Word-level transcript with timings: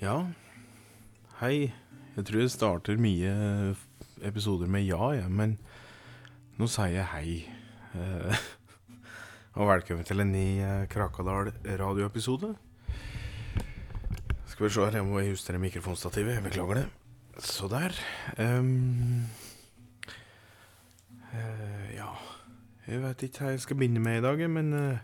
Ja, 0.00 0.14
hei. 1.42 1.74
Jeg 2.16 2.24
tror 2.24 2.40
jeg 2.40 2.52
starter 2.54 2.96
mye 2.96 3.32
episoder 4.24 4.70
med 4.72 4.86
ja, 4.88 5.10
ja 5.12 5.26
men 5.28 5.58
nå 6.56 6.68
sier 6.72 6.94
jeg 6.94 7.10
hei. 7.10 7.34
Eh, 7.92 8.46
og 9.60 9.68
velkommen 9.68 10.08
til 10.08 10.24
en 10.24 10.32
ny 10.32 10.46
eh, 10.64 10.86
Krakadal 10.88 11.52
radioepisode. 11.82 12.54
Skal 14.60 14.68
se 14.74 14.82
her, 14.84 14.96
jeg 14.98 15.04
må 15.08 15.20
justere 15.24 15.56
mikrofonstativet. 15.56 16.34
Jeg 16.34 16.42
beklager 16.44 16.74
det. 16.76 16.88
Så 17.40 17.64
der. 17.72 17.96
Um, 18.36 19.22
uh, 21.32 21.86
ja 21.94 22.10
Jeg 22.84 23.00
vet 23.00 23.24
ikke 23.24 23.40
hva 23.40 23.54
jeg 23.54 23.62
skal 23.64 23.80
begynne 23.80 24.04
med 24.04 24.18
i 24.18 24.26
dag, 24.26 24.44
men 24.52 24.68
uh, 24.76 25.00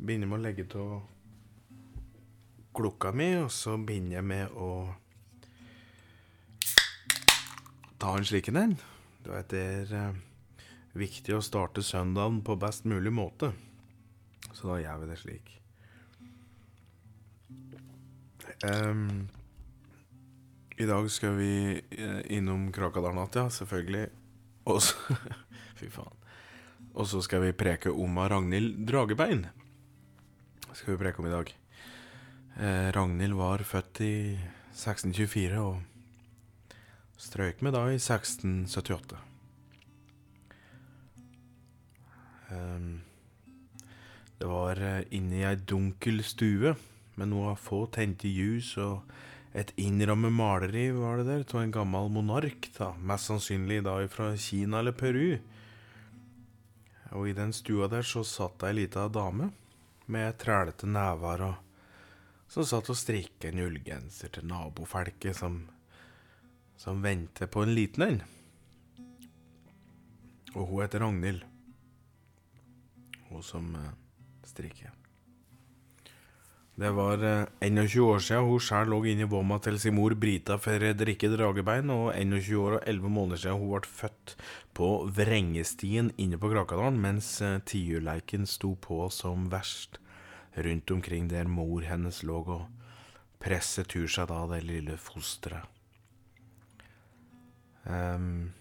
Begynner 0.00 0.32
med 0.32 0.38
å 0.38 0.42
legge 0.46 0.64
til 0.72 0.96
klokka 2.80 3.12
mi, 3.12 3.28
og 3.44 3.52
så 3.52 3.76
begynner 3.76 4.22
jeg 4.22 4.28
med 4.32 4.56
å 4.56 4.72
ta 8.00 8.16
en 8.16 8.24
slik 8.24 8.48
en. 8.56 8.78
Du 9.20 9.34
veit, 9.36 9.52
det 9.52 9.66
er 9.68 9.98
uh, 10.08 10.68
viktig 10.96 11.36
å 11.36 11.44
starte 11.44 11.84
søndagen 11.84 12.40
på 12.40 12.56
best 12.56 12.88
mulig 12.88 13.12
måte. 13.12 13.52
Så 14.54 14.72
da 14.72 14.80
gjør 14.80 15.04
vi 15.04 15.12
det 15.12 15.26
slik. 15.28 15.58
Ehm, 18.62 19.28
I 20.76 20.86
dag 20.86 21.10
skal 21.10 21.34
vi 21.34 21.82
eh, 21.90 22.36
innom 22.36 22.72
Krakadalnatt, 22.72 23.34
ja, 23.34 23.50
selvfølgelig. 23.50 24.06
Og 24.70 24.82
så 24.82 25.16
Fy 25.78 25.88
faen. 25.90 26.18
Og 26.92 27.08
så 27.08 27.22
skal 27.24 27.42
vi 27.46 27.56
preke 27.56 27.90
om 27.90 28.18
av 28.20 28.28
Ragnhild 28.34 28.84
Dragebein. 28.86 29.46
Skal 30.72 30.94
vi 30.94 31.00
preke 31.00 31.22
om 31.22 31.26
i 31.26 31.32
dag. 31.32 31.50
Eh, 32.60 32.88
Ragnhild 32.94 33.34
var 33.34 33.64
født 33.66 34.02
i 34.04 34.14
1624 34.70 35.58
og 35.62 35.82
strøyk 37.18 37.62
med 37.64 37.74
da 37.74 37.86
i 37.90 37.98
1678. 37.98 39.18
Um, 42.52 43.00
det 44.38 44.48
var 44.50 44.76
inni 45.08 45.14
inne 45.16 45.38
i 45.40 45.46
ei 45.48 45.56
dunkel 45.56 46.20
stue 46.26 46.74
med 47.14 47.32
noe 47.32 47.54
få 47.60 47.84
tente 47.92 48.30
ljus 48.30 48.74
og 48.80 49.02
et 49.52 49.72
innrammet 49.76 50.32
maleri, 50.32 50.86
var 50.96 51.20
det 51.20 51.26
der, 51.28 51.44
av 51.52 51.60
en 51.60 51.74
gammel 51.74 52.08
monark, 52.12 52.70
da, 52.78 52.92
mest 52.96 53.28
sannsynlig 53.28 53.82
da 53.84 53.98
fra 54.08 54.30
Kina 54.36 54.80
eller 54.80 54.96
Peru. 54.96 55.36
Og 57.12 57.28
i 57.28 57.36
den 57.36 57.52
stua 57.52 57.90
der 57.92 58.06
så 58.06 58.24
satt 58.24 58.64
ei 58.64 58.72
lita 58.78 59.04
dame 59.12 59.50
med 60.08 60.38
trælete 60.40 60.88
never 60.88 61.44
og 61.50 61.60
som 62.52 62.66
satt 62.68 62.90
og 62.92 62.98
strikka 63.00 63.48
en 63.48 63.62
ullgenser 63.64 64.32
til 64.32 64.44
nabofelket 64.44 65.38
som, 65.38 65.62
som 66.76 67.00
venter 67.04 67.48
på 67.48 67.64
en 67.64 67.72
liten 67.72 68.04
en. 68.04 68.18
Og 70.52 70.66
hun 70.68 70.82
heter 70.82 71.00
Ragnhild. 71.00 71.46
Hun 73.30 73.46
som 73.46 73.72
eh, 73.76 73.94
strikker. 74.44 75.01
Det 76.72 76.88
var 76.96 77.20
eh, 77.20 77.46
21 77.60 78.00
år 78.00 78.22
siden 78.24 78.46
hun 78.48 78.62
sjøl 78.64 78.88
lå 78.88 79.02
inne 79.10 79.26
i 79.26 79.28
vomma 79.28 79.58
til 79.60 79.76
sin 79.80 79.92
mor 79.92 80.14
Brita 80.16 80.56
Fredrikke 80.56 81.28
Dragebein, 81.28 81.90
og 81.92 82.14
21 82.16 82.62
år 82.62 82.76
og 82.78 82.86
11 82.88 83.12
måneder 83.12 83.42
siden 83.42 83.60
hun 83.60 83.74
ble 83.74 83.90
født 84.00 84.34
på 84.72 84.88
Vrengestien 85.18 86.08
inne 86.16 86.40
på 86.40 86.48
Krakadalen, 86.54 86.96
mens 87.02 87.34
eh, 87.44 87.58
tiurleiken 87.68 88.48
sto 88.48 88.72
på 88.80 89.04
som 89.12 89.50
verst 89.52 90.00
rundt 90.56 90.90
omkring 90.96 91.28
der 91.28 91.48
mor 91.48 91.84
hennes 91.84 92.22
lå 92.24 92.40
og 92.40 92.64
presset 93.42 93.92
tur 93.92 94.08
seg 94.08 94.28
da 94.32 94.42
det 94.48 94.64
lille 94.64 94.96
fosteret. 95.00 95.68
Um, 97.82 98.52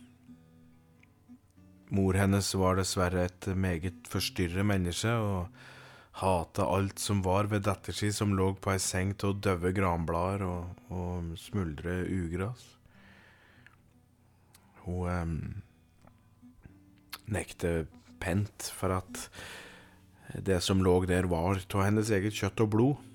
mor 1.94 2.18
hennes 2.18 2.48
var 2.58 2.80
dessverre 2.80 3.28
et 3.30 3.48
meget 3.54 4.08
forstyrret 4.10 4.66
menneske 4.66 5.12
og 5.14 5.62
hata 6.12 6.66
alt 6.68 7.00
som 7.00 7.22
var 7.24 7.48
ved 7.52 7.64
dattersi 7.68 8.12
som 8.14 8.36
lå 8.36 8.52
på 8.60 8.74
ei 8.74 8.82
seng 8.84 9.14
av 9.24 9.40
døde 9.40 9.72
granblader 9.76 10.44
og, 10.48 10.82
og 10.92 11.34
smuldre 11.40 12.02
ugras. 12.12 12.66
Hun 14.84 15.08
eh, 15.10 15.36
nekter 17.32 17.86
pent 18.22 18.72
for 18.76 18.98
at 19.00 19.28
det 20.32 20.62
som 20.64 20.84
lå 20.84 20.94
der, 21.06 21.28
var 21.28 21.60
av 21.60 21.84
hennes 21.84 22.12
eget 22.12 22.36
kjøtt 22.38 22.64
og 22.64 22.74
blod. 22.76 23.08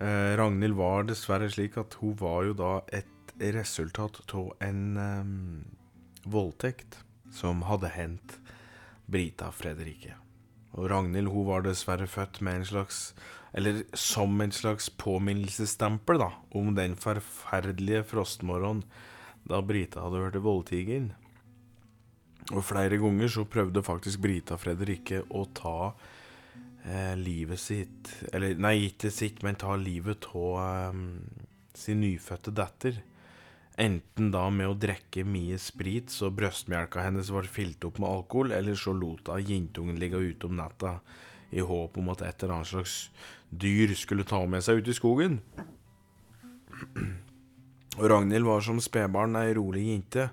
Eh, 0.00 0.32
Ragnhild 0.40 0.76
var 0.78 1.04
dessverre 1.08 1.50
slik 1.52 1.76
at 1.80 1.98
hun 2.00 2.16
var 2.20 2.44
jo 2.48 2.56
da 2.56 2.72
et 2.96 3.06
resultat 3.40 4.20
av 4.36 4.50
en 4.64 4.82
eh, 5.00 5.30
voldtekt 6.28 7.00
som 7.32 7.62
hadde 7.68 7.92
hendt 7.94 8.40
Brita 9.10 9.50
Fredrikke. 9.54 10.16
Og 10.78 10.90
Ragnhild 10.90 11.30
hun 11.32 11.48
var 11.48 11.64
dessverre 11.66 12.06
født 12.10 12.40
med 12.46 12.60
en 12.60 12.68
slags 12.68 12.98
Eller 13.52 13.82
som 13.98 14.40
en 14.40 14.52
slags 14.54 14.86
påminnelsesstempel 14.94 16.20
da, 16.22 16.28
om 16.54 16.74
den 16.76 16.94
forferdelige 16.94 18.04
frostmorgenen 18.06 18.84
da 19.50 19.58
Brita 19.66 20.04
hadde 20.04 20.20
hørt 20.22 20.38
voldtigeren. 20.44 21.08
Og 22.54 22.62
flere 22.62 23.00
ganger 23.02 23.28
så 23.30 23.42
prøvde 23.42 23.82
faktisk 23.82 24.22
Brita 24.22 24.54
Fredrikke 24.54 25.24
å 25.34 25.44
ta 25.54 25.92
eh, 26.84 27.16
livet 27.18 27.58
sitt 27.58 28.12
Eller 28.30 28.54
nei, 28.54 28.76
ikke 28.92 29.10
sitt, 29.10 29.42
men 29.42 29.58
ta 29.58 29.74
livet 29.74 30.30
av 30.30 30.60
eh, 30.62 31.02
sin 31.74 32.04
nyfødte 32.04 32.54
datter. 32.54 33.02
Enten 33.78 34.32
da 34.34 34.48
med 34.50 34.68
å 34.68 34.76
drikke 34.78 35.22
mye 35.24 35.58
sprit 35.60 36.10
så 36.12 36.30
brystmelka 36.34 37.04
hennes 37.04 37.30
var 37.32 37.48
fylt 37.48 37.84
opp 37.86 38.00
med 38.02 38.10
alkohol, 38.10 38.52
eller 38.52 38.74
så 38.74 38.92
lot 38.92 39.30
hun 39.30 39.46
jentungen 39.46 40.00
ligge 40.00 40.18
ute 40.18 40.48
om 40.48 40.56
natta 40.58 40.98
i 41.50 41.62
håp 41.64 41.98
om 41.98 42.10
at 42.12 42.22
et 42.26 42.42
eller 42.42 42.58
annet 42.58 42.70
slags 42.70 42.96
dyr 43.50 43.94
skulle 43.98 44.26
ta 44.26 44.42
med 44.46 44.62
seg 44.64 44.82
ut 44.82 44.90
i 44.90 44.96
skogen. 44.96 45.40
Og 47.98 48.06
Ragnhild 48.10 48.46
var 48.46 48.62
som 48.64 48.78
spedbarn 48.82 49.38
ei 49.40 49.54
rolig 49.56 49.88
jente. 49.88 50.28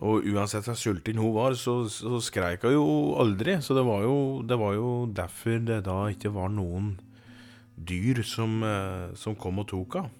Og 0.00 0.24
uansett 0.30 0.64
hvor 0.64 0.78
sulten 0.80 1.18
hun 1.20 1.34
var, 1.34 1.56
så, 1.60 1.82
så 1.92 2.20
skreik 2.24 2.64
hun 2.64 2.76
jo 2.76 2.86
aldri. 3.20 3.58
Så 3.60 3.76
det 3.76 3.84
var 3.84 4.06
jo, 4.06 4.16
det 4.46 4.56
var 4.60 4.76
jo 4.78 4.90
derfor 5.12 5.60
det 5.66 5.82
da 5.88 5.98
ikke 6.12 6.32
var 6.32 6.52
noen 6.54 6.94
dyr 7.76 8.22
som, 8.26 8.62
eh, 8.64 9.12
som 9.18 9.36
kom 9.36 9.60
og 9.60 9.68
tok 9.72 10.00
henne. 10.00 10.16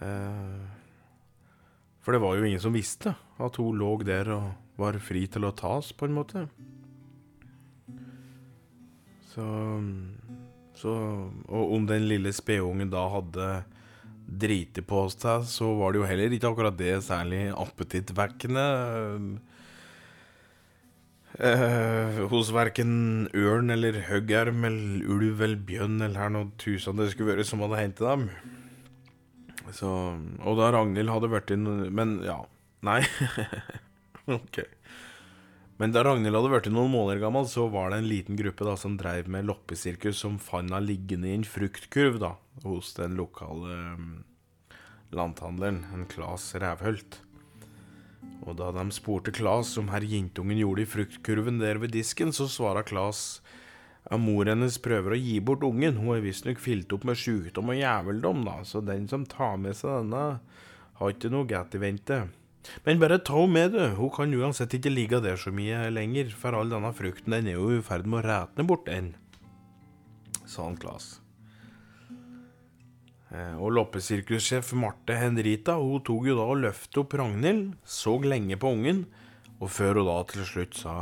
Eh, 0.00 0.62
for 2.02 2.14
det 2.14 2.22
var 2.22 2.36
jo 2.36 2.46
ingen 2.46 2.62
som 2.62 2.74
visste 2.74 3.14
at 3.42 3.58
hun 3.60 3.78
lå 3.78 3.94
der 4.06 4.30
og 4.34 4.50
var 4.80 4.98
fri 5.02 5.26
til 5.30 5.46
å 5.46 5.54
tas, 5.54 5.92
på 5.92 6.08
en 6.08 6.16
måte. 6.16 6.46
Så, 9.32 9.44
så 10.76 10.92
Og 11.48 11.76
om 11.76 11.86
den 11.88 12.08
lille 12.08 12.32
spedungen 12.36 12.90
da 12.92 13.06
hadde 13.12 13.52
driti 14.26 14.82
på 14.84 15.06
seg, 15.12 15.46
så 15.48 15.70
var 15.78 15.92
det 15.92 16.02
jo 16.02 16.08
heller 16.08 16.34
ikke 16.34 16.52
akkurat 16.52 16.76
det 16.78 16.94
særlig 17.06 17.46
appetittvekkende. 17.52 18.66
Eh, 21.40 22.18
hos 22.28 22.50
verken 22.52 23.28
ørn 23.32 23.72
eller 23.72 24.02
høggerm 24.08 24.66
eller 24.68 25.06
ulv 25.08 25.40
eller 25.40 25.62
bjønn 25.68 26.02
eller 26.02 26.20
her 26.20 26.32
noe 26.34 26.50
tusen 26.60 26.98
det 27.00 27.08
skulle 27.12 27.38
vært 27.38 27.48
som 27.48 27.62
hadde 27.64 27.80
hentet 27.80 28.04
dem. 28.04 28.26
Så, 29.72 29.88
og 30.44 30.58
da 30.58 30.70
Ragnhild 30.74 31.10
hadde 31.12 31.32
vært 31.32 31.52
inn 31.54 31.64
Men 31.94 32.18
ja. 32.26 32.42
Nei. 32.84 33.00
ok. 34.38 34.64
Men 35.80 35.94
da 35.94 36.04
Ragnhild 36.06 36.36
hadde 36.36 36.52
vært 36.52 36.68
noen 36.70 36.92
måneder 36.92 37.22
gammel, 37.24 37.46
så 37.50 37.64
var 37.72 37.90
det 37.90 38.02
en 38.02 38.10
liten 38.10 38.38
gruppe 38.38 38.66
da 38.66 38.76
som 38.78 38.98
drev 39.00 39.30
med 39.32 39.48
loppesirkus, 39.48 40.20
som 40.20 40.36
fant 40.38 40.68
henne 40.68 40.82
liggende 40.84 41.30
i 41.30 41.36
en 41.38 41.46
fruktkurv 41.46 42.20
da, 42.22 42.36
hos 42.66 42.92
den 42.98 43.16
lokale 43.18 43.78
um, 43.96 44.12
lanthandleren, 45.14 45.82
en 45.94 46.06
Klas 46.10 46.52
Rævhølt. 46.54 47.18
Og 48.42 48.58
da 48.58 48.70
de 48.74 48.84
spurte 48.94 49.34
Klas 49.34 49.74
om 49.80 49.90
herr 49.94 50.06
jentungen 50.06 50.60
gjorde 50.60 50.84
i 50.84 50.90
fruktkurven 50.92 51.58
der 51.62 51.82
ved 51.82 51.94
disken, 51.94 52.34
så 52.34 52.48
svara 52.50 52.84
Klas 52.86 53.40
at 54.12 54.20
mor 54.20 54.48
hennes 54.48 54.76
prøver 54.84 55.14
å 55.14 55.20
gi 55.20 55.38
bort 55.40 55.64
ungen, 55.64 55.96
hun 56.02 56.16
er 56.16 56.24
visstnok 56.24 56.60
fylt 56.60 56.92
opp 56.92 57.06
med 57.08 57.16
sjukdom 57.16 57.72
og 57.72 57.78
jæveldom, 57.78 58.44
da, 58.44 58.58
så 58.68 58.82
den 58.84 59.08
som 59.08 59.24
tar 59.28 59.56
med 59.62 59.78
seg 59.78 60.02
denne, 60.02 60.26
har 61.00 61.14
ikke 61.14 61.30
noe 61.32 61.48
godt 61.48 61.78
i 61.78 61.80
vente. 61.82 62.18
Men 62.84 63.00
bare 63.02 63.18
ta 63.24 63.38
henne 63.40 63.56
med, 63.56 63.72
du, 63.74 63.96
hun 63.96 64.12
kan 64.14 64.36
uansett 64.36 64.76
ikke 64.76 64.92
ligge 64.92 65.22
der 65.24 65.40
så 65.40 65.50
mye 65.54 65.88
lenger, 65.90 66.30
for 66.36 66.54
all 66.58 66.70
denne 66.70 66.92
frukten 66.94 67.34
den 67.34 67.50
er 67.50 67.58
jo 67.58 67.72
i 67.72 67.82
ferd 67.84 68.06
med 68.06 68.20
å 68.20 68.26
rætne 68.28 68.68
bort 68.68 68.86
den. 68.90 69.14
sa 70.44 70.66
han 70.68 70.76
Klas. 70.76 71.16
Eh, 73.32 73.56
og 73.56 73.72
loppesirkussjef 73.78 74.74
Marte 74.76 75.16
Henrita 75.16 75.78
hun 75.80 76.04
tok 76.04 76.28
jo 76.28 76.36
da 76.36 76.46
og 76.52 76.60
løftet 76.66 77.00
opp 77.00 77.16
Ragnhild, 77.16 77.72
så 77.84 78.18
lenge 78.20 78.60
på 78.60 78.74
ungen, 78.76 79.06
og 79.58 79.72
før 79.72 80.02
hun 80.02 80.10
da 80.10 80.18
til 80.28 80.44
slutt 80.44 80.76
sa 80.76 80.96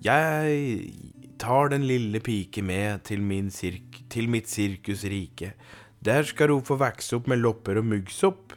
Jeg 0.00 1.19
tar 1.40 1.72
den 1.72 1.86
lille 1.88 2.20
pike 2.20 2.62
med 2.62 3.04
til, 3.08 3.24
sirk, 3.50 4.02
til 4.12 4.28
mitt 4.28 4.48
sirkusrike. 4.48 5.54
Der 6.00 6.22
skal 6.24 6.52
hun 6.52 6.64
få 6.64 6.76
vokse 6.80 7.16
opp 7.16 7.28
med 7.28 7.40
lopper 7.40 7.80
og 7.80 7.88
muggsopp, 7.88 8.54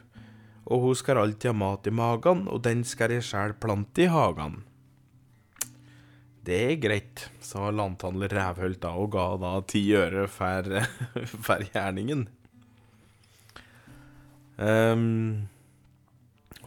og 0.63 0.83
hun 0.83 0.95
skal 0.95 1.19
alltid 1.19 1.51
ha 1.51 1.55
mat 1.55 1.87
i 1.87 1.95
magen, 1.95 2.47
og 2.47 2.63
den 2.63 2.83
skal 2.87 3.11
jeg 3.11 3.25
sjæl 3.27 3.55
plante 3.59 4.05
i 4.05 4.11
hagen. 4.11 4.61
Det 6.43 6.59
er 6.59 6.79
greit, 6.83 7.29
sa 7.39 7.69
landhandler 7.71 8.31
Rævhølt 8.35 8.81
da, 8.83 8.91
og 8.99 9.13
ga 9.15 9.27
da 9.39 9.55
ti 9.67 9.85
øre 9.95 10.27
for, 10.27 10.67
for 11.47 11.63
gjerningen. 11.71 12.27
Um, 14.59 15.47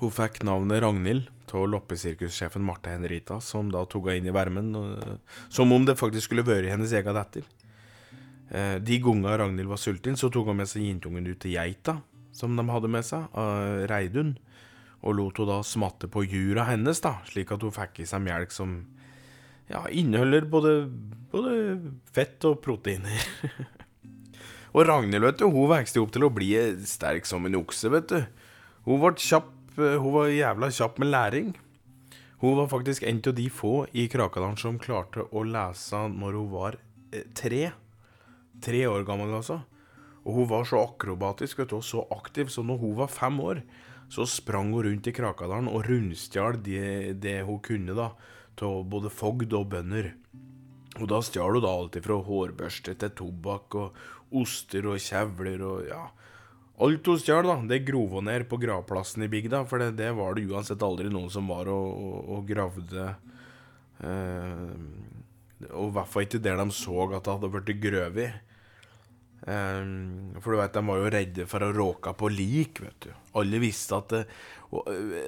hun 0.01 0.13
fikk 0.13 0.41
navnet 0.45 0.81
Ragnhild 0.83 1.29
av 1.55 1.69
loppesirkussjefen 1.71 2.65
Marte 2.65 2.91
Henrita, 2.95 3.39
som 3.45 3.71
da 3.73 3.85
tok 3.87 4.11
henne 4.11 4.25
inn 4.25 4.33
i 4.33 4.35
varmen, 4.35 4.73
som 5.53 5.73
om 5.73 5.87
det 5.87 5.99
faktisk 6.01 6.31
skulle 6.31 6.47
vært 6.47 6.73
hennes 6.73 6.95
egen 6.97 7.17
datter. 7.17 7.47
Uh, 8.47 8.79
de 8.79 8.99
gangene 9.03 9.39
Ragnhild 9.39 9.71
var 9.71 9.81
sulten, 9.83 10.19
så 10.19 10.31
tok 10.31 10.53
hun 10.53 10.61
med 10.61 10.71
seg 10.71 10.85
jentungen 10.87 11.27
ut 11.27 11.41
til 11.43 11.57
geita 11.57 11.97
som 12.37 12.57
de 12.57 12.67
hadde 12.69 12.91
med 12.93 13.07
seg, 13.07 13.25
av 13.33 13.87
Reidun, 13.91 14.35
og 15.07 15.17
lot 15.17 15.41
hun 15.41 15.49
da 15.49 15.61
smatte 15.65 16.11
på 16.13 16.25
jura 16.27 16.67
hennes, 16.69 17.01
da, 17.05 17.17
slik 17.29 17.53
at 17.55 17.65
hun 17.65 17.75
fikk 17.75 18.03
i 18.03 18.09
seg 18.09 18.23
melk 18.25 18.53
som 18.55 18.79
ja, 19.71 19.83
inneholder 19.91 20.47
både, 20.51 20.75
både 21.33 21.57
fett 22.15 22.45
og 22.49 22.61
proteiner. 22.65 23.27
Og 24.77 24.85
Ragnhild, 24.85 25.25
vet 25.25 25.39
du, 25.41 25.47
hun 25.49 25.71
vokste 25.71 26.03
opp 26.03 26.11
til 26.13 26.27
å 26.27 26.29
bli 26.37 26.51
sterk 26.85 27.25
som 27.25 27.47
en 27.49 27.57
okse, 27.57 27.89
vet 27.95 28.11
du. 28.11 28.19
Hun, 28.85 28.99
ble 29.01 29.15
kjapp, 29.17 29.47
hun 29.77 30.13
var 30.15 30.33
jævla 30.33 30.71
kjapp 30.73 30.99
med 31.03 31.13
læring. 31.13 31.55
Hun 32.41 32.57
var 32.57 32.69
faktisk 32.69 33.03
en 33.03 33.23
av 33.27 33.35
de 33.37 33.47
få 33.51 33.87
i 33.97 34.07
Krakadalen 34.13 34.59
som 34.61 34.79
klarte 34.81 35.25
å 35.33 35.45
lese 35.45 36.03
når 36.13 36.37
hun 36.37 36.51
var 36.53 36.77
eh, 37.13 37.25
tre. 37.37 37.71
Tre 38.63 38.83
år 38.89 39.05
gammel, 39.09 39.33
altså. 39.37 39.63
Og 40.27 40.41
hun 40.41 40.49
var 40.51 40.67
så 40.69 40.83
akrobatisk 40.83 41.63
vet 41.63 41.71
du, 41.73 41.79
og 41.79 41.87
så 41.87 42.03
aktiv, 42.13 42.51
så 42.53 42.65
når 42.67 42.81
hun 42.83 42.97
var 42.99 43.13
fem 43.13 43.41
år, 43.41 43.63
så 44.13 44.27
sprang 44.29 44.73
hun 44.75 44.85
rundt 44.87 45.09
i 45.09 45.15
Krakadalen 45.15 45.71
og 45.71 45.87
rundstjal 45.89 46.61
det, 46.65 47.17
det 47.23 47.41
hun 47.47 47.61
kunne 47.65 47.97
da, 47.97 48.11
av 48.63 48.85
både 48.91 49.13
fogd 49.13 49.55
og 49.57 49.71
bønder. 49.73 50.13
Og 50.97 51.09
da 51.11 51.21
stjal 51.25 51.59
hun 51.59 51.65
da 51.65 51.73
alt 51.73 51.99
fra 52.05 52.21
hårbørste 52.27 52.97
til 53.01 53.17
tobakk 53.17 53.77
og 53.81 54.37
oster 54.37 54.89
og 54.91 55.01
kjevler 55.03 55.65
og 55.65 55.89
ja. 55.91 56.05
Alt 56.77 57.09
hun 57.09 57.21
stjal, 57.21 57.47
da, 57.49 57.57
det 57.65 57.87
grov 57.89 58.19
ned 58.25 58.45
på 58.51 58.59
gravplassen 58.61 59.25
i 59.25 59.31
bygda, 59.33 59.63
for 59.69 59.81
det, 59.81 59.95
det, 59.97 60.11
var 60.17 60.37
det 60.37 60.45
uansett 60.51 60.83
aldri 60.85 61.09
noen 61.09 61.31
som 61.33 61.49
var 61.49 61.71
og, 61.73 61.87
og, 61.89 62.17
og 62.37 62.51
gravde. 62.51 63.07
Eh, 64.05 64.75
og 65.71 65.87
i 65.87 65.95
hvert 65.97 66.11
fall 66.13 66.27
ikke 66.27 66.43
der 66.45 66.61
de 66.61 66.67
så 66.77 67.07
at 67.07 67.17
det 67.17 67.33
hadde 67.33 67.51
blitt 67.55 67.81
grøvet. 67.81 68.43
Eh, 69.49 69.89
for 70.37 70.53
du 70.53 70.59
vet, 70.61 70.77
de 70.77 70.83
var 70.91 71.01
jo 71.01 71.15
redde 71.15 71.47
for 71.49 71.65
å 71.65 71.73
råke 71.73 72.13
på 72.21 72.31
lik, 72.35 72.83
vet 72.85 73.07
du. 73.07 73.15
Alle 73.41 73.61
visste 73.63 73.97
at, 73.97 74.13
det, 74.13 74.27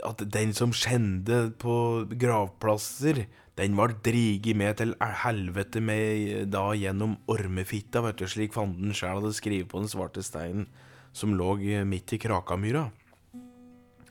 at 0.05 0.25
den 0.29 0.53
som 0.57 0.75
skjende 0.77 1.47
på 1.57 1.79
gravplasser, 2.13 3.23
den 3.57 3.73
var 3.79 3.97
drigi 4.05 4.53
med 4.55 4.77
til 4.83 4.93
helvete 5.25 5.81
med 5.83 6.53
da 6.53 6.67
gjennom 6.77 7.17
ormefitta, 7.33 8.05
vet 8.05 8.21
du, 8.21 8.29
slik 8.29 8.53
fanden 8.55 8.93
sjæl 8.93 9.23
hadde 9.23 9.33
skrevet 9.35 9.73
på 9.73 9.81
den 9.81 9.91
svarte 9.91 10.23
steinen 10.23 10.69
som 11.13 11.35
lå 11.37 11.57
midt 11.85 12.13
i 12.13 12.19
Krakamyra. 12.19 12.89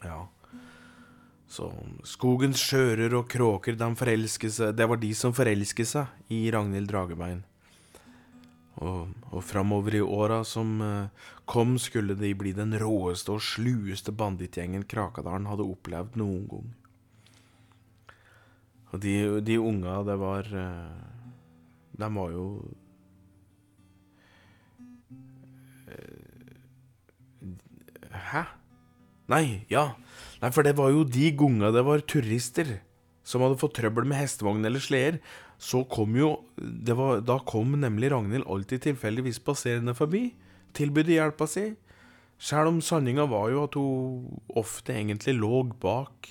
Ja. 0.04 0.28
Så 1.48 1.70
skogens 2.04 2.60
skjører 2.60 3.14
og 3.16 3.30
kråker, 3.32 3.78
de 3.80 3.88
seg 4.52 4.76
Det 4.76 4.88
var 4.88 5.00
de 5.00 5.14
som 5.16 5.34
forelsket 5.34 5.88
seg 5.88 6.34
i 6.34 6.50
Ragnhild 6.52 6.90
Dragebein. 6.92 7.44
Og, 8.78 9.08
og 9.32 9.42
framover 9.42 9.96
i 9.98 10.02
åra 10.02 10.44
som 10.46 10.82
uh, 10.84 11.08
kom, 11.50 11.78
skulle 11.82 12.14
de 12.20 12.34
bli 12.38 12.52
den 12.54 12.76
råeste 12.78 13.34
og 13.34 13.42
slueste 13.42 14.12
bandittgjengen 14.12 14.86
Krakadalen 14.86 15.48
hadde 15.50 15.66
opplevd 15.66 16.20
noen 16.20 16.44
gang. 16.52 16.68
Og 18.92 19.02
de, 19.04 19.16
de 19.44 19.58
unga, 19.60 20.02
det 20.08 20.16
var 20.20 20.48
eh, 20.48 21.00
De 22.00 22.08
var 22.16 22.30
jo 22.32 22.46
Hæ? 28.32 28.44
Nei, 29.32 29.66
ja. 29.72 29.90
Nei, 30.42 30.52
for 30.56 30.64
det 30.64 30.78
var 30.78 30.94
jo 30.94 31.04
de 31.04 31.32
gunga 31.36 31.72
det 31.76 31.84
var 31.88 32.04
turister 32.08 32.78
som 33.28 33.44
hadde 33.44 33.60
fått 33.60 33.76
trøbbel 33.80 34.08
med 34.08 34.22
hestevogn 34.22 34.64
eller 34.68 34.84
sleder. 34.84 35.20
Så 35.60 35.84
kom 35.90 36.16
jo 36.16 36.36
var, 36.56 37.22
Da 37.26 37.40
kom 37.44 37.74
nemlig 37.82 38.12
Ragnhild 38.14 38.48
alltid 38.48 38.86
tilfeldigvis 38.86 39.42
passerende 39.44 39.96
forbi, 39.98 40.30
tilbød 40.78 41.12
hjelpa 41.12 41.48
si. 41.50 41.72
Sjæl 42.38 42.70
om 42.70 42.82
sanninga 42.86 43.26
var 43.28 43.50
jo 43.50 43.64
at 43.66 43.76
hun 43.76 44.42
ofte 44.56 44.94
egentlig 44.94 45.34
lå 45.40 45.64
bak 45.82 46.30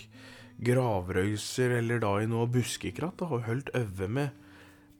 gravrøyser 0.63 1.75
eller 1.81 2.01
da 2.01 2.15
i 2.23 2.29
noe 2.31 2.47
buskekratt 2.49 3.25
og 3.27 3.43
holdt 3.49 3.73
øve 3.77 4.09
med, 4.09 4.31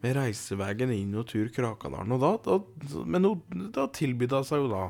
med 0.03 0.17
reiseveien 0.19 0.93
inn 0.93 1.15
og 1.17 1.31
tur 1.31 1.49
Krakadalen. 1.55 2.13
Og 2.19 2.21
da, 2.21 2.33
da, 2.45 3.05
men 3.07 3.31
hun, 3.31 3.71
da 3.73 3.87
tilbød 3.87 4.35
hun 4.37 4.49
seg 4.51 4.67
jo 4.67 4.73
da 4.75 4.89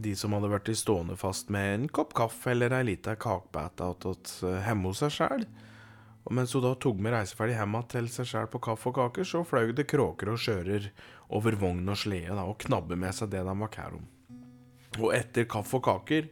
de 0.00 0.14
som 0.16 0.32
hadde 0.36 0.50
vært 0.52 0.70
stående 0.78 1.16
fast 1.20 1.50
med 1.52 1.74
en 1.74 1.86
kopp 1.92 2.14
kaffe 2.16 2.52
eller 2.54 2.72
ei 2.78 2.86
lita 2.90 3.16
kakebete 3.20 3.90
eh, 3.90 4.62
hjemme 4.64 4.90
hos 4.90 5.02
seg 5.04 5.14
sjæl. 5.18 5.46
Mens 6.32 6.54
hun 6.56 6.64
da 6.64 6.72
tok 6.80 7.02
med 7.04 7.12
reiseferdig 7.12 7.58
hjem 7.58 7.76
til 7.92 8.08
seg 8.08 8.30
sjæl 8.30 8.48
på 8.52 8.62
kaffe 8.64 8.88
og 8.88 8.96
kaker, 8.96 9.28
så 9.28 9.42
fløy 9.44 9.74
det 9.76 9.84
kråker 9.90 10.32
og 10.32 10.40
skjører 10.40 10.88
over 11.36 11.58
vogn 11.60 11.84
og 11.92 12.00
slede 12.00 12.32
da, 12.32 12.46
og 12.48 12.58
knabbe 12.64 12.96
med 12.96 13.12
seg 13.16 13.32
det 13.34 13.44
de 13.44 13.56
var 13.60 13.72
kær 13.72 13.98
om. 13.98 14.08
Og 15.02 15.10
etter 15.12 15.48
kaffe 15.50 15.80
og 15.80 15.84
kaker 15.84 16.30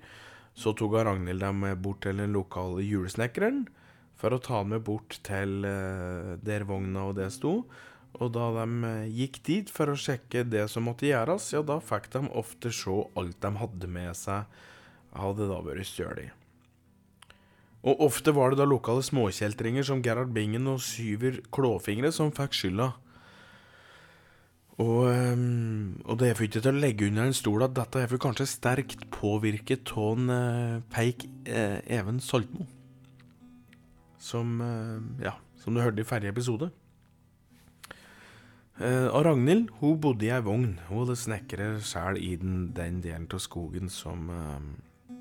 så 0.57 0.75
tok 0.77 0.99
Ragnhild 1.01 1.41
dem 1.41 1.65
bort 1.81 2.03
til 2.05 2.21
den 2.21 2.35
lokale 2.37 2.85
julesnekkeren 2.85 3.65
for 4.21 4.37
å 4.37 4.41
ta 4.43 4.61
dem 4.61 4.75
med 4.77 4.85
bort 4.87 5.17
til 5.27 5.65
uh, 5.65 6.37
der 6.45 6.67
vogna 6.69 7.09
og 7.09 7.17
det 7.19 7.31
sto. 7.35 7.63
Og 8.21 8.33
da 8.35 8.51
de 8.59 8.67
uh, 8.85 9.09
gikk 9.09 9.41
dit 9.47 9.71
for 9.73 9.93
å 9.93 9.99
sjekke 9.99 10.45
det 10.45 10.67
som 10.71 10.85
måtte 10.85 11.09
gjøres, 11.09 11.49
ja, 11.55 11.63
da 11.65 11.79
fikk 11.81 12.11
de 12.13 12.27
ofte 12.37 12.73
se 12.75 12.97
alt 13.19 13.39
de 13.41 13.53
hadde 13.63 13.89
med 13.89 14.17
seg, 14.19 14.49
hadde 15.17 15.49
da 15.49 15.61
vært 15.65 15.89
stjålet. 15.89 16.39
Og 17.83 18.03
ofte 18.05 18.31
var 18.37 18.53
det 18.53 18.61
da 18.61 18.67
lokale 18.69 19.03
småkjeltringer 19.03 19.87
som 19.89 20.03
Gerhard 20.05 20.31
Bingen 20.35 20.69
og 20.71 20.79
Syver 20.85 21.41
Klåfingre 21.51 22.13
som 22.15 22.31
fikk 22.35 22.55
skylda. 22.55 22.93
Og, 24.83 25.01
ehm, 25.11 25.99
og, 26.05 26.15
det 26.21 26.29
er 26.29 26.37
for 26.39 26.47
ikke 26.47 26.63
til 26.63 26.71
å 26.71 26.83
legge 26.83 27.09
under 27.11 27.27
en 27.27 27.37
stol 27.37 27.65
at 27.67 27.75
dette 27.77 28.05
er 28.05 28.23
kanskje 28.23 28.47
sterkt 28.49 29.03
påvirket 29.13 29.91
av 29.99 30.15
en 30.15 30.31
uh, 30.31 30.85
Peik 30.95 31.27
Even 31.45 32.23
Saltmo. 32.23 32.69
Som 34.23 34.63
ja, 35.19 35.35
som 35.59 35.75
du 35.75 35.83
hørte 35.83 36.05
i 36.05 36.07
forrige 36.07 36.31
episode. 36.31 36.71
Uh, 38.81 39.13
og 39.13 39.27
Ragnhild 39.27 39.69
hun 39.83 39.99
bodde 40.01 40.25
i 40.25 40.31
ei 40.33 40.41
vogn. 40.45 40.79
Hun 40.89 41.03
hadde 41.03 41.19
snekra 41.21 41.67
sjæl 41.85 42.17
i 42.17 42.33
den, 42.41 42.71
den, 42.73 43.03
delen 43.05 43.29
av 43.29 43.43
skogen 43.45 43.93
som 43.93 44.31
eh, 44.33 45.19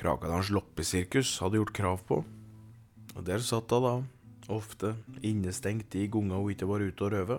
Krakadalens 0.00 0.48
loppesirkus 0.54 1.34
hadde 1.44 1.60
gjort 1.60 1.74
krav 1.76 2.00
på. 2.08 2.22
Og 3.12 3.26
der 3.26 3.44
satt 3.44 3.74
hun 3.76 3.84
da, 3.84 3.94
ofte 4.50 4.94
innestengt 5.20 5.94
i 5.94 6.06
gonga 6.08 6.40
hun 6.40 6.54
ikke 6.54 6.70
var 6.70 6.80
ute 6.80 7.04
og 7.04 7.12
røve. 7.14 7.38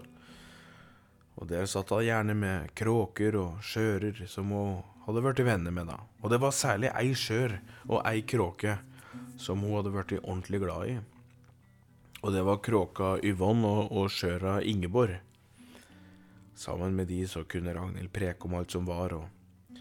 Og 1.42 1.50
der 1.50 1.66
satt 1.66 1.90
hun 1.90 2.06
gjerne 2.06 2.38
med 2.38 2.70
kråker 2.78 3.40
og 3.42 3.66
skjører 3.66 4.28
som 4.30 4.54
hun 4.54 4.84
hadde 5.08 5.26
blitt 5.26 5.42
venner 5.48 5.74
med, 5.74 5.90
da. 5.90 5.98
Og 6.22 6.30
det 6.30 6.38
var 6.44 6.54
særlig 6.54 6.94
ei 6.94 7.16
skjør 7.18 7.58
og 7.90 8.04
ei 8.06 8.22
kråke 8.22 8.78
som 9.42 9.66
hun 9.66 9.80
hadde 9.80 9.96
blitt 9.96 10.20
ordentlig 10.22 10.62
glad 10.62 10.92
i. 10.94 11.00
Og 12.22 12.34
det 12.34 12.42
var 12.46 12.62
kråka 12.62 13.16
Yvonne 13.26 13.66
og, 13.66 13.92
og 13.98 14.12
skjøra 14.14 14.60
Ingeborg. 14.62 15.18
Sammen 16.54 16.94
med 16.94 17.10
de 17.10 17.24
så 17.26 17.42
kunne 17.50 17.74
Ragnhild 17.74 18.12
preke 18.14 18.46
om 18.46 18.60
alt 18.60 18.76
som 18.76 18.86
var, 18.86 19.16
og 19.18 19.80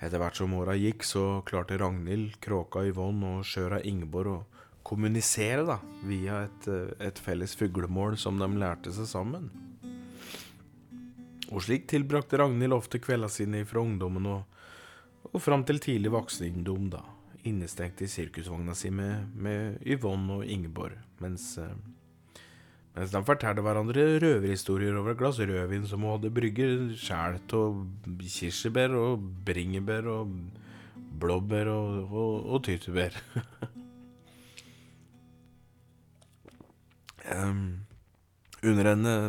etter 0.00 0.20
hvert 0.20 0.38
som 0.38 0.54
åra 0.56 0.76
gikk, 0.78 1.04
så 1.04 1.42
klarte 1.44 1.76
Ragnhild, 1.80 2.38
kråka 2.40 2.84
Yvonne 2.88 3.38
og 3.38 3.48
skjøra 3.48 3.82
Ingeborg 3.84 4.32
å 4.32 4.64
kommunisere 4.86 5.66
da, 5.68 5.76
via 6.08 6.44
et, 6.46 6.68
et 7.02 7.20
felles 7.20 7.56
fuglemål 7.58 8.16
som 8.20 8.40
de 8.40 8.48
lærte 8.56 8.94
seg 8.96 9.10
sammen. 9.10 9.50
Og 11.52 11.60
slik 11.62 11.84
tilbrakte 11.90 12.40
Ragnhild 12.40 12.74
ofte 12.74 13.02
kveldene 13.02 13.32
sine 13.32 13.64
fra 13.68 13.84
ungdommen 13.84 14.30
og, 14.32 14.62
og 15.28 15.42
fram 15.42 15.66
til 15.68 15.82
tidlig 15.82 16.14
voksenungdom, 16.14 16.88
da, 16.96 17.02
innestengt 17.46 18.02
i 18.02 18.08
sirkusvogna 18.10 18.74
si 18.76 18.90
med, 18.90 19.30
med 19.34 19.78
Yvonne 19.86 20.40
og 20.40 20.50
Ingeborg, 20.50 20.98
mens, 21.22 21.52
eh, 21.62 21.76
Mens 22.96 23.12
de 23.12 23.20
fortalte 23.28 23.60
hverandre 23.60 24.04
røverhistorier 24.22 24.94
over 24.96 25.12
et 25.12 25.18
glass 25.20 25.36
rødvin 25.36 25.84
som 25.84 26.00
hun 26.00 26.14
hadde 26.14 26.32
brygget 26.32 26.96
sjæl 26.96 27.36
av 27.58 27.84
kirsebær 28.24 28.88
og 28.96 29.20
bringebær 29.44 30.08
og 30.08 30.32
blåbær 31.20 31.68
og, 31.74 32.08
og, 32.08 32.48
og 32.54 32.62
tyttebær. 32.64 33.12
um, 37.36 37.84
under 38.64 38.88
en 38.94 39.04
uh, 39.04 39.28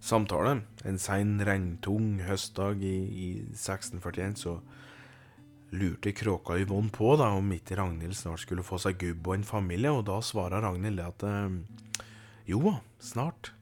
samtale 0.00 0.62
en 0.84 0.98
sein, 1.00 1.40
regntung 1.46 2.20
høstdag 2.28 2.84
i, 2.84 2.96
i 3.08 3.28
1641 3.56 4.36
så 4.44 4.60
lurte 5.70 6.12
kråka 6.16 6.56
Yvonne 6.58 6.90
på 6.90 7.12
da 7.18 7.28
om 7.36 7.52
ikke 7.54 7.78
Ragnhild 7.78 8.16
snart 8.18 8.42
skulle 8.42 8.66
få 8.66 8.78
seg 8.82 8.98
gubb 9.00 9.28
og 9.28 9.36
en 9.36 9.46
familie, 9.46 9.92
og 9.92 10.04
da 10.08 10.18
svarer 10.24 10.64
Ragnhild 10.64 11.02
at 11.04 11.24
jo 12.50 12.60
jo, 12.66 12.74
snart. 12.98 13.52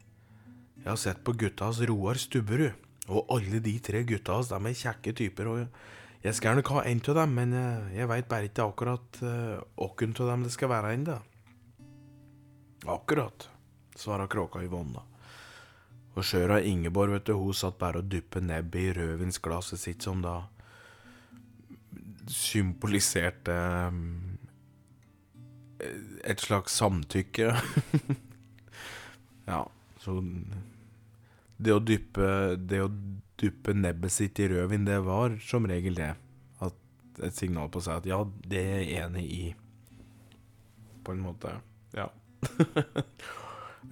Jeg 0.80 0.88
har 0.88 1.00
sett 1.00 1.24
på 1.24 1.34
gutta 1.36 1.68
hans 1.68 1.80
Roar 1.84 2.16
Stubberud, 2.20 2.72
og 3.08 3.32
alle 3.34 3.60
de 3.64 3.74
tre 3.84 4.04
gutta 4.08 4.38
hans, 4.38 4.52
er 4.54 4.78
kjekke 4.82 5.12
typer, 5.12 5.50
og 5.50 6.24
jeg 6.24 6.34
skal 6.34 6.56
nok 6.58 6.70
ha 6.74 6.84
en 6.88 7.02
av 7.12 7.18
dem, 7.20 7.34
men 7.36 7.52
eh, 7.54 7.98
jeg 8.00 8.08
veit 8.10 8.28
bare 8.30 8.48
ikke 8.48 8.64
akkurat 8.66 9.20
åkken 9.78 10.14
uh, 10.16 10.22
av 10.24 10.30
dem 10.32 10.46
det 10.46 10.54
skal 10.54 10.72
være 10.72 10.94
ennå. 10.96 11.18
Akkurat, 12.90 13.46
svarer 13.94 14.30
kråka 14.30 14.62
Yvonne 14.64 14.98
da. 14.98 15.04
Og 16.18 16.26
skjøra 16.26 16.58
Ingeborg, 16.66 17.12
vet 17.14 17.28
du, 17.28 17.36
hun 17.38 17.54
satt 17.54 17.78
bare 17.78 18.00
og 18.02 18.08
dyppet 18.10 18.42
nebbet 18.42 18.88
i 18.88 18.94
rødvinsglasset 18.96 19.78
sitt, 19.78 20.02
som 20.02 20.24
da 20.24 20.40
symboliserte 22.32 23.54
um, 23.88 24.38
et 26.24 26.40
slags 26.42 26.78
samtykke. 26.80 27.52
Ja, 29.48 29.62
så 30.02 30.18
det 31.56 31.72
å 31.72 31.80
dyppe 31.80 32.26
Det 32.60 32.82
å 32.84 32.90
dyppe 33.38 33.72
nebbet 33.72 34.12
sitt 34.12 34.38
i 34.42 34.48
rødvin, 34.50 34.84
det 34.84 34.98
var 35.06 35.38
som 35.40 35.66
regel 35.70 35.94
det. 35.96 36.10
At 36.64 37.22
et 37.22 37.38
signal 37.38 37.70
på 37.72 37.80
seg 37.84 38.00
at 38.02 38.08
ja, 38.10 38.18
det 38.50 38.60
er 38.60 38.80
jeg 38.82 39.04
enig 39.04 39.24
i. 39.24 39.44
På 41.06 41.14
en 41.14 41.22
måte. 41.22 41.54
Ja. 41.94 42.08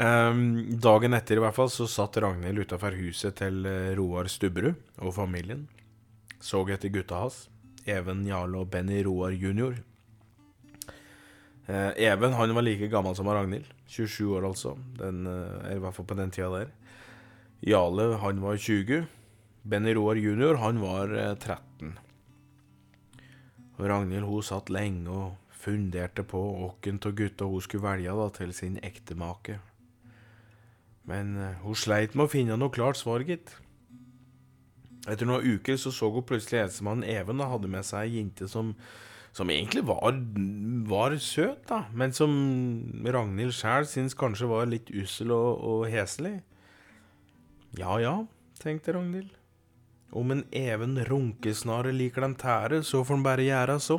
um, 0.02 0.42
dagen 0.88 1.14
etter, 1.16 1.38
i 1.38 1.44
hvert 1.46 1.56
fall, 1.56 1.70
så 1.70 1.86
satt 1.90 2.18
Ragnhild 2.20 2.66
utafor 2.66 2.98
huset 2.98 3.38
til 3.38 3.62
eh, 3.70 3.94
Roar 3.96 4.28
Stubberud 4.28 4.74
og 4.98 5.14
familien. 5.14 5.68
Så 6.42 6.66
etter 6.74 6.92
gutta 6.92 7.22
hans. 7.22 7.46
Even 7.86 8.24
Jarle 8.26 8.64
og 8.64 8.70
Benny 8.70 9.02
Roar 9.06 9.34
jr. 9.34 9.76
Eh, 11.66 11.92
Even 12.06 12.34
han 12.34 12.54
var 12.54 12.62
like 12.62 12.88
gammel 12.90 13.14
som 13.16 13.28
Ragnhild. 13.30 13.66
27 13.86 14.36
år, 14.36 14.46
altså. 14.46 14.76
Den, 14.98 15.26
eh, 15.26 15.76
I 15.76 15.78
hvert 15.78 15.94
fall 15.94 16.06
på 16.06 16.18
den 16.18 16.30
tida 16.30 16.50
der. 16.50 16.68
Jarle 17.62 18.18
han 18.18 18.42
var 18.42 18.56
20. 18.56 19.06
Benny 19.64 19.94
Roar 19.94 20.16
jr. 20.16 20.56
han 20.56 20.80
var 20.80 21.08
13. 21.38 21.98
Eh, 21.98 23.22
og 23.78 23.88
Ragnhild 23.88 24.24
hun 24.24 24.42
satt 24.42 24.70
lenge 24.70 25.08
og 25.08 25.36
funderte 25.50 26.22
på 26.22 26.40
hvem 26.82 27.00
av 27.04 27.12
gutta 27.12 27.44
hun 27.44 27.60
skulle 27.60 27.82
velge 27.82 28.14
da, 28.14 28.28
til 28.30 28.52
sin 28.52 28.78
ektemake. 28.82 29.58
Men 31.04 31.36
hun 31.62 31.74
sleit 31.74 32.14
med 32.14 32.26
å 32.26 32.30
finne 32.30 32.56
noe 32.56 32.70
klart 32.70 32.96
svar, 32.96 33.20
gitt. 33.20 33.54
Etter 35.06 35.28
noen 35.28 35.46
uker 35.56 35.78
så, 35.78 35.92
så 35.94 36.10
hun 36.10 36.25
plutselig 36.26 36.64
helsemannen 36.64 37.06
Even 37.06 37.38
da, 37.38 37.46
hadde 37.52 37.70
med 37.70 37.86
seg 37.86 38.06
ei 38.06 38.18
jente 38.20 38.48
som 38.50 38.75
som 39.36 39.50
egentlig 39.52 39.82
var, 39.84 40.14
var, 40.88 41.12
søt, 41.20 41.66
da, 41.68 41.82
men 41.92 42.14
som 42.16 42.30
Ragnhild 43.04 43.52
sjæl 43.52 43.84
syns 43.84 44.16
kanskje 44.16 44.48
var 44.48 44.68
litt 44.70 44.88
ussel 44.96 45.34
og, 45.34 45.58
og 45.60 45.82
heslig. 45.92 46.38
Ja 47.76 47.98
ja, 48.00 48.14
tenkte 48.62 48.94
Ragnhild. 48.96 49.34
Om 50.16 50.32
en 50.32 50.44
even 50.56 50.96
runkesnare 51.04 51.92
liker 51.92 52.25
den 52.25 52.38
tære, 52.40 52.80
så 52.80 53.02
får 53.04 53.18
han 53.18 53.26
bare 53.26 53.44
gjøre 53.44 53.76
så. 53.84 53.98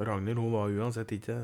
Ragnhild 0.00 0.40
hun 0.40 0.54
var 0.56 0.72
uansett 0.72 1.12
ikke 1.12 1.36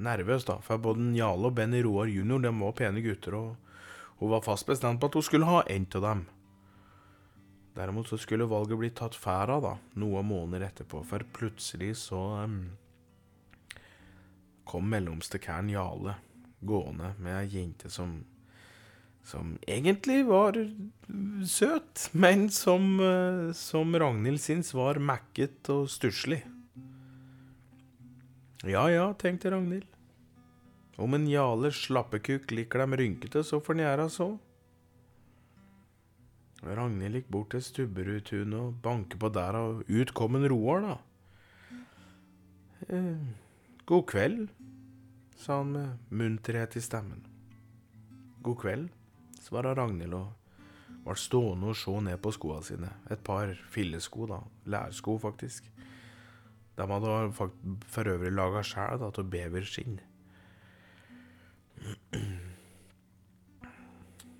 nervøs, 0.00 0.48
da, 0.48 0.56
for 0.64 0.80
både 0.80 1.12
Jarle 1.18 1.50
og 1.50 1.58
Benny 1.60 1.82
Roar 1.84 2.08
jr. 2.08 2.40
De 2.40 2.54
var 2.62 2.72
pene 2.78 3.04
gutter, 3.04 3.36
og 3.36 4.16
hun 4.22 4.32
var 4.32 4.48
fast 4.48 4.64
bestemt 4.72 5.02
på 5.02 5.12
at 5.12 5.20
hun 5.20 5.28
skulle 5.28 5.52
ha 5.52 5.60
en 5.76 5.86
av 6.00 6.08
dem. 6.08 6.24
Derimot 7.76 8.08
så 8.08 8.16
skulle 8.18 8.48
valget 8.48 8.80
bli 8.80 8.90
tatt 8.96 9.16
fær 9.18 9.52
av 9.52 9.64
da, 9.64 9.74
noen 10.00 10.24
måneder 10.30 10.70
etterpå, 10.70 11.02
for 11.04 11.24
plutselig 11.36 11.92
så 12.06 12.22
um, 12.46 12.60
kom 14.64 14.88
mellomste 14.88 15.40
kæren 15.42 15.68
Jale 15.70 16.16
gående 16.66 17.12
med 17.20 17.36
ei 17.42 17.50
jente 17.58 17.92
som 17.92 18.22
som 19.26 19.56
egentlig 19.66 20.20
var 20.28 20.54
søt, 21.50 22.04
men 22.12 22.46
som, 22.54 23.00
uh, 23.02 23.50
som 23.58 23.96
Ragnhild 23.98 24.38
syns 24.38 24.70
var 24.70 25.00
mekket 25.02 25.66
og 25.74 25.88
stusslig. 25.90 26.44
Ja 28.62 28.84
ja, 28.90 29.08
tenkte 29.18 29.50
Ragnhild. 29.50 29.88
Om 30.96 31.18
en 31.18 31.26
Jale 31.28 31.72
slappekuk 31.74 32.54
liker 32.54 32.84
dem 32.84 32.94
rynkete, 32.96 33.42
så 33.44 33.58
får 33.60 33.74
han 33.74 33.82
gjøre 33.84 34.06
så. 34.14 34.28
Ragnhild 36.74 37.20
gikk 37.20 37.28
bort 37.30 37.52
til 37.54 37.62
Stubberudtunet 37.62 38.58
og 38.58 38.80
banket 38.82 39.20
på 39.22 39.30
der, 39.34 39.58
og 39.58 39.84
ut 39.88 40.12
kom 40.16 40.38
en 40.38 40.48
Roar, 40.50 40.82
da. 40.84 40.96
Eh, 42.88 43.26
god 43.86 44.06
kveld, 44.10 44.48
sa 45.36 45.60
han 45.62 45.72
med 45.76 46.10
munterhet 46.10 46.76
i 46.76 46.82
stemmen. 46.82 47.22
God 48.42 48.58
kveld, 48.62 48.88
svara 49.42 49.74
Ragnhild 49.78 50.14
og 50.18 50.32
ble 51.06 51.16
stående 51.18 51.70
og 51.70 51.78
se 51.78 51.94
ned 52.02 52.18
på 52.22 52.34
skoene 52.34 52.66
sine. 52.66 52.90
Et 53.10 53.22
par 53.22 53.54
fillesko, 53.70 54.26
da. 54.30 54.40
Lærsko, 54.66 55.18
faktisk. 55.22 55.70
De 56.76 56.86
hadde 56.90 57.32
for 57.32 58.10
øvrig 58.12 58.32
laga 58.34 58.62
sjæl, 58.66 59.02
av 59.06 59.22
beverskinn. 59.30 60.00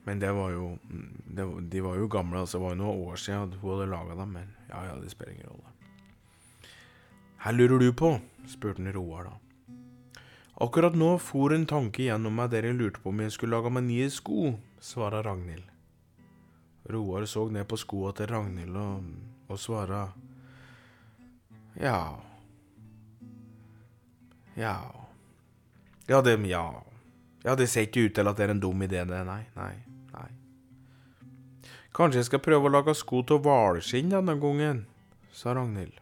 Men 0.07 0.21
det 0.23 0.31
var 0.33 0.53
jo 0.55 0.67
det, 1.27 1.47
De 1.71 1.81
var 1.83 1.97
jo 1.99 2.07
gamle, 2.09 2.45
altså. 2.45 2.59
Det 2.59 2.65
var 2.65 2.77
jo 2.77 2.83
noen 2.83 3.07
år 3.11 3.17
siden 3.21 3.57
hun 3.61 3.73
hadde 3.73 3.89
laga 3.91 4.19
dem. 4.21 4.37
Men 4.39 4.53
ja, 4.71 4.85
ja, 4.87 4.95
det 5.03 5.11
spiller 5.11 5.35
ingen 5.35 5.51
rolle. 5.51 5.73
Her 7.43 7.53
lurer 7.53 7.79
du 7.83 7.93
på? 7.93 8.17
spurte 8.47 8.83
han 8.83 8.93
Roar 8.95 9.25
da. 9.27 9.35
Akkurat 10.63 10.95
nå 10.97 11.17
for 11.21 11.53
en 11.53 11.67
tanke 11.69 12.07
gjennom 12.07 12.39
meg 12.39 12.53
der 12.55 12.65
jeg 12.65 12.79
lurte 12.79 13.03
på 13.03 13.11
om 13.11 13.19
jeg 13.21 13.35
skulle 13.35 13.59
lage 13.59 13.73
meg 13.75 13.85
nye 13.85 14.07
sko, 14.11 14.55
svara 14.81 15.21
Ragnhild. 15.27 15.67
Roar 16.95 17.27
så 17.29 17.45
ned 17.51 17.67
på 17.69 17.77
skoa 17.77 18.15
til 18.17 18.31
Ragnhild 18.31 18.79
og, 18.79 19.11
og 19.51 19.59
svara 19.59 20.07
ja 21.77 22.17
Ja 24.57 24.77
Ja, 26.09 26.23
det 26.23 26.39
Ja. 26.49 26.83
Ja, 27.45 27.55
det 27.55 27.69
ser 27.69 27.87
ikke 27.87 28.07
ut 28.07 28.15
til 28.15 28.29
at 28.29 28.37
det 28.37 28.45
er 28.45 28.51
en 28.51 28.61
dum 28.61 28.83
idé, 28.83 29.05
det. 29.05 29.25
Nei, 29.27 29.45
nei. 29.55 29.86
Kanskje 31.97 32.21
jeg 32.21 32.29
skal 32.29 32.43
prøve 32.45 32.69
å 32.69 32.75
lage 32.75 32.93
sko 32.93 33.23
av 33.25 33.39
hvalskinn 33.47 34.11
denne 34.13 34.35
gangen, 34.37 34.83
sa 35.33 35.55
Ragnhild. 35.57 35.97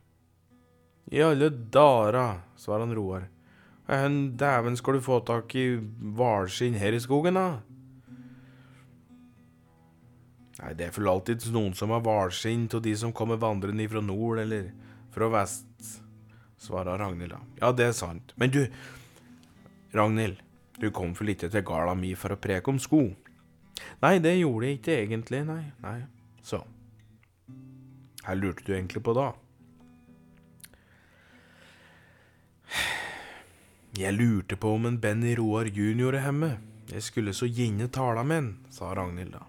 I 1.14 1.20
alle 1.22 1.52
dager, 1.52 2.40
svarer 2.58 2.82
han 2.82 2.96
Roar. 2.96 3.28
Hvor 3.86 4.16
dæven 4.40 4.78
skal 4.80 4.96
du 4.96 5.04
få 5.04 5.20
tak 5.28 5.54
i 5.54 5.76
hvalskinn 6.18 6.74
her 6.80 6.96
i 6.96 7.02
skogen, 7.04 7.38
da? 7.38 7.60
Nei, 10.58 10.72
det 10.74 10.88
er 10.88 10.94
vel 10.96 11.12
alltid 11.12 11.46
noen 11.54 11.74
som 11.78 11.92
har 11.94 12.02
hvalskinn 12.02 12.66
av 12.74 12.82
de 12.82 12.94
som 12.98 13.14
kommer 13.14 13.38
vandrende 13.38 13.86
fra 13.90 14.02
nord 14.02 14.40
eller 14.42 14.72
fra 15.14 15.28
vest, 15.30 16.00
svarer 16.58 16.98
Ragnhild. 16.98 17.36
Ja, 17.60 17.70
det 17.70 17.92
er 17.92 17.94
sant. 17.94 18.34
Men 18.40 18.50
du, 18.50 18.64
Ragnhild, 19.94 20.40
du 20.82 20.88
kom 20.90 21.14
vel 21.14 21.36
ikke 21.36 21.52
til 21.52 21.62
garda 21.62 21.94
mi 21.94 22.16
for 22.18 22.34
å 22.34 22.40
preke 22.40 22.72
om 22.72 22.82
sko? 22.82 23.12
Nei, 24.02 24.18
det 24.22 24.36
gjorde 24.38 24.68
jeg 24.68 24.78
ikke 24.78 24.98
egentlig, 25.02 25.40
nei. 25.48 25.62
nei. 25.82 26.00
Så 26.44 26.62
Her 28.24 28.38
lurte 28.38 28.64
du 28.66 28.72
egentlig 28.72 29.02
på 29.04 29.14
da? 29.16 29.32
Jeg 33.94 34.14
lurte 34.16 34.56
på 34.58 34.72
om 34.74 34.86
en 34.88 34.98
Benny 34.98 35.36
Roar 35.38 35.68
junior 35.70 36.16
er 36.16 36.26
hjemme. 36.26 36.56
Jeg 36.90 37.02
skulle 37.02 37.34
så 37.36 37.46
gjerne 37.46 37.86
tala 37.88 38.24
med 38.26 38.36
han, 38.36 38.48
sa 38.70 38.90
Ragnhild 38.96 39.36
da. 39.36 39.44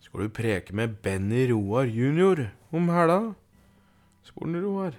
Skal 0.00 0.24
du 0.24 0.32
preke 0.32 0.72
med 0.76 1.00
Benny 1.02 1.48
Roar 1.50 1.90
junior 1.90 2.46
om 2.72 2.88
hæla? 2.88 3.34
spurte 4.24 4.62
Roar. 4.62 4.94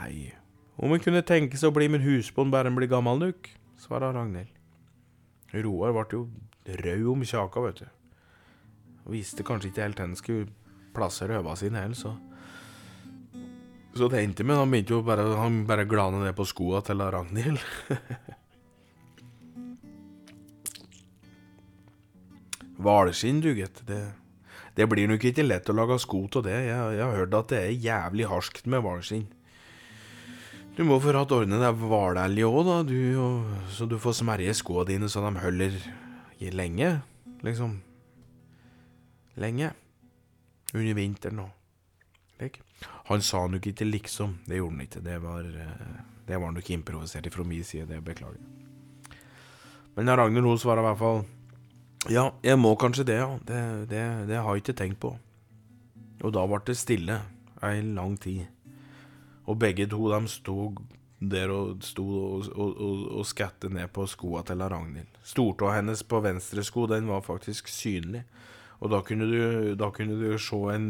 Nei, 0.00 0.32
om 0.80 0.94
han 0.94 1.02
kunne 1.04 1.20
tenke 1.26 1.60
seg 1.60 1.68
å 1.70 1.76
bli 1.76 1.90
min 1.92 2.04
husbond 2.06 2.54
bare 2.54 2.70
han 2.70 2.78
blir 2.78 2.88
gammel 2.88 3.20
nok, 3.20 3.50
svarte 3.76 4.14
Ragnhild. 4.16 4.54
Roar 5.52 5.92
ble 5.92 6.06
jo 6.14 6.24
rød 6.66 7.06
om 7.12 7.24
kjaka, 7.24 7.60
vet 7.66 7.78
du. 7.82 7.86
Og 9.06 9.12
visste 9.14 9.42
kanskje 9.46 9.68
ikke 9.70 9.82
helt 9.84 9.98
hvor 9.98 10.06
han 10.06 10.16
skulle 10.18 10.46
plassere 10.94 11.38
røva 11.38 11.56
sin 11.56 11.74
heller, 11.78 11.94
så 11.94 12.16
Så 13.94 14.08
det 14.08 14.22
endte 14.22 14.44
med 14.44 14.56
han 14.56 14.70
begynte 14.70 14.92
jo 14.92 15.02
bare 15.02 15.36
Han 15.36 15.66
bare 15.66 15.84
glana 15.84 16.18
ned 16.24 16.34
på 16.36 16.44
skoa 16.44 16.80
til 16.80 16.98
Ragnhild. 16.98 17.58
Hvalskinn, 22.80 23.40
du, 23.40 23.52
gitt. 23.54 23.82
Det, 23.86 24.12
det 24.76 24.86
blir 24.88 25.08
nok 25.10 25.24
ikke 25.24 25.42
lett 25.42 25.68
å 25.68 25.72
lage 25.76 25.98
sko 26.00 26.22
av 26.36 26.42
det. 26.46 26.54
Jeg, 26.64 26.94
jeg, 26.96 27.04
har 27.04 27.16
hørt 27.18 27.34
at 27.34 27.48
det 27.52 27.58
er 27.58 27.82
jævlig 27.84 28.28
harskt 28.30 28.66
med 28.70 28.80
hvalskinn. 28.80 29.26
Du 30.78 30.84
må 30.88 31.00
få 31.02 31.12
hatt 31.12 31.34
ordne 31.34 31.58
deg 31.60 31.82
hvalelg 31.82 32.46
òg, 32.46 32.60
da, 32.64 32.76
du, 32.86 33.18
og, 33.20 33.50
så 33.74 33.84
du 33.90 33.98
får 34.00 34.22
smerje 34.22 34.54
skoa 34.56 34.86
dine 34.88 35.10
så 35.12 35.20
de 35.26 35.42
holder 35.42 35.76
i 36.40 36.50
lenge. 36.50 37.00
Liksom. 37.44 37.78
Lenge. 39.40 39.72
Under 40.74 40.94
vinteren 40.94 41.42
og 41.44 41.50
slik. 42.36 42.60
Han 43.10 43.22
sa 43.22 43.46
nok 43.50 43.66
ikke 43.66 43.84
liksom, 43.84 44.38
det 44.46 44.60
gjorde 44.60 44.76
han 44.76 44.86
ikke. 44.86 45.02
Det 45.04 45.18
var, 45.22 45.40
eh, 45.44 45.98
det 46.26 46.40
var 46.40 46.52
nok 46.52 46.70
improvisert 46.70 47.32
fra 47.32 47.44
min 47.44 47.64
side, 47.64 47.86
det 47.86 48.04
beklager. 48.04 48.40
Men 49.96 50.16
Ragnhild 50.16 50.46
hun 50.46 50.58
svarer 50.58 50.80
i 50.80 50.86
hvert 50.86 50.98
fall 50.98 51.24
Ja, 52.08 52.30
jeg 52.42 52.56
må 52.58 52.74
kanskje 52.76 53.04
det, 53.04 53.18
ja. 53.18 53.38
Det, 53.44 53.90
det, 53.90 54.28
det 54.28 54.36
har 54.36 54.54
jeg 54.54 54.62
ikke 54.62 54.78
tenkt 54.78 55.00
på. 55.00 55.18
Og 56.24 56.32
da 56.32 56.46
ble 56.48 56.60
det 56.64 56.76
stille 56.80 57.18
ei 57.62 57.82
lang 57.84 58.16
tid. 58.20 58.46
Og 59.44 59.58
begge 59.58 59.86
to 59.90 60.08
de 60.08 60.28
sto 60.28 60.70
der 61.20 61.52
og 61.52 61.84
sto 61.84 62.04
og, 62.08 62.46
og, 62.56 62.70
og, 62.80 63.00
og 63.20 63.26
skatte 63.28 63.68
ned 63.68 63.90
på 63.92 64.06
skoa 64.08 64.42
til 64.48 64.62
Ragnhild. 64.62 65.18
Stortåa 65.22 65.76
hennes 65.76 66.02
på 66.02 66.22
venstre 66.24 66.64
sko 66.64 66.86
den 66.88 67.10
var 67.10 67.20
faktisk 67.24 67.68
synlig. 67.68 68.24
Og 68.80 68.88
da 68.88 69.02
kunne 69.04 69.28
du, 69.28 69.74
da 69.76 69.90
kunne 69.92 70.16
du 70.16 70.38
se 70.40 70.60
en 70.72 70.86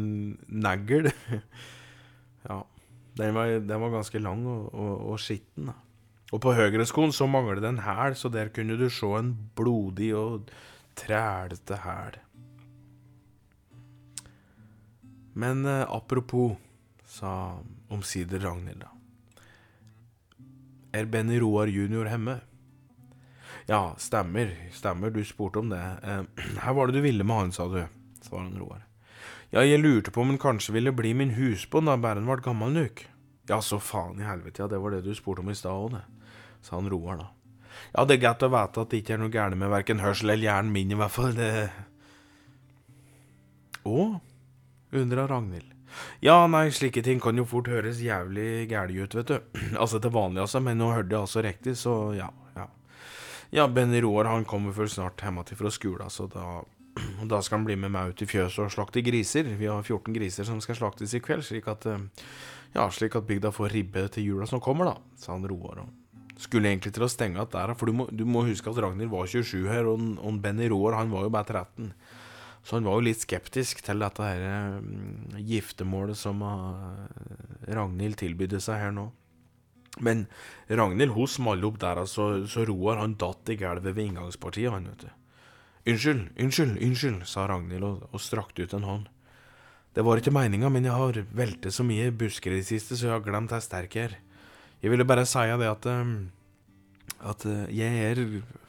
negl. 0.47 1.11
ja. 2.47 2.61
Den 3.19 3.35
var, 3.35 3.51
den 3.59 3.81
var, 3.83 3.91
ganske 3.91 4.19
lang 4.23 4.45
og, 4.47 4.69
og, 4.71 4.93
og 5.11 5.19
skitten. 5.19 5.67
da. 5.67 5.75
Og 6.31 6.39
på 6.39 6.53
høyreskoen 6.55 7.11
så 7.11 7.27
mangler 7.27 7.59
det 7.59 7.67
en 7.67 7.81
hæl, 7.83 8.15
så 8.15 8.31
der 8.31 8.47
kunne 8.55 8.77
du 8.79 8.87
se 8.89 9.09
en 9.19 9.33
blodig 9.55 10.13
og 10.15 10.47
trælete 10.95 11.81
hæl. 11.83 12.21
Men 15.33 15.65
eh, 15.65 15.83
apropos, 15.87 16.55
sa 17.07 17.59
omsider 17.91 18.39
Ragnhild, 18.39 18.79
da. 18.79 19.00
Er 20.91 21.05
Benny 21.05 21.39
Roar 21.39 21.67
junior 21.71 22.09
hjemme? 22.11 22.41
Ja, 23.65 23.95
stemmer, 23.97 24.51
stemmer, 24.71 25.09
du 25.09 25.23
spurte 25.25 25.59
om 25.59 25.69
det. 25.69 25.81
Eh, 26.03 26.23
her 26.65 26.73
var 26.73 26.87
det 26.87 26.99
du 26.99 27.05
ville 27.05 27.23
med 27.23 27.35
han, 27.35 27.51
sa 27.55 27.67
du, 27.71 27.83
svarer 28.25 28.49
han 28.49 28.59
Roar. 28.59 28.81
Ja, 29.51 29.63
jeg 29.63 29.79
lurte 29.79 30.11
på 30.11 30.23
om 30.23 30.33
han 30.33 30.39
kanskje 30.39 30.75
ville 30.75 30.93
bli 30.95 31.13
min 31.15 31.35
husbond 31.35 31.87
da 31.87 31.97
Bæren 31.99 32.27
ble 32.27 32.39
gammel 32.43 32.75
nok. 32.75 33.05
Ja, 33.49 33.59
så 33.63 33.79
faen 33.83 34.19
i 34.19 34.27
helvete, 34.27 34.63
ja, 34.63 34.67
det 34.71 34.79
var 34.79 34.95
det 34.95 35.03
du 35.05 35.15
spurte 35.15 35.43
om 35.43 35.51
i 35.51 35.55
stad 35.57 35.71
òg, 35.75 35.95
det, 35.95 36.03
sa 36.63 36.77
han 36.77 36.91
Roar 36.91 37.19
da. 37.23 37.29
Ja, 37.95 38.05
det 38.05 38.17
er 38.17 38.25
godt 38.27 38.45
å 38.47 38.51
vite 38.51 38.83
at 38.83 38.91
det 38.91 39.01
ikke 39.01 39.15
er 39.15 39.21
noe 39.23 39.33
gærent 39.33 39.59
med 39.59 39.71
verken 39.71 40.03
hørsel 40.03 40.33
eller 40.33 40.47
hjernen 40.49 40.75
min, 40.75 40.91
i 40.91 40.99
hvert 40.99 41.15
fall, 41.15 41.35
det 41.35 41.51
Å? 43.87 44.01
undra 44.91 45.23
Ragnhild. 45.31 45.70
Ja, 46.23 46.43
nei, 46.47 46.67
slike 46.73 47.03
ting 47.05 47.21
kan 47.21 47.37
jo 47.37 47.47
fort 47.49 47.69
høres 47.71 48.01
jævlig 48.03 48.67
gæli 48.71 49.01
ut, 49.01 49.15
vet 49.17 49.33
du. 49.33 49.39
altså 49.81 49.99
til 50.01 50.13
vanlig, 50.13 50.43
altså, 50.45 50.61
men 50.63 50.79
nå 50.81 50.91
hørte 50.93 51.15
jeg 51.15 51.21
altså 51.21 51.43
riktig, 51.45 51.75
så 51.79 51.97
ja. 52.17 52.29
Ja, 53.51 53.67
Benny 53.67 53.99
Roar 54.01 54.29
han 54.31 54.45
kommer 54.47 54.71
vel 54.71 54.87
snart 54.87 55.19
hjemme 55.19 55.43
til 55.43 55.57
fra 55.59 55.69
skolen, 55.75 56.07
så 56.07 56.23
da, 56.31 56.61
da 57.31 57.41
skal 57.43 57.59
han 57.59 57.65
bli 57.67 57.75
med 57.75 57.91
meg 57.91 58.13
ut 58.13 58.23
i 58.23 58.27
fjøset 58.29 58.63
og 58.63 58.71
slakte 58.71 59.03
griser. 59.03 59.49
Vi 59.59 59.67
har 59.67 59.83
14 59.83 60.15
griser 60.15 60.47
som 60.47 60.61
skal 60.63 60.77
slaktes 60.79 61.11
i 61.17 61.19
kveld, 61.23 61.43
slik 61.43 61.67
at, 61.67 61.87
eh, 61.91 62.29
ja, 62.77 62.85
slik 62.87 63.17
at 63.19 63.27
bygda 63.27 63.51
får 63.51 63.75
ribbe 63.75 64.05
til 64.15 64.29
jula 64.29 64.47
som 64.47 64.63
kommer, 64.63 64.93
da, 64.93 64.95
sa 65.19 65.35
han 65.35 65.43
Roar. 65.51 65.83
Skulle 66.39 66.71
egentlig 66.71 66.93
til 66.95 67.03
å 67.03 67.11
stenge 67.11 67.41
igjen 67.41 67.51
der, 67.51 67.75
for 67.75 67.91
du 67.91 67.97
må, 67.99 68.07
du 68.07 68.23
må, 68.23 68.45
huske 68.47 68.71
at 68.71 68.79
Ragnhild 68.79 69.11
var 69.11 69.27
27 69.27 69.67
her, 69.67 69.91
og, 69.91 69.99
og 70.23 70.39
Benny 70.39 70.71
Roar 70.71 70.95
han 71.01 71.11
var 71.11 71.27
jo 71.27 71.35
bare 71.35 71.59
13. 71.59 71.91
Så 72.61 72.77
han 72.77 72.85
var 72.85 72.99
jo 72.99 73.07
litt 73.07 73.23
skeptisk 73.23 73.81
til 73.85 74.03
dette 74.03 74.25
her 74.25 74.43
um, 74.77 75.31
giftermålet 75.41 76.19
som 76.19 76.43
uh, 76.45 76.99
Ragnhild 77.65 78.19
tilbydde 78.21 78.61
seg 78.61 78.83
her 78.83 78.93
nå. 78.95 79.07
Men 79.99 80.27
Ragnhild 80.69 81.15
hun 81.15 81.29
smalt 81.29 81.65
opp 81.67 81.79
der, 81.81 82.03
altså, 82.03 82.45
så 82.47 82.65
Roar 82.69 83.01
han 83.01 83.17
datt 83.19 83.49
i 83.49 83.57
gulvet 83.59 83.95
ved 83.97 84.11
inngangspartiet, 84.11 84.71
han, 84.71 84.87
vet 84.91 85.07
du. 85.07 85.09
Unnskyld, 85.91 86.27
unnskyld, 86.37 86.77
unnskyld, 86.77 87.23
sa 87.25 87.47
Ragnhild 87.49 87.87
og, 87.87 88.05
og 88.13 88.21
strakte 88.21 88.67
ut 88.67 88.77
en 88.77 88.85
hånd. 88.85 89.09
Det 89.91 90.05
var 90.07 90.21
ikke 90.21 90.31
meninga, 90.31 90.69
men 90.71 90.85
jeg 90.87 90.95
har 90.95 91.17
veltet 91.35 91.75
så 91.75 91.83
mye 91.83 92.13
busker 92.15 92.53
i 92.53 92.61
det 92.61 92.69
siste, 92.69 92.95
så 92.95 93.09
jeg 93.09 93.15
har 93.17 93.25
glemt 93.25 93.55
sterk 93.65 93.97
jeg 93.97 94.11
er. 94.11 94.19
Jeg 94.81 94.93
ville 94.93 95.05
bare 95.05 95.25
si 95.29 95.41
det 95.59 95.67
at 95.67 95.89
um, 95.89 96.13
at 97.21 97.45
uh, 97.45 97.65
jeg 97.69 98.05
er 98.11 98.21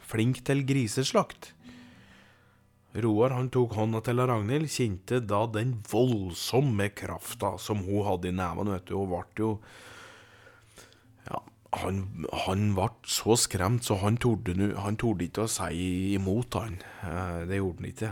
flink 0.05 0.43
til 0.45 0.65
griseslakt. 0.67 1.53
Roar 2.93 3.33
han 3.33 3.49
tok 3.49 3.73
hånda 3.73 4.03
til 4.05 4.21
Ragnhild, 4.21 4.69
kjente 4.69 5.17
da 5.25 5.45
den 5.49 5.79
voldsomme 5.89 6.91
krafta 6.93 7.55
som 7.57 7.81
hun 7.87 8.05
hadde 8.05 8.29
i 8.29 8.35
nevene, 8.37 8.75
vet 8.75 8.91
du, 8.91 8.97
og 8.99 9.09
ble 9.13 9.23
jo 9.41 9.53
han, 11.81 12.03
han 12.45 12.67
ble 12.77 12.89
så 13.09 13.35
skremt, 13.39 13.85
så 13.87 13.97
han 14.03 14.17
torde, 14.21 14.53
han 14.77 14.97
torde 14.99 15.27
ikke 15.27 15.47
å 15.47 15.51
si 15.51 16.13
imot 16.13 16.57
han. 16.59 16.77
Eh, 17.05 17.39
det 17.49 17.59
gjorde 17.59 17.81
han 17.81 17.89
ikke. 17.89 18.11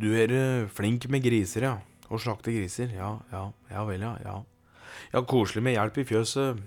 Du 0.00 0.08
er 0.18 0.34
eh, 0.34 0.68
flink 0.74 1.08
med 1.10 1.24
griser, 1.24 1.68
ja. 1.68 1.74
Å 2.10 2.20
slakte 2.20 2.54
griser. 2.54 2.92
Ja, 2.94 3.16
ja, 3.32 3.48
ja 3.72 3.84
vel, 3.88 4.04
ja. 4.04 4.14
Ja, 4.24 4.36
ja 5.14 5.24
koselig 5.26 5.64
med 5.66 5.76
hjelp 5.76 5.98
i 6.02 6.06
fjøset. 6.08 6.62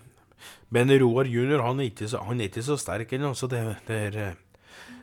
Men 0.73 0.91
Roar 0.99 1.29
jr. 1.29 1.63
Han 1.63 1.79
han 1.79 2.41
er 2.41 2.49
ikke 2.49 2.65
så 2.65 2.77
sterk 2.77 3.13
ennå, 3.15 3.33
så 3.33 3.47
det, 3.47 3.63
det, 3.87 4.01
er, 4.09 4.17
eh, 4.17 4.46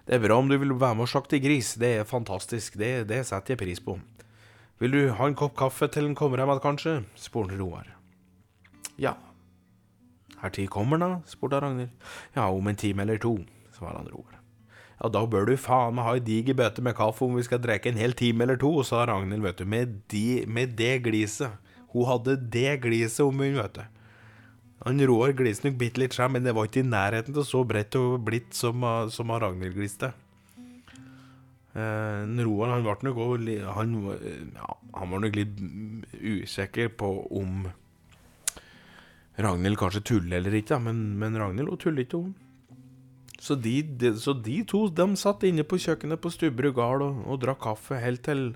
det, 0.04 0.16
er 0.16 0.22
bra 0.24 0.36
om 0.38 0.48
du 0.50 0.58
vil 0.60 0.74
være 0.76 0.98
med 0.98 1.06
og 1.06 1.12
slakte 1.12 1.40
gris. 1.40 1.74
Det 1.80 1.90
er 2.00 2.08
fantastisk. 2.08 2.76
Det, 2.80 3.08
det 3.08 3.22
setter 3.26 3.54
jeg 3.54 3.62
pris 3.62 3.80
på. 3.80 3.98
Vil 4.82 4.92
du 4.92 5.02
ha 5.16 5.28
en 5.30 5.36
kopp 5.38 5.54
kaffe 5.56 5.88
til 5.88 6.08
den 6.08 6.16
kommer 6.18 6.40
hjem 6.42 6.50
igjen, 6.50 6.64
kanskje? 6.64 6.94
spurte 7.16 7.56
Roar. 7.56 7.88
Ja. 9.00 9.14
Her 10.42 10.52
tid 10.52 10.68
kommer 10.68 11.00
da? 11.00 11.10
spurte 11.30 11.60
Ragnhild. 11.62 11.92
Ja, 12.34 12.50
om 12.50 12.66
en 12.68 12.76
time 12.76 13.06
eller 13.06 13.20
to, 13.22 13.38
svarer 13.76 14.02
han 14.02 14.10
Roar. 14.12 14.40
Ja, 15.00 15.08
da 15.08 15.24
bør 15.26 15.48
du 15.48 15.56
faen 15.58 15.96
meg 15.96 16.06
ha 16.06 16.14
ei 16.18 16.22
diger 16.24 16.56
bøtte 16.58 16.82
med 16.84 16.96
kaffe 16.98 17.24
om 17.26 17.38
vi 17.38 17.46
skal 17.46 17.62
drikke 17.62 17.90
en 17.90 17.98
hel 17.98 18.14
time 18.18 18.44
eller 18.44 18.58
to, 18.60 18.70
sa 18.86 19.06
Ragnhild, 19.08 19.42
vet 19.46 19.62
du, 19.62 19.64
med, 19.68 20.00
de, 20.12 20.44
med 20.46 20.76
det 20.78 20.98
gliset. 21.06 21.54
Hun 21.94 22.08
hadde 22.10 22.36
det 22.50 22.80
gliset 22.82 23.22
om 23.24 23.40
hun, 23.40 23.56
vet 23.56 23.78
du. 23.78 23.93
Han 24.84 25.00
Roar 25.08 25.32
Glisnuk 25.32 25.78
bitte 25.80 26.02
litt, 26.02 26.16
men 26.30 26.44
det 26.44 26.52
var 26.56 26.68
ikke 26.68 26.82
i 26.82 26.88
nærheten 26.88 27.34
til 27.36 27.46
så 27.48 27.62
bredt 27.64 27.96
og 27.96 28.18
blidt 28.26 28.52
som, 28.56 28.84
som 29.08 29.32
Ragnhild 29.32 29.78
gliste. 29.78 30.12
Eh, 31.74 32.44
Roar 32.46 32.74
han, 32.74 32.84
ble 32.84 33.08
nok, 33.08 33.22
han, 33.74 33.94
ja, 34.54 34.76
han 35.00 35.10
var 35.10 35.24
nok 35.24 35.38
litt 35.40 35.56
usikker 36.20 36.92
på 37.00 37.08
om 37.34 37.64
Ragnhild 39.34 39.80
kanskje 39.80 40.04
tuller 40.12 40.38
eller 40.38 40.54
ikke, 40.60 40.78
men, 40.78 41.16
men 41.18 41.40
Ragnhild 41.40 41.72
hun 41.72 41.80
tuller 41.82 42.04
ikke, 42.04 42.20
hun. 42.20 42.34
Så 43.44 43.56
de, 43.60 43.82
de, 43.82 44.14
så 44.20 44.32
de, 44.32 44.60
to 44.68 44.86
de 44.88 45.06
satt 45.20 45.42
inne 45.44 45.66
på 45.66 45.80
kjøkkenet 45.82 46.20
på 46.22 46.30
Stubberud 46.32 46.76
gard 46.78 47.02
og, 47.04 47.24
og, 47.26 47.40
drakk 47.42 47.60
kaffe 47.66 47.98
helt 48.00 48.22
til 48.24 48.52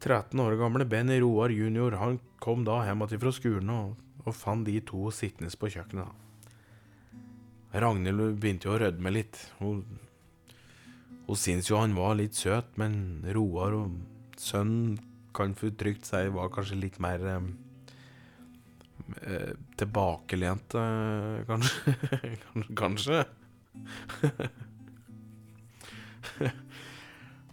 13 0.00 0.40
år 0.42 0.58
gamle 0.60 0.84
Benny 0.88 1.20
Roar 1.22 1.50
jr. 1.54 1.96
Han 2.00 2.18
kom 2.42 2.64
da 2.66 2.82
hjem 2.86 3.04
igjen 3.06 3.22
fra 3.22 3.32
skolen 3.34 3.70
og, 3.72 3.94
og 4.24 4.34
fant 4.36 4.66
de 4.68 4.80
to 4.84 5.10
sittende 5.14 5.52
på 5.56 5.70
kjøkkenet. 5.72 6.22
Ragnhild 7.76 8.38
begynte 8.40 8.68
jo 8.68 8.74
å 8.76 8.80
rødme 8.80 9.12
litt. 9.12 9.38
Hun, 9.60 9.82
hun 11.26 11.38
syntes 11.40 11.70
jo 11.70 11.80
han 11.80 11.96
var 11.96 12.16
litt 12.20 12.36
søt, 12.38 12.68
men 12.80 13.24
Roar 13.36 13.76
og 13.76 13.96
sønnen 14.40 14.98
kan 15.36 15.54
for 15.56 15.74
trygt 15.76 16.08
si 16.08 16.22
var 16.32 16.52
kanskje 16.54 16.78
litt 16.80 16.98
mer 17.02 17.20
eh, 17.28 17.40
Eh, 20.80 21.44
kanskje. 21.48 21.96
kanskje. 22.80 23.24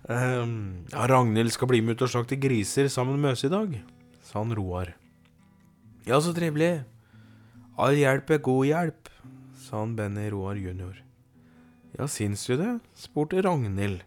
um, 0.09 0.55
ja, 0.91 1.05
Ragnhild 1.09 1.53
skal 1.55 1.69
bli 1.71 1.81
med 1.83 1.97
ut 1.97 2.05
og 2.07 2.13
slakte 2.13 2.39
griser 2.39 2.89
sammen 2.91 3.19
med 3.21 3.35
oss 3.35 3.45
i 3.47 3.51
dag, 3.51 3.77
sa 4.25 4.41
han 4.41 4.55
Roar. 4.55 4.93
Ja, 6.07 6.19
så 6.19 6.33
trivelig. 6.35 6.83
All 7.79 7.95
hjelp 7.97 8.33
er 8.35 8.43
god 8.43 8.65
hjelp, 8.67 9.13
sa 9.63 9.81
han 9.81 9.95
Benny 9.97 10.27
Roar 10.33 10.59
junior. 10.59 10.99
Ja, 11.97 12.07
syns 12.09 12.45
du 12.49 12.57
det? 12.57 12.79
spurte 12.97 13.41
Ragnhild. 13.45 14.01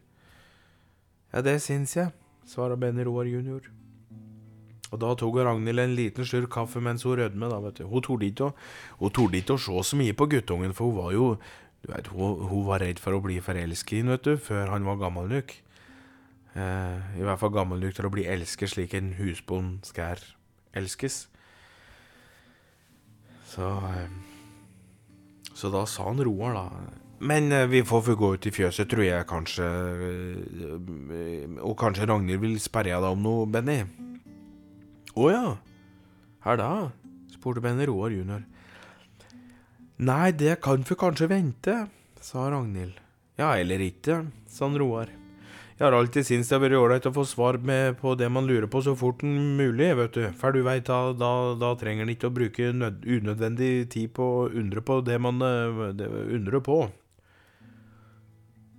Ja, 1.32 1.42
det 1.42 1.58
syns 1.62 1.96
jeg, 1.96 2.12
svarte 2.46 2.78
Benny 2.80 3.04
Roar 3.06 3.28
junior. 3.30 3.66
Og 4.94 5.00
da 5.02 5.12
tok 5.18 5.40
Ragnhild 5.42 5.82
en 5.82 5.94
liten 5.98 6.26
slurk 6.26 6.52
kaffe 6.54 6.80
mens 6.82 7.04
hun 7.06 7.18
rødmet. 7.18 7.50
da, 7.50 7.58
vet 7.60 7.80
du. 7.80 7.86
Hun 7.90 8.02
torde 8.02 8.26
ikke, 8.26 8.52
ikke, 9.00 9.54
å 9.54 9.58
se 9.58 9.82
så 9.82 9.98
mye 9.98 10.14
på 10.14 10.28
guttungen, 10.30 10.74
for 10.74 10.90
hun 10.90 10.96
var 10.96 11.12
jo 11.12 11.28
du 11.82 11.92
vet, 11.92 12.06
hun, 12.10 12.46
hun 12.50 12.66
var 12.66 12.80
redd 12.82 12.98
for 13.02 13.14
å 13.14 13.22
bli 13.22 13.40
forelsket 13.42 13.98
i 14.00 14.06
vet 14.06 14.24
du, 14.24 14.36
før 14.36 14.72
han 14.72 14.86
var 14.86 14.98
gammel 15.02 15.28
nok. 15.30 15.52
Eh, 16.56 17.20
I 17.20 17.24
hvert 17.26 17.40
fall 17.40 17.52
gammel 17.52 17.82
nok 17.82 17.96
til 17.98 18.06
å 18.08 18.12
bli 18.12 18.24
elsket 18.32 18.72
slik 18.72 18.94
en 18.96 19.12
husbond 19.18 19.84
skal 19.84 20.22
elskes. 20.76 21.26
Så, 23.46 23.66
eh, 23.90 24.08
så 25.52 25.68
da 25.72 25.84
sa 25.88 26.08
han 26.08 26.22
Roar, 26.24 26.54
da 26.56 26.70
Men 27.20 27.52
eh, 27.52 27.66
vi 27.66 27.82
får 27.84 28.02
få 28.02 28.14
gå 28.16 28.32
ut 28.34 28.46
i 28.46 28.50
fjøset, 28.50 28.88
tror 28.88 29.04
jeg 29.04 29.28
kanskje. 29.28 29.68
Og 31.60 31.76
kanskje 31.76 32.08
Ragnhild 32.08 32.40
vil 32.40 32.58
sperre 32.60 33.00
deg 33.00 33.10
om 33.10 33.22
noe, 33.22 33.46
Benny? 33.46 33.84
Å 35.16 35.30
ja. 35.32 35.56
Her 36.44 36.56
da? 36.56 36.70
spurte 37.32 37.60
Benny 37.60 37.84
Roar 37.88 38.10
junior. 38.10 38.44
Nei, 39.98 40.32
det 40.32 40.60
kan 40.60 40.84
vi 40.84 40.96
kanskje 40.96 41.28
vente, 41.28 41.76
sa 42.20 42.48
Ragnhild. 42.52 43.00
Ja, 43.36 43.56
eller 43.56 43.80
ikke, 43.80 44.26
sa 44.48 44.68
han 44.68 44.76
Roar. 44.80 45.12
Jeg 45.76 45.84
har 45.84 45.92
alltid 45.92 46.24
syntes 46.24 46.48
det 46.48 46.56
har 46.56 46.62
vært 46.62 46.78
ålreit 46.78 47.06
å 47.10 47.12
få 47.12 47.22
svar 47.28 47.58
på 48.00 48.14
det 48.16 48.30
man 48.32 48.46
lurer 48.48 48.64
på 48.72 48.80
så 48.80 48.94
fort 48.96 49.20
som 49.20 49.34
mulig, 49.58 49.90
vet 49.98 50.14
du. 50.16 50.22
For 50.40 50.56
du 50.56 50.62
veit, 50.64 50.86
da, 50.88 51.12
da, 51.12 51.52
da 51.60 51.74
trenger 51.76 52.06
en 52.06 52.12
ikke 52.14 52.30
å 52.30 52.32
bruke 52.32 52.70
nød, 52.72 53.04
unødvendig 53.04 53.90
tid 53.92 54.14
på 54.16 54.24
å 54.24 54.46
undre 54.48 54.80
på 54.80 55.02
det 55.04 55.18
man 55.20 55.44
eh, 55.44 55.92
det, 55.98 56.08
undrer 56.38 56.64
på. 56.64 56.78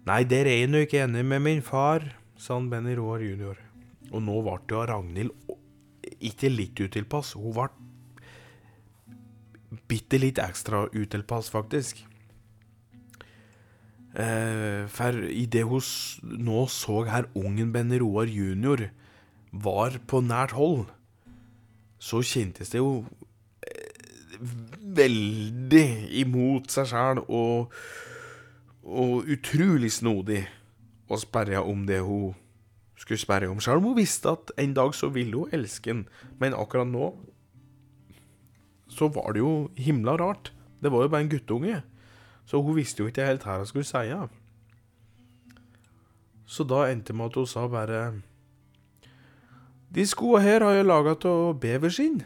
Nei, 0.10 0.24
der 0.26 0.50
er 0.50 0.64
jeg 0.64 0.72
nå 0.74 0.82
ikke 0.88 1.04
enig 1.04 1.22
med 1.28 1.46
min 1.46 1.62
far, 1.62 2.02
sa 2.34 2.58
han 2.58 2.72
Benny 2.74 2.98
Roar 2.98 3.22
junior. 3.22 3.62
Og 4.10 4.24
nå 4.26 4.42
ble 4.42 4.58
jo 4.74 4.82
Ragnhild 4.90 5.54
ikke 6.18 6.50
litt 6.50 6.82
utilpass, 6.82 7.36
hun 7.38 7.54
ble 7.54 7.70
bitte 9.86 10.18
litt 10.18 10.42
ekstra 10.42 10.88
utilpass, 10.98 11.54
faktisk. 11.54 12.07
Eh, 14.18 14.88
for 14.90 15.14
det 15.54 15.64
hun 15.70 15.84
nå 16.42 16.66
så 16.74 17.04
her 17.06 17.28
ungen 17.38 17.70
Benny 17.74 18.00
Roar 18.02 18.26
junior 18.26 18.88
var 19.52 20.00
på 20.10 20.24
nært 20.26 20.56
hold, 20.58 20.88
så 22.02 22.24
kjentes 22.26 22.74
det 22.74 22.82
jo 22.82 23.06
eh, 23.62 24.40
veldig 24.98 25.86
imot 26.24 26.74
seg 26.74 26.90
sjæl 26.90 27.22
og, 27.28 27.74
og 28.82 29.30
utrolig 29.30 29.92
snodig 29.94 30.44
å 31.08 31.20
sperre 31.22 31.62
om 31.62 31.86
det 31.86 32.02
hun 32.02 32.34
skulle 32.98 33.22
sperre 33.22 33.52
om, 33.52 33.62
sjøl 33.62 33.84
om 33.84 33.92
hun 33.92 34.00
visste 34.00 34.34
at 34.34 34.50
en 34.58 34.74
dag 34.74 34.96
så 34.98 35.12
ville 35.14 35.44
hun 35.44 35.54
elske 35.54 35.94
han, 35.94 36.08
men 36.42 36.58
akkurat 36.58 36.90
nå 36.90 37.12
så 38.98 39.12
var 39.14 39.36
det 39.36 39.44
jo 39.44 39.68
himla 39.78 40.16
rart. 40.18 40.50
Det 40.82 40.90
var 40.90 41.04
jo 41.04 41.12
bare 41.12 41.26
en 41.26 41.30
guttunge. 41.30 41.82
Så 42.48 42.62
hun 42.64 42.78
visste 42.78 43.04
jo 43.04 43.12
ikke 43.12 43.28
helt 43.28 43.44
hva 43.44 43.60
hun 43.60 43.70
skulle 43.70 43.88
si. 43.88 44.06
ja. 44.08 44.28
Så 46.48 46.64
da 46.64 46.86
endte 46.88 47.12
det 47.12 47.20
med 47.20 47.34
at 47.34 47.36
hun 47.36 47.48
sa 47.48 47.66
bare 47.68 48.22
De 49.92 50.06
skoene 50.08 50.46
her 50.46 50.64
har 50.64 50.78
jeg 50.78 50.88
laga 50.88 51.18
av 51.28 51.58
beverskinn. 51.60 52.22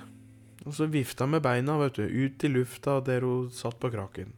Og 0.65 0.75
så 0.77 0.85
vifta 0.85 1.25
med 1.25 1.41
beina, 1.41 1.77
vet 1.81 1.97
du, 1.97 2.05
ut 2.05 2.43
i 2.43 2.49
lufta 2.49 2.99
der 3.01 3.25
hun 3.25 3.49
satt 3.49 3.79
på 3.81 3.89
kraken. 3.89 4.33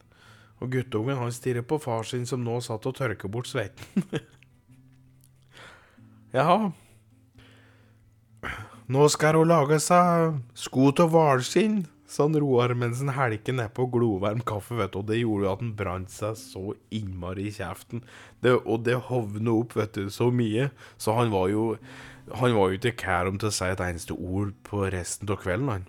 Og 0.60 0.72
guttungen 0.72 1.20
han 1.20 1.32
stirret 1.32 1.68
på 1.68 1.78
far 1.78 2.08
sin 2.08 2.24
som 2.26 2.44
nå 2.44 2.60
satt 2.64 2.86
og 2.88 2.96
tørket 2.96 3.30
bort 3.30 3.50
sveiten. 3.50 4.06
Jaha. 6.36 6.72
Nå 8.88 9.08
skal 9.12 9.38
hun 9.38 9.48
lage 9.48 9.78
seg 9.80 10.40
sko 10.58 10.90
av 10.92 11.12
hvalskinn, 11.12 11.84
sa 12.14 12.28
han 12.28 12.36
Roar 12.38 12.76
mens 12.78 13.00
han 13.02 13.10
helker 13.16 13.56
nedpå 13.58 13.88
glovarm 13.90 14.42
kaffe, 14.46 14.76
vet 14.78 14.92
du, 14.94 15.00
og 15.00 15.08
det 15.08 15.18
gjorde 15.18 15.48
jo 15.48 15.52
at 15.52 15.62
han 15.64 15.72
brant 15.78 16.12
seg 16.14 16.36
så 16.38 16.64
innmari 16.94 17.48
i 17.50 17.54
kjeften. 17.56 18.04
Det, 18.44 18.52
og 18.62 18.84
det 18.86 19.00
hovna 19.08 19.56
opp, 19.58 19.74
vet 19.80 19.98
du, 19.98 20.06
så 20.14 20.28
mye, 20.30 20.68
så 20.96 21.16
han 21.18 21.34
var 21.34 21.50
jo 21.52 21.72
Han 22.40 22.54
var 22.56 22.70
jo 22.70 22.78
ikke 22.78 22.96
kær 23.02 23.28
om 23.28 23.36
til 23.36 23.50
å 23.50 23.52
si 23.52 23.66
et 23.68 23.80
eneste 23.84 24.14
ord 24.16 24.54
på 24.64 24.86
resten 24.88 25.28
av 25.28 25.42
kvelden, 25.42 25.68
han. 25.68 25.82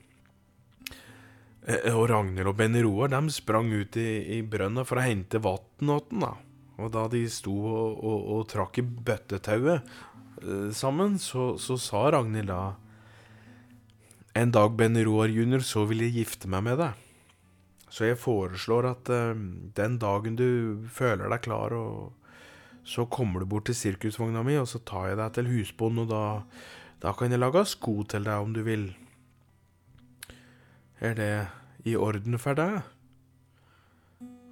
Eh, 1.63 1.93
Og 1.95 2.09
Ragnhild 2.11 2.49
og 2.51 2.57
Benny 2.59 2.81
Roar 2.83 3.13
de 3.13 3.21
sprang 3.31 3.71
ut 3.71 3.95
i, 3.95 4.09
i 4.35 4.41
brønna 4.43 4.83
for 4.83 4.99
å 4.99 5.05
hente 5.05 5.39
vann 5.39 5.93
åt 5.95 6.09
den, 6.11 6.25
da. 6.25 6.33
Og 6.75 6.91
da 6.91 7.05
de 7.07 7.21
sto 7.31 7.55
og, 7.55 8.03
og, 8.03 8.25
og 8.35 8.41
trakk 8.51 8.81
i 8.81 8.83
bøttetauet 8.83 9.87
eh, 10.43 10.67
sammen, 10.75 11.15
så, 11.23 11.53
så 11.55 11.79
sa 11.79 12.09
Ragnhild 12.11 12.51
da 12.51 12.73
En 14.35 14.51
dag, 14.51 14.73
Benny 14.75 15.05
Roar 15.07 15.31
jr., 15.31 15.61
så 15.63 15.85
vil 15.87 16.01
jeg 16.03 16.11
gifte 16.17 16.49
meg 16.51 16.65
med 16.65 16.81
deg. 16.81 17.03
Så 17.87 18.09
jeg 18.09 18.19
foreslår 18.19 18.87
at 18.89 19.07
uh, 19.07 19.31
den 19.77 19.93
dagen 20.01 20.35
du 20.35 20.47
føler 20.91 21.31
deg 21.31 21.45
klar, 21.45 21.71
så 22.83 23.05
kommer 23.07 23.39
du 23.39 23.47
bort 23.47 23.69
til 23.69 23.77
sirkusvogna 23.79 24.41
mi, 24.43 24.57
og 24.59 24.67
så 24.67 24.81
tar 24.83 25.13
jeg 25.13 25.19
deg 25.21 25.37
til 25.37 25.47
husbonden, 25.53 26.03
og 26.03 26.11
da, 26.11 26.23
da 27.05 27.13
kan 27.15 27.31
jeg 27.31 27.39
lage 27.39 27.63
sko 27.71 28.01
til 28.11 28.27
deg 28.27 28.43
om 28.43 28.51
du 28.57 28.59
vil. 28.67 28.89
Er 30.99 31.15
det 31.15 31.31
i 31.87 31.95
orden 31.95 32.35
for 32.41 32.59
deg? 32.59 32.81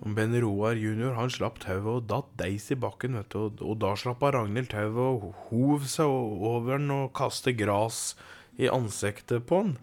Og 0.03 0.15
Benny 0.15 0.39
Roar 0.45 0.79
jr. 0.79 1.11
han 1.17 1.31
slapp 1.31 1.59
tauet 1.63 1.89
og 1.91 2.07
datt 2.07 2.31
deis 2.39 2.69
i 2.71 2.79
bakken, 2.79 3.19
vet 3.19 3.35
du, 3.35 3.49
og, 3.49 3.59
og 3.59 3.83
da 3.83 3.91
slapp 3.99 4.23
Ragnhild 4.23 4.71
tauet 4.71 4.95
og 4.95 5.27
hov 5.49 5.83
seg 5.91 6.07
over 6.07 6.77
den 6.77 6.87
og 6.95 7.11
kastet 7.19 7.59
gras 7.59 8.13
i 8.57 8.69
ansiktet 8.69 9.45
på 9.49 9.61
han, 9.63 9.75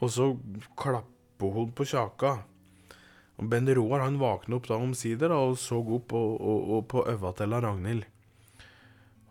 og 0.00 0.10
så 0.10 0.32
klappet 0.78 1.54
hun 1.54 1.72
på 1.74 1.86
kjaka. 1.88 2.36
Og 3.34 3.48
ben 3.50 3.68
Roar 3.74 4.04
han 4.04 4.20
våkna 4.20 4.58
opp 4.58 4.68
da 4.70 4.78
omsider 4.78 5.32
da, 5.32 5.40
og 5.42 5.58
så 5.58 5.80
opp 5.82 6.14
og, 6.14 6.36
og, 6.38 6.68
og 6.76 6.84
på 6.92 7.06
øva 7.10 7.32
til 7.34 7.54
Ragnhild. 7.54 8.04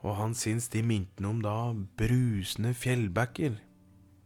Og 0.04 0.18
han 0.20 0.36
syntes 0.36 0.68
de 0.74 0.84
minte 0.84 1.24
om 1.24 1.40
da 1.44 1.72
brusende 1.72 2.74
fjellbekker. 2.76 3.56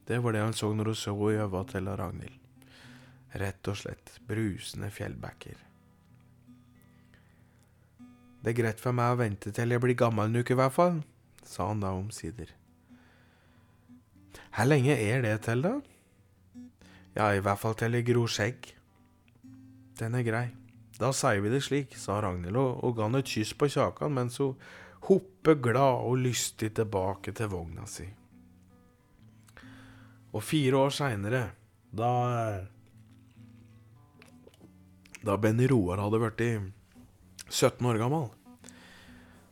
Det 0.10 0.17
var 0.24 0.34
det 0.34 0.41
han 0.41 0.58
så 0.58 0.72
når 0.74 0.93
hun 0.93 0.98
så 0.98 1.15
i 1.30 1.38
øva 1.43 1.63
til 1.70 1.89
Ragnhild. 2.00 2.39
Rett 3.38 3.70
og 3.70 3.78
slett 3.78 4.17
brusende 4.26 4.89
fjellbekker. 4.89 5.67
Det 8.41 8.54
er 8.54 8.58
greit 8.62 8.82
for 8.82 8.96
meg 8.96 9.13
å 9.13 9.20
vente 9.20 9.52
til 9.54 9.74
jeg 9.74 9.84
blir 9.84 9.98
gammel 9.98 10.30
en 10.30 10.39
uke, 10.39 10.56
i 10.56 10.58
hvert 10.58 10.74
fall, 10.74 11.02
sa 11.43 11.67
han 11.70 11.84
da 11.84 11.91
omsider. 11.93 12.54
Hvor 14.58 14.65
lenge 14.65 14.96
er 14.98 15.22
det 15.22 15.36
til, 15.46 15.62
da? 15.62 15.76
Ja, 17.13 17.28
i 17.30 17.41
hvert 17.46 17.62
fall 17.62 17.76
til 17.78 17.93
jeg 17.93 18.08
gror 18.08 18.30
skjegg. 18.30 18.72
Den 20.00 20.17
er 20.17 20.26
grei. 20.26 20.48
Da 20.98 21.12
sier 21.13 21.43
vi 21.43 21.52
det 21.54 21.62
slik, 21.62 21.93
sa 21.93 22.17
Ragnhild 22.26 22.58
og, 22.58 22.96
ga 22.98 23.06
han 23.06 23.20
et 23.20 23.30
kyss 23.30 23.54
på 23.54 23.70
kjakan 23.70 24.15
mens 24.15 24.39
hun 24.41 24.56
hoppet 25.06 25.62
glad 25.62 26.08
og 26.10 26.17
lystig 26.24 26.72
tilbake 26.80 27.36
til 27.38 27.52
vogna 27.52 27.86
si. 27.86 28.08
Og 30.34 30.41
fire 30.41 30.82
år 30.88 30.98
seinere, 30.98 31.43
da 31.93 32.10
Da 35.28 35.36
Benny 35.38 35.67
Roar 35.67 36.00
hadde 36.02 36.20
blitt 36.22 36.41
17 37.50 37.86
år 37.86 37.98
gammel, 38.00 38.30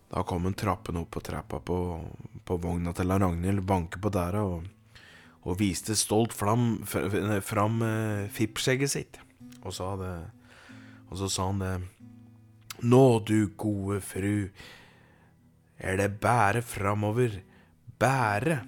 da 0.09 0.21
kom 0.23 0.45
han 0.47 0.53
trappene 0.57 1.01
opp 1.01 1.11
på 1.11 1.21
trappa 1.25 1.59
på, 1.59 1.77
på 2.45 2.57
vogna 2.57 2.93
til 2.95 3.11
Ragnhild, 3.11 3.61
banket 3.61 4.01
på 4.01 4.11
døra 4.13 4.43
og, 4.45 4.69
og 5.45 5.59
viste 5.59 5.95
stolt 5.97 6.33
fram, 6.33 6.81
fram 6.85 7.81
eh, 7.85 8.29
fippskjegget 8.33 8.91
sitt, 8.91 9.19
og 9.61 9.73
det 10.01 10.15
Og 11.09 11.17
så 11.17 11.29
sa 11.29 11.51
han 11.51 11.59
det 11.59 11.75
Nå, 12.81 13.19
du 13.23 13.47
gode 13.55 14.01
fru, 14.01 14.49
er 15.79 15.97
det 15.97 16.19
bære 16.19 16.61
framover, 16.61 17.39
bære, 17.99 18.59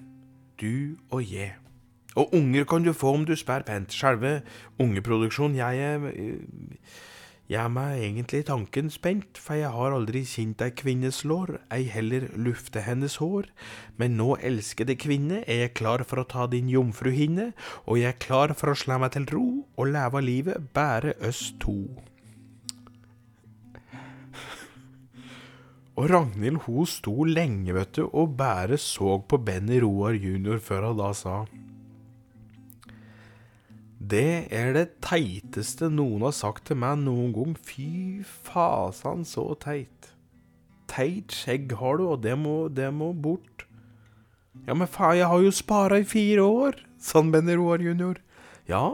du 0.62 0.96
og 1.12 1.22
je. 1.24 1.52
Og 2.16 2.34
unger 2.34 2.64
kan 2.64 2.84
du 2.84 2.94
få 2.94 3.14
om 3.14 3.26
du 3.26 3.36
spær 3.36 3.66
pent. 3.68 3.92
Selve 3.92 4.42
ungeproduksjonen 4.80 5.58
jeg 5.58 5.78
er 5.78 6.08
Jeg 7.48 7.62
er 7.64 7.70
meg 7.72 8.02
egentlig 8.04 8.42
tanken 8.50 8.90
spent, 8.92 9.38
for 9.40 9.56
jeg 9.56 9.70
har 9.72 9.94
aldri 9.96 10.26
kjent 10.28 10.60
ei 10.66 10.74
kvinnes 10.76 11.22
lår, 11.24 11.54
ei 11.72 11.86
heller 11.88 12.26
lufte 12.36 12.82
hennes 12.84 13.16
hår. 13.22 13.48
Men 13.96 14.18
nå, 14.20 14.34
elskede 14.44 14.98
kvinne, 15.00 15.46
er 15.48 15.62
jeg 15.62 15.78
klar 15.80 16.04
for 16.04 16.20
å 16.20 16.28
ta 16.28 16.50
din 16.52 16.68
jomfruhinne, 16.68 17.54
og 17.88 18.02
jeg 18.02 18.12
er 18.12 18.20
klar 18.20 18.52
for 18.52 18.74
å 18.74 18.76
slå 18.76 19.00
meg 19.00 19.16
til 19.16 19.30
ro 19.32 19.48
og 19.80 19.94
leve 19.94 20.24
livet 20.26 20.68
bare 20.76 21.16
oss 21.24 21.54
to. 21.64 21.78
Og 25.98 26.12
Ragnhild 26.12 26.66
hun 26.68 26.92
sto 26.92 27.24
lenge, 27.26 27.72
vet 27.74 27.96
du, 27.96 28.10
og 28.12 28.36
bare 28.38 28.76
så 28.76 29.22
på 29.24 29.40
Benny 29.40 29.80
Roar 29.82 30.20
jr. 30.20 30.60
før 30.60 30.92
hun 30.92 31.00
da 31.00 31.14
sa 31.16 31.46
Det 34.08 34.48
er 34.54 34.72
det 34.76 34.86
teiteste 35.04 35.90
noen 35.92 36.24
har 36.28 36.36
sagt 36.36 36.70
til 36.70 36.80
meg 36.80 37.02
noen 37.02 37.34
gang. 37.36 37.56
Fy 37.60 38.24
fasan, 38.24 39.26
så 39.28 39.50
teit. 39.60 40.14
Teit 40.88 41.34
skjegg 41.36 41.74
har 41.82 42.00
du, 42.00 42.06
og 42.14 42.22
det 42.24 42.38
må, 42.40 42.56
det 42.72 42.88
må 42.96 43.12
bort. 43.12 43.66
Ja, 44.68 44.76
men 44.78 44.88
faen, 44.88 45.18
jeg 45.20 45.28
har 45.32 45.44
jo 45.44 45.52
spara 45.54 46.00
i 46.00 46.08
fire 46.08 46.46
år, 46.46 46.80
sa 47.04 47.22
Benny 47.22 47.58
Roar 47.60 47.84
jr. 47.84 48.22
Ja, 48.70 48.86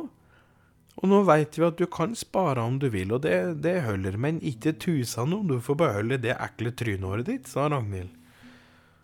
og 0.94 1.10
nå 1.10 1.24
veit 1.26 1.58
vi 1.58 1.66
at 1.66 1.80
du 1.80 1.88
kan 1.90 2.14
spare 2.18 2.62
om 2.62 2.78
du 2.82 2.88
vil, 2.94 3.14
og 3.16 3.24
det, 3.26 3.64
det 3.66 3.82
holder, 3.88 4.18
men 4.22 4.42
ikke 4.46 4.76
tusen 4.82 5.34
om 5.36 5.48
du 5.50 5.58
får 5.64 5.80
beholde 5.82 6.20
det 6.22 6.36
ekle 6.38 6.74
trynehåret 6.78 7.30
ditt, 7.30 7.50
sa 7.50 7.66
Ragnhild. 7.72 8.14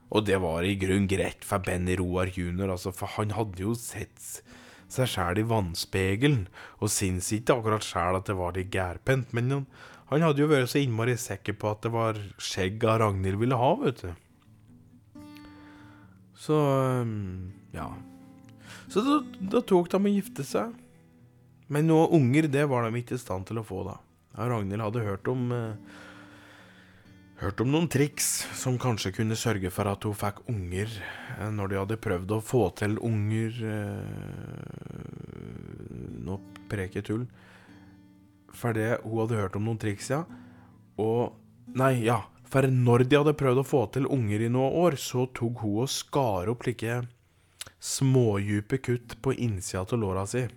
Og 0.10 0.26
det 0.26 0.39
var 0.41 0.65
i 0.65 0.78
grunn 0.80 1.06
greit 1.10 1.45
for 1.45 1.62
Benny 1.65 1.98
Roar 2.00 2.32
jr., 2.34 2.69
altså, 2.69 2.93
for 2.95 3.12
han 3.17 3.34
hadde 3.38 3.62
jo 3.62 3.76
sett 3.78 4.41
seg 4.89 5.10
sjæl 5.12 5.41
i 5.41 5.45
vannspegelen, 5.47 6.47
og 6.82 6.91
syns 6.93 7.30
ikke 7.36 7.60
akkurat 7.60 7.86
sjæl 7.86 8.17
at 8.19 8.30
det 8.30 8.38
var 8.39 8.58
litt 8.58 8.71
gærpent, 8.73 9.34
men 9.38 9.52
han, 9.54 9.69
Han 10.10 10.23
hadde 10.25 10.41
jo 10.41 10.49
vært 10.49 10.71
så 10.71 10.80
innmari 10.82 11.13
sikker 11.21 11.54
på 11.54 11.69
at 11.69 11.84
det 11.86 11.91
var 11.93 12.17
skjegget 12.41 12.97
Ragnhild 12.97 13.38
ville 13.38 13.58
ha, 13.62 13.67
vet 13.78 14.02
du. 14.02 14.10
Så 16.34 16.58
ja. 17.75 17.86
Så 18.89 19.04
da, 19.06 19.19
da 19.54 19.62
tok 19.62 19.91
de 19.91 19.99
og 19.99 20.10
gifte 20.10 20.45
seg. 20.47 20.73
Men 21.69 21.86
noen 21.91 22.10
unger, 22.17 22.47
det 22.49 22.65
var 22.71 22.88
de 22.88 23.04
ikke 23.04 23.19
i 23.19 23.21
stand 23.21 23.45
til 23.45 23.62
å 23.62 23.65
få, 23.67 23.84
da. 23.86 23.99
Ja, 24.34 24.47
Ragnhild 24.49 24.82
hadde 24.82 25.06
hørt 25.06 25.30
om 25.30 25.52
eh, 25.54 25.99
Hørt 27.39 27.62
om 27.63 27.69
noen 27.71 27.88
triks 27.88 28.25
som 28.60 28.75
kanskje 28.82 29.13
kunne 29.15 29.38
sørge 29.39 29.69
for 29.71 29.88
at 29.88 30.04
hun 30.04 30.17
fikk 30.17 30.41
unger 30.52 30.89
eh, 30.91 31.47
når 31.56 31.71
de 31.71 31.78
hadde 31.80 31.99
prøvd 32.04 32.34
å 32.36 32.41
få 32.43 32.65
til 32.80 32.97
unger 32.99 33.62
eh, 33.63 35.04
Nå 36.19 36.36
preker 36.69 37.06
tull. 37.06 37.23
For 38.52 38.75
det 38.75 38.99
hun 39.06 39.21
hadde 39.21 39.39
hørt 39.39 39.56
om 39.56 39.69
noen 39.69 39.80
triks, 39.80 40.12
ja. 40.12 40.25
Og 40.99 41.38
Nei, 41.78 42.02
ja. 42.08 42.23
For 42.49 42.65
når 42.65 43.06
de 43.06 43.17
hadde 43.19 43.38
prøvd 43.38 43.62
å 43.62 43.67
få 43.67 43.84
til 43.93 44.08
unger 44.10 44.41
i 44.41 44.49
noen 44.52 44.75
år, 44.84 44.97
så 44.97 45.28
tok 45.38 45.62
hun 45.62 45.84
og 45.86 45.91
skar 45.93 46.49
opp 46.49 46.65
like 46.65 47.04
smådype 47.80 48.80
kutt 48.84 49.15
på 49.21 49.36
innsida 49.38 49.86
av 49.86 50.02
låra 50.02 50.25
si. 50.28 50.47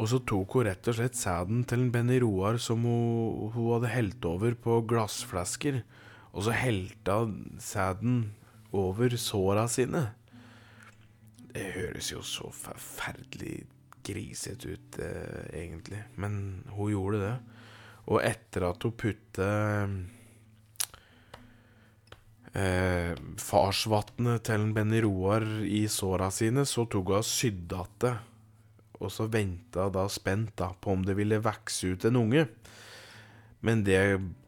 Og 0.00 0.08
så 0.08 0.20
tok 0.24 0.54
hun 0.56 0.64
rett 0.64 0.88
og 0.88 0.96
slett 0.96 1.18
sæden 1.18 1.64
til 1.68 1.82
en 1.84 1.90
Benny 1.92 2.16
Roar 2.22 2.56
som 2.62 2.86
hun, 2.88 3.50
hun 3.52 3.74
hadde 3.74 3.92
helt 3.92 4.24
over 4.24 4.56
på 4.56 4.78
glassflasker, 4.88 5.82
og 6.32 6.46
så 6.46 6.54
helta 6.56 7.18
sæden 7.60 8.30
over 8.72 9.12
såra 9.20 9.66
sine. 9.68 10.06
Det 11.50 11.66
høres 11.74 12.12
jo 12.14 12.22
så 12.24 12.48
forferdelig 12.54 13.66
grisete 14.06 14.72
ut, 14.72 15.00
eh, 15.04 15.50
egentlig, 15.60 16.00
men 16.16 16.64
hun 16.72 16.94
gjorde 16.94 17.20
det. 17.26 17.34
Og 18.08 18.22
etter 18.24 18.64
at 18.70 18.86
hun 18.86 18.96
puttet 18.96 19.98
eh, 22.54 23.12
farsvatnet 23.36 24.48
til 24.48 24.72
Benny 24.72 25.04
Roar 25.04 25.44
i 25.66 25.84
såra 25.92 26.30
sine, 26.32 26.64
så 26.64 26.88
tok 26.88 27.12
hun 27.12 27.20
og 27.20 27.28
sydde 27.28 27.76
att 27.76 28.00
det 28.00 28.16
og 29.00 29.12
så 29.12 29.26
venta 29.32 29.88
da 29.92 30.04
spent 30.12 30.52
da 30.60 30.70
på 30.76 30.92
om 30.92 31.04
det 31.06 31.16
ville 31.16 31.40
vokse 31.42 31.94
ut 31.94 32.04
en 32.04 32.20
unge. 32.20 32.44
Men 33.64 33.84
det 33.84 34.00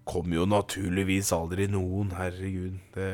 kom 0.08 0.32
jo 0.32 0.44
naturligvis 0.48 1.32
aldri 1.36 1.68
noen, 1.72 2.14
herregud. 2.18 2.78
Det 2.94 3.10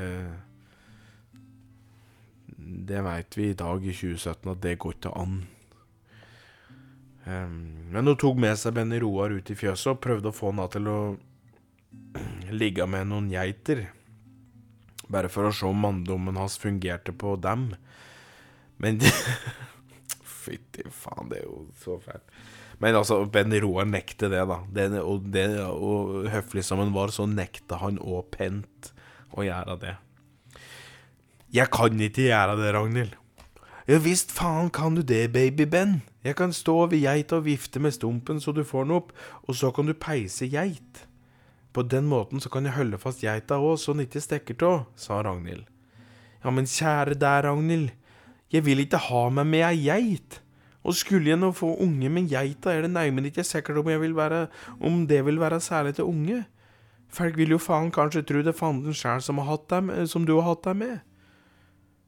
Det 2.89 3.01
veit 3.01 3.37
vi 3.37 3.51
i 3.51 3.55
dag, 3.57 3.85
i 3.85 3.93
2017, 3.95 4.51
at 4.51 4.61
det 4.61 4.79
går 4.79 4.97
ikke 4.97 5.13
an. 5.17 5.39
Um, 7.25 7.89
men 7.93 8.07
hun 8.07 8.17
tok 8.17 8.37
med 8.41 8.59
seg 8.59 8.75
Benny 8.77 8.99
Roar 9.01 9.33
ut 9.33 9.51
i 9.51 9.57
fjøset 9.57 9.93
og 9.93 10.01
prøvde 10.01 10.31
å 10.31 10.37
få 10.37 10.53
han 10.53 10.69
til 10.73 10.89
å 10.89 10.99
ligge 12.61 12.87
med 12.87 13.09
noen 13.09 13.31
geiter. 13.33 13.87
Bare 15.09 15.31
for 15.33 15.49
å 15.49 15.53
se 15.55 15.69
om 15.69 15.81
manndommen 15.81 16.37
hans 16.37 16.59
fungerte 16.61 17.13
på 17.17 17.37
dem. 17.41 17.71
Men 18.77 19.01
Fytti 20.49 20.89
faen, 20.89 21.29
det 21.29 21.43
er 21.43 21.47
jo 21.47 21.67
så 21.83 21.99
fælt. 22.01 22.35
Men 22.81 22.97
altså, 22.97 23.21
Ben 23.29 23.53
Roar 23.63 23.89
nekter 23.91 24.31
det, 24.33 24.45
da. 24.49 24.59
Det, 24.73 24.89
og, 25.03 25.29
det, 25.35 25.47
og 25.67 26.29
høflig 26.33 26.65
som 26.65 26.81
han 26.81 26.95
var, 26.95 27.13
så 27.13 27.27
nekta 27.29 27.81
han 27.83 27.99
òg 28.01 28.31
pent 28.35 28.93
å 29.35 29.45
gjøre 29.45 29.79
det. 29.83 29.97
Jeg 31.55 31.73
kan 31.75 32.01
ikke 32.09 32.29
gjøre 32.29 32.59
det, 32.61 32.75
Ragnhild. 32.77 33.17
Ja 33.89 33.97
visst 34.05 34.35
faen 34.37 34.69
kan 34.69 34.99
du 34.99 35.01
det, 35.01 35.31
baby-Ben. 35.33 36.03
Jeg 36.21 36.37
kan 36.37 36.53
stå 36.53 36.75
over 36.85 36.99
geita 36.99 37.39
og 37.39 37.47
vifte 37.47 37.81
med 37.81 37.95
stumpen 37.97 38.41
så 38.43 38.53
du 38.53 38.61
får 38.67 38.85
den 38.85 38.99
opp, 38.99 39.15
og 39.49 39.57
så 39.57 39.71
kan 39.73 39.89
du 39.89 39.95
peise 39.97 40.45
geit. 40.53 41.07
På 41.73 41.81
den 41.83 42.05
måten 42.11 42.43
så 42.43 42.53
kan 42.53 42.69
jeg 42.69 42.77
holde 42.77 43.01
fast 43.01 43.25
geita 43.25 43.57
òg, 43.57 43.79
så 43.81 43.95
den 43.95 44.05
ikke 44.05 44.21
stikker 44.21 44.67
av, 44.69 44.79
sa 44.99 45.23
Ragnhild. 45.25 45.65
Ja, 46.45 46.53
men 46.53 46.69
kjære 46.69 47.17
deg, 47.17 47.41
Ragnhild. 47.49 47.95
Jeg 48.53 48.65
vil 48.65 48.81
ikke 48.85 49.01
ha 49.09 49.25
meg 49.33 49.47
med 49.47 49.65
ei 49.67 49.81
geit. 49.85 50.41
Og 50.87 50.95
skulle 50.97 51.29
jeg 51.33 51.41
nå 51.41 51.51
få 51.53 51.75
unge 51.85 52.09
med 52.13 52.31
geita, 52.31 52.73
er 52.73 52.87
det 52.87 52.93
neimen 52.95 53.27
ikke 53.29 53.45
sikkert 53.45 53.83
om, 53.83 53.89
være, 54.17 54.47
om 54.81 55.03
det 55.07 55.21
vil 55.27 55.41
være 55.41 55.61
særlig 55.61 55.97
til 55.99 56.09
unge. 56.09 56.45
Folk 57.13 57.37
vil 57.37 57.57
jo 57.57 57.59
faen 57.61 57.91
kanskje 57.93 58.23
tro 58.29 58.41
det 58.45 58.53
er 58.53 58.57
fanden 58.57 58.95
sjæl 58.95 59.21
som, 59.25 59.41
som, 60.07 60.25
du 60.25 60.37
har 60.39 60.49
hatt 60.49 60.65
deg 60.65 60.77
med. 60.77 60.99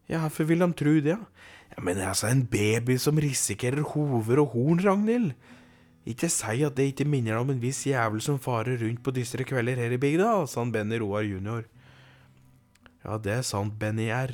Ja, 0.08 0.20
hvorfor 0.24 0.44
vil 0.44 0.64
de 0.64 0.72
tro 0.72 0.94
det? 1.00 1.16
Ja, 1.70 1.82
Men 1.82 1.98
altså, 1.98 2.28
en 2.28 2.46
baby 2.46 2.96
som 2.96 3.18
risikerer 3.18 3.82
hover 3.82 4.40
og 4.40 4.54
horn, 4.54 4.80
Ragnhild. 4.84 5.32
Ikke 6.06 6.30
si 6.32 6.62
at 6.64 6.76
det 6.76 6.90
ikke 6.90 7.04
minner 7.04 7.36
deg 7.36 7.44
om 7.44 7.52
en 7.52 7.60
viss 7.60 7.84
jævel 7.86 8.22
som 8.24 8.40
farer 8.40 8.80
rundt 8.80 9.02
på 9.04 9.12
dystre 9.12 9.44
kvelder 9.44 9.76
her 9.76 9.92
i 9.92 10.00
bygda, 10.00 10.46
sa 10.48 10.62
han 10.62 10.72
Benny 10.72 10.96
Roar 11.00 11.22
jr. 11.28 11.68
Ja, 13.04 13.18
det 13.18 13.32
er 13.32 13.44
sant, 13.46 13.76
Benny 13.78 14.08
R. 14.08 14.32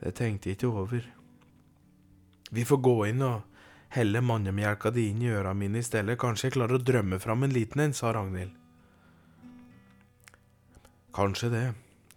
Det 0.00 0.14
tenkte 0.16 0.48
jeg 0.48 0.56
ikke 0.56 0.72
over. 0.72 1.04
Vi 2.50 2.64
får 2.64 2.80
gå 2.84 2.96
inn 3.10 3.22
og 3.26 3.42
helle 3.94 4.20
mannemjelka 4.24 4.92
di 4.92 5.08
inn 5.10 5.22
i 5.22 5.32
øra 5.32 5.54
mine 5.54 5.80
i 5.80 5.86
stedet. 5.86 6.18
Kanskje 6.20 6.48
jeg 6.48 6.56
klarer 6.58 6.78
å 6.78 6.84
drømme 6.84 7.20
fram 7.20 7.44
en 7.44 7.54
liten 7.54 7.84
en, 7.84 7.94
sa 7.96 8.12
Ragnhild. 8.16 8.54
Kanskje 11.14 11.50
det, 11.52 11.64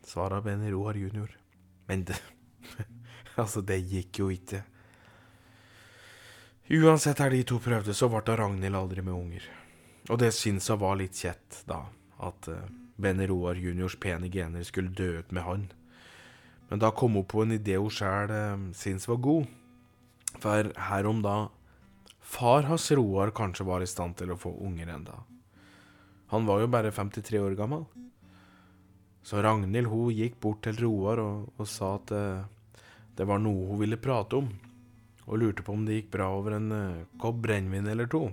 svara 0.05 0.41
Benny 0.41 0.71
Roar 0.71 0.99
jr. 0.99 1.31
Men 1.87 2.05
det 2.05 2.19
Altså, 3.39 3.61
det 3.63 3.79
gikk 3.87 4.19
jo 4.19 4.27
ikke. 4.29 4.59
Uansett 6.71 7.19
her 7.23 7.31
de 7.31 7.41
to 7.47 7.57
prøvde, 7.63 7.95
så 7.95 8.09
ble 8.11 8.35
Ragnhild 8.37 8.75
aldri 8.75 9.03
med 9.03 9.15
unger. 9.15 9.45
Og 10.09 10.19
det 10.19 10.33
syns 10.35 10.67
hun 10.71 10.81
var 10.81 10.97
litt 10.99 11.15
kjett, 11.15 11.61
da, 11.67 11.85
at 12.19 12.49
uh, 12.51 12.67
Benny 13.01 13.27
Roar 13.29 13.55
juniors 13.55 13.95
pene 13.95 14.29
gener 14.31 14.63
skulle 14.67 14.93
dø 14.95 15.21
ut 15.21 15.31
med 15.31 15.45
han. 15.47 15.65
Men 16.69 16.83
da 16.83 16.91
kom 16.95 17.15
hun 17.17 17.27
på 17.27 17.43
en 17.45 17.55
idé 17.55 17.79
hun 17.79 17.91
sjæl 17.91 18.31
uh, 18.31 18.67
syntes 18.75 19.07
var 19.09 19.23
god. 19.23 19.47
For 20.39 20.71
herom 20.87 21.21
da 21.25 21.49
far 22.21 22.63
hans 22.69 22.87
Roar 22.95 23.33
kanskje 23.35 23.67
var 23.67 23.83
i 23.83 23.89
stand 23.89 24.15
til 24.19 24.31
å 24.31 24.39
få 24.39 24.53
unger 24.63 24.93
enda. 24.93 25.19
Han 26.31 26.47
var 26.47 26.61
jo 26.63 26.71
bare 26.71 26.93
53 26.95 27.41
år 27.43 27.57
gammel. 27.59 27.83
Så 29.21 29.41
Ragnhild 29.43 29.89
hun 29.91 30.13
gikk 30.15 30.39
bort 30.41 30.63
til 30.65 30.79
Roar 30.81 31.19
og, 31.21 31.49
og 31.59 31.67
sa 31.69 31.95
at 31.99 32.13
uh, 32.15 32.45
det 33.17 33.27
var 33.27 33.41
noe 33.43 33.67
hun 33.69 33.81
ville 33.83 33.99
prate 34.01 34.39
om, 34.39 34.47
og 35.27 35.41
lurte 35.41 35.65
på 35.65 35.75
om 35.75 35.83
det 35.85 35.99
gikk 35.99 36.13
bra 36.15 36.31
over 36.33 36.55
en 36.57 36.71
uh, 36.71 37.03
kopp 37.21 37.43
brennevin 37.43 37.91
eller 37.91 38.09
to. 38.09 38.29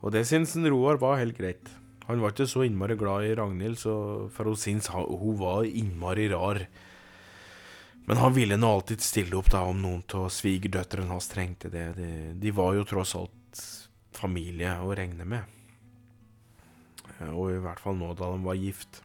Og 0.00 0.12
det 0.12 0.26
syntes 0.28 0.56
Roar 0.66 0.98
var 1.00 1.20
helt 1.20 1.38
greit. 1.38 1.70
Han 2.08 2.20
var 2.20 2.34
ikke 2.34 2.48
så 2.50 2.64
innmari 2.66 2.96
glad 2.98 3.28
i 3.28 3.34
Ragnhild, 3.38 3.78
for 3.78 4.50
hun 4.50 4.58
syntes 4.58 4.90
hun 4.90 5.36
var 5.38 5.68
innmari 5.68 6.26
rar. 6.32 6.64
Men 8.10 8.18
han 8.18 8.32
ville 8.34 8.56
nå 8.56 8.66
alltid 8.66 9.00
stille 9.00 9.36
opp 9.38 9.52
da 9.52 9.60
om 9.70 9.76
noen 9.78 10.00
av 10.18 10.24
svigerdøtrene 10.34 11.12
hans 11.12 11.28
trengte 11.30 11.68
det. 11.70 11.84
De, 11.94 12.08
de, 12.42 12.50
var 12.50 12.72
jo 12.74 12.82
tross 12.82 13.12
alt 13.14 13.60
familie 14.18 14.72
å 14.82 14.88
regne 14.98 15.22
med. 15.30 15.46
Og 17.28 17.52
i 17.52 17.60
hvert 17.62 17.78
fall 17.78 17.94
nå 18.00 18.08
da 18.18 18.32
de 18.32 18.40
var 18.42 18.58
gift. 18.58 18.98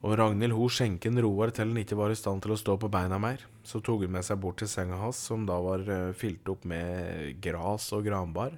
Og 0.00 0.16
Ragnhild 0.16 0.56
hun 0.56 0.72
skjenken 0.72 1.20
Roar 1.20 1.52
til 1.52 1.68
han 1.68 1.82
ikke 1.82 2.00
var 2.00 2.14
i 2.14 2.16
stand 2.16 2.40
til 2.46 2.56
å 2.56 2.58
stå 2.62 2.78
på 2.80 2.88
beina 2.96 3.20
mer. 3.20 3.44
Så 3.60 3.82
tok 3.84 4.06
hun 4.06 4.16
med 4.16 4.24
seg 4.24 4.40
bort 4.40 4.62
til 4.62 4.72
senga 4.72 5.02
hans, 5.04 5.20
som 5.20 5.44
da 5.44 5.60
var 5.68 5.84
uh, 5.84 6.16
fylt 6.16 6.48
opp 6.48 6.64
med 6.64 7.42
gras 7.44 7.90
og 7.92 8.08
granbar. 8.08 8.56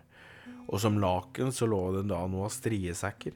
Og 0.70 0.78
som 0.78 1.02
laken 1.02 1.50
så 1.50 1.66
lå 1.66 1.88
det 1.98 2.06
da 2.14 2.22
noe 2.30 2.46
av 2.46 2.54
striesekker. 2.54 3.34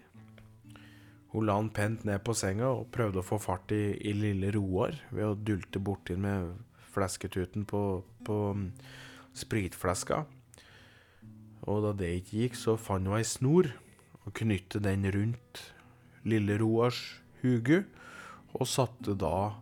Hun 1.31 1.47
la 1.47 1.55
han 1.59 1.71
pent 1.71 2.03
ned 2.09 2.25
på 2.27 2.35
senga 2.35 2.73
og 2.75 2.88
prøvde 2.95 3.23
å 3.23 3.27
få 3.27 3.38
fart 3.43 3.71
i, 3.75 3.95
i 4.03 4.14
lille 4.16 4.51
Roar 4.57 4.97
ved 5.12 5.29
å 5.29 5.38
dulte 5.38 5.83
borti 5.83 6.16
med 6.19 6.57
flesketuten 6.90 7.66
på, 7.71 8.03
på 8.27 8.38
um, 8.51 8.66
spritfleska. 9.38 10.25
Og 11.71 11.85
da 11.85 11.95
det 11.95 12.11
ikke 12.19 12.43
gikk, 12.45 12.59
så 12.59 12.75
fant 12.81 13.07
hun 13.07 13.19
ei 13.19 13.27
snor 13.27 13.71
og 14.25 14.35
knyttet 14.37 14.83
den 14.85 15.07
rundt 15.14 15.62
lille 16.29 16.59
Roars 16.61 16.99
hugu, 17.40 17.85
og 18.53 18.66
satte 18.69 19.14
da 19.16 19.53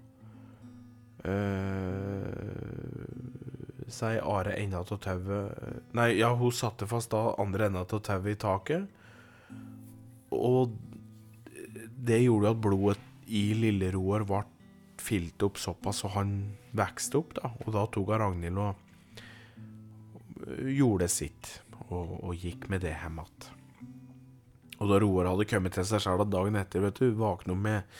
øh, 1.28 2.48
seg 3.92 4.18
are 4.24 4.56
enda 4.58 4.80
av 4.80 4.98
tauet 5.04 5.92
Nei, 5.96 6.10
ja, 6.18 6.32
hun 6.36 6.54
satte 6.54 6.88
fast 6.88 7.12
da 7.12 7.34
andre 7.38 7.68
enda 7.68 7.84
av 7.84 8.00
tauet 8.00 8.32
i 8.32 8.40
taket. 8.40 8.88
Og 10.34 10.74
det 11.98 12.22
gjorde 12.22 12.54
at 12.54 12.62
blodet 12.62 13.04
i 13.28 13.52
lille 13.58 13.90
Roar 13.94 14.24
ble 14.28 14.42
filt 15.02 15.42
opp 15.46 15.58
såpass 15.60 16.02
så 16.02 16.10
han 16.16 16.34
vokste 16.76 17.20
opp. 17.20 17.34
da, 17.38 17.52
Og 17.64 17.72
da 17.74 17.86
tok 17.86 18.12
han 18.14 18.22
Ragnhild 18.24 18.58
og 18.58 18.74
gjorde 20.68 21.08
sitt, 21.12 21.62
og, 21.88 22.18
og 22.22 22.34
gikk 22.36 22.68
med 22.72 22.84
det 22.86 22.94
hjem 22.96 23.20
igjen. 23.22 23.54
Og 24.78 24.92
da 24.92 25.00
Roar 25.02 25.26
hadde 25.32 25.48
kommet 25.50 25.74
til 25.74 25.86
seg 25.88 26.02
sjøl 26.04 26.22
dagen 26.30 26.58
etter, 26.58 26.84
vet 26.84 27.00
du, 27.00 27.10
våkna 27.18 27.56
med 27.58 27.98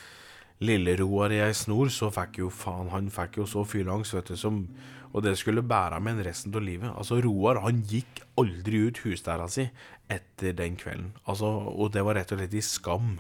lille 0.63 0.95
Roar 1.01 1.35
i 1.35 1.41
ei 1.43 1.55
snor, 1.55 1.91
så 1.91 2.11
fikk 2.15 2.41
jo 2.43 2.49
faen 2.51 2.91
Han 2.91 3.11
fikk 3.15 3.41
jo 3.41 3.47
så 3.51 3.65
fylleangst, 3.67 4.15
vet 4.15 4.33
du, 4.33 4.37
som 4.39 4.67
Og 5.13 5.23
det 5.25 5.39
skulle 5.41 5.65
bære 5.65 6.01
med 6.05 6.19
en 6.19 6.27
resten 6.27 6.55
av 6.55 6.63
livet. 6.63 6.91
Altså, 6.93 7.17
Roar, 7.25 7.63
han 7.65 7.81
gikk 7.89 8.21
aldri 8.39 8.83
ut 8.87 8.99
husdæra 9.07 9.49
si 9.49 9.65
etter 10.13 10.53
den 10.53 10.77
kvelden. 10.77 11.15
Altså, 11.25 11.49
og 11.49 11.95
det 11.95 12.05
var 12.05 12.19
rett 12.19 12.33
og 12.33 12.39
slett 12.39 12.55
i 12.55 12.61
skam. 12.63 13.15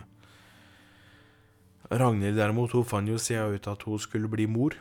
Ragnhild 1.88 2.36
derimot, 2.36 2.74
hun 2.76 2.84
fant 2.84 3.08
jo 3.08 3.18
sida 3.22 3.46
ut 3.48 3.66
at 3.70 3.84
hun 3.88 4.00
skulle 4.02 4.28
bli 4.28 4.46
mor. 4.50 4.74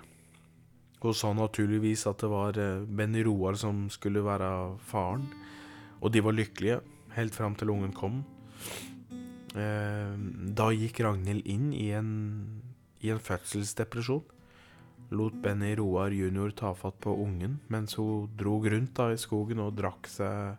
Hun 1.00 1.14
sa 1.14 1.32
naturligvis 1.34 2.08
at 2.10 2.24
det 2.24 2.30
var 2.32 2.58
eh, 2.58 2.84
Benny 2.84 3.24
Roar 3.24 3.56
som 3.56 3.86
skulle 3.94 4.26
være 4.26 4.50
faren. 4.90 5.28
Og 6.02 6.12
de 6.14 6.24
var 6.26 6.36
lykkelige, 6.36 6.82
helt 7.16 7.36
fram 7.36 7.56
til 7.56 7.72
ungen 7.74 7.94
kom. 7.96 8.24
Eh, 9.56 10.16
da 10.58 10.72
gikk 10.74 11.00
Ragnhild 11.06 11.48
inn 11.48 11.70
i 11.74 11.92
en, 11.96 12.10
i 13.06 13.14
en 13.14 13.22
fødselsdepresjon. 13.22 14.26
Lot 15.16 15.38
Benny 15.42 15.76
Roar 15.80 16.12
jr. 16.12 16.52
ta 16.52 16.74
fatt 16.76 16.98
på 17.00 17.14
ungen 17.24 17.62
mens 17.72 17.96
hun 17.96 18.28
drog 18.36 18.68
rundt 18.74 18.98
da 18.98 19.14
i 19.14 19.20
skogen 19.22 19.62
og 19.64 19.78
drakk 19.78 20.10
seg 20.12 20.58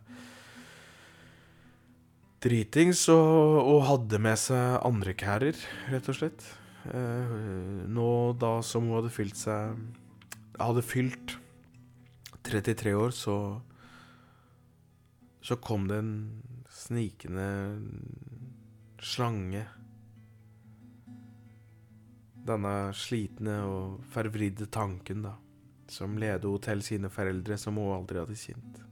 dritings 2.43 3.03
og, 3.11 3.59
og 3.63 3.85
hadde 3.87 4.19
med 4.21 4.39
seg 4.39 4.79
andre 4.87 5.15
kærer, 5.17 5.57
rett 5.91 6.09
og 6.11 6.17
slett. 6.17 6.45
Eh, 6.89 7.33
nå 7.91 8.09
da 8.39 8.59
som 8.65 8.87
hun 8.87 9.01
hadde 9.01 9.11
fylt 9.11 9.35
seg 9.35 9.75
Hadde 10.59 10.81
fylt 10.83 11.33
33 12.47 12.93
år, 12.95 13.11
så 13.15 13.61
Så 15.41 15.55
kom 15.63 15.87
det 15.87 15.99
en 15.99 16.15
snikende 16.67 17.79
slange. 18.99 19.61
Denne 22.49 22.73
slitne 22.93 23.55
og 23.63 24.03
forvridde 24.11 24.67
tanken, 24.67 25.23
da, 25.23 25.35
som 25.87 26.17
ledet 26.19 26.43
henne 26.43 26.63
til 26.65 26.83
sine 26.83 27.09
foreldre, 27.13 27.57
som 27.57 27.79
hun 27.79 27.95
aldri 27.95 28.19
hadde 28.19 28.35
kjent. 28.35 28.83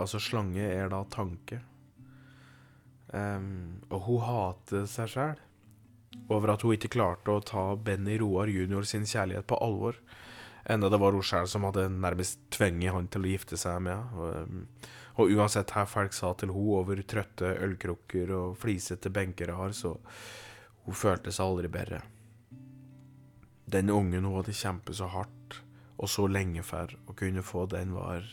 Altså, 0.00 0.20
slange 0.22 0.64
er 0.64 0.90
da 0.92 1.02
tanke. 1.12 1.60
Um, 3.12 3.82
og 3.92 4.06
hun 4.06 4.22
hater 4.24 4.86
seg 4.88 5.10
sjæl 5.12 5.40
over 6.32 6.54
at 6.54 6.62
hun 6.64 6.72
ikke 6.76 6.94
klarte 6.94 7.32
å 7.32 7.42
ta 7.44 7.64
Benny 7.76 8.16
Roar 8.20 8.48
jr. 8.48 8.84
sin 8.88 9.04
kjærlighet 9.08 9.48
på 9.48 9.58
alvor. 9.64 9.98
Enda 10.70 10.88
det 10.92 11.00
var 11.02 11.16
hun 11.16 11.24
sjæl 11.26 11.48
som 11.50 11.66
hadde 11.66 11.88
nærmest 11.92 12.40
tvenget 12.54 12.94
han 12.94 13.08
til 13.12 13.26
å 13.26 13.32
gifte 13.32 13.58
seg 13.60 13.82
med 13.84 13.96
henne. 13.96 14.16
Og, 14.16 14.90
og 15.20 15.32
uansett 15.34 15.72
hva 15.74 15.84
folk 15.88 16.14
sa 16.16 16.32
til 16.40 16.54
hun 16.54 16.70
over 16.78 17.02
trøtte 17.04 17.50
ølkrukker 17.66 18.32
og 18.32 18.56
flisete 18.60 19.12
benker 19.12 19.52
har, 19.52 19.74
så 19.76 19.98
hun 20.86 20.96
følte 20.96 21.34
seg 21.34 21.50
aldri 21.50 21.72
bedre. 21.72 22.00
Den 23.72 23.92
ungen 23.92 24.24
hun 24.24 24.38
hadde 24.38 24.56
kjempet 24.56 24.96
så 24.98 25.10
hardt 25.12 25.60
og 26.02 26.08
så 26.10 26.24
lenge 26.26 26.64
for 26.66 26.90
å 27.06 27.14
kunne 27.16 27.44
få, 27.46 27.66
den 27.70 27.92
var 27.94 28.24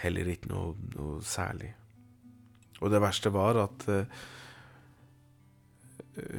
heller 0.00 0.28
ikke 0.32 0.50
noe, 0.52 0.76
noe 0.96 1.22
særlig. 1.24 1.72
Og 2.82 2.90
det 2.90 3.02
verste 3.02 3.32
var 3.34 3.58
at 3.62 3.84
uh, 3.88 4.22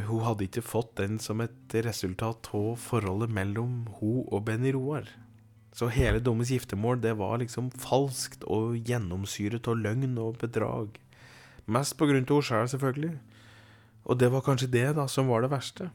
hun 0.08 0.24
hadde 0.26 0.48
ikke 0.48 0.66
fått 0.66 0.98
den 1.00 1.20
som 1.24 1.42
et 1.44 1.76
resultat 1.86 2.50
av 2.54 2.76
forholdet 2.82 3.32
mellom 3.34 3.86
hun 4.00 4.24
og 4.28 4.44
Benny 4.50 4.74
Roar. 4.76 5.08
Så 5.74 5.90
hele 5.90 6.22
Dommes 6.22 6.52
giftermål 6.54 7.00
det 7.02 7.16
var 7.18 7.40
liksom 7.42 7.72
falskt 7.82 8.44
og 8.46 8.76
gjennomsyret 8.86 9.66
av 9.72 9.80
løgn 9.80 10.20
og 10.22 10.38
bedrag. 10.44 11.00
Mest 11.66 11.98
på 11.98 12.06
grunn 12.10 12.28
av 12.28 12.36
henne 12.36 12.46
sjøl, 12.46 12.70
selvfølgelig. 12.70 13.16
Og 14.04 14.20
det 14.20 14.30
var 14.34 14.44
kanskje 14.46 14.70
det 14.70 14.90
da 15.00 15.08
som 15.10 15.32
var 15.32 15.42
det 15.42 15.54
verste. 15.54 15.90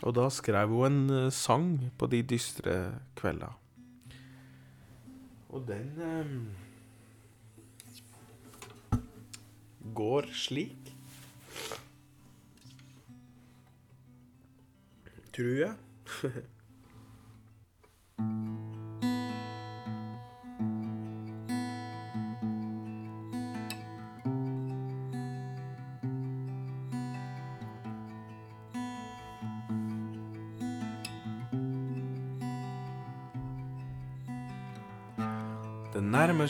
Og 0.00 0.14
da 0.16 0.26
skrev 0.32 0.72
hun 0.74 0.86
en 0.90 1.26
uh, 1.28 1.32
sang 1.32 1.72
på 1.96 2.08
de 2.10 2.22
dystre 2.26 2.76
kveldene. 3.16 3.54
Og 5.50 5.64
den 5.66 6.02
um, 6.02 6.48
går 9.94 10.22
slik. 10.32 10.94
Tror 15.34 15.58
jeg. 15.58 15.74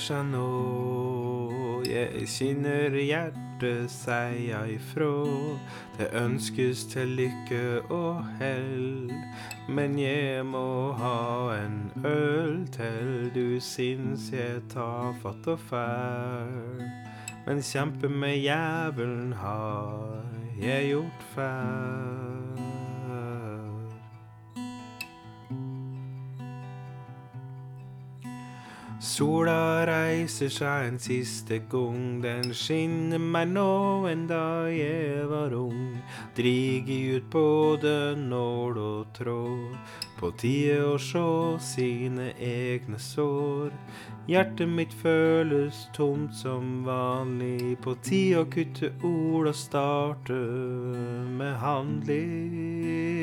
seg 0.00 0.30
nå, 0.32 1.82
jeg 1.84 2.26
kjenner 2.32 2.94
hjertet 2.96 3.90
seia 3.92 4.62
ifrå. 4.72 5.26
Det 5.98 6.08
ønskes 6.16 6.86
til 6.92 7.12
lykke 7.18 7.82
og 7.92 8.22
hell, 8.40 9.12
men 9.68 9.98
jeg 10.00 10.46
må 10.48 10.92
ha 11.00 11.20
en 11.58 11.78
øl 12.04 12.64
til 12.72 13.30
du 13.34 13.60
syns 13.60 14.30
jeg 14.32 14.64
tar 14.72 15.12
fatt 15.22 15.50
og 15.52 15.60
fær. 15.68 16.50
Men 17.46 17.62
kjempe 17.64 18.08
med 18.08 18.36
jævelen 18.40 19.32
har 19.32 20.20
jeg 20.60 20.92
gjort 20.94 21.30
før. 21.34 22.29
Sola 29.00 29.86
reiser 29.88 30.50
seg 30.52 30.86
en 30.90 30.98
siste 31.00 31.56
gang, 31.72 32.18
den 32.20 32.50
skinner 32.52 33.22
meg 33.32 33.46
nå 33.48 34.04
enn 34.10 34.26
da 34.28 34.68
jeg 34.68 35.22
var 35.30 35.54
ung. 35.56 35.94
Drig 36.36 36.90
ut 37.16 37.30
både 37.32 37.94
nål 38.20 38.76
og 38.76 39.14
tråd, 39.16 39.78
på 40.20 40.28
tide 40.42 40.82
å 40.84 40.98
sjå 41.00 41.56
sine 41.64 42.34
egne 42.36 43.00
sår. 43.00 43.72
Hjertet 44.28 44.68
mitt 44.68 44.92
føles 45.00 45.86
tomt 45.96 46.36
som 46.36 46.84
vanlig, 46.84 47.78
på 47.80 47.96
tide 48.04 48.44
å 48.44 48.50
kutte 48.52 48.92
ord 49.00 49.48
og 49.48 49.56
starte 49.56 50.36
med 51.40 51.56
handling. 51.64 53.19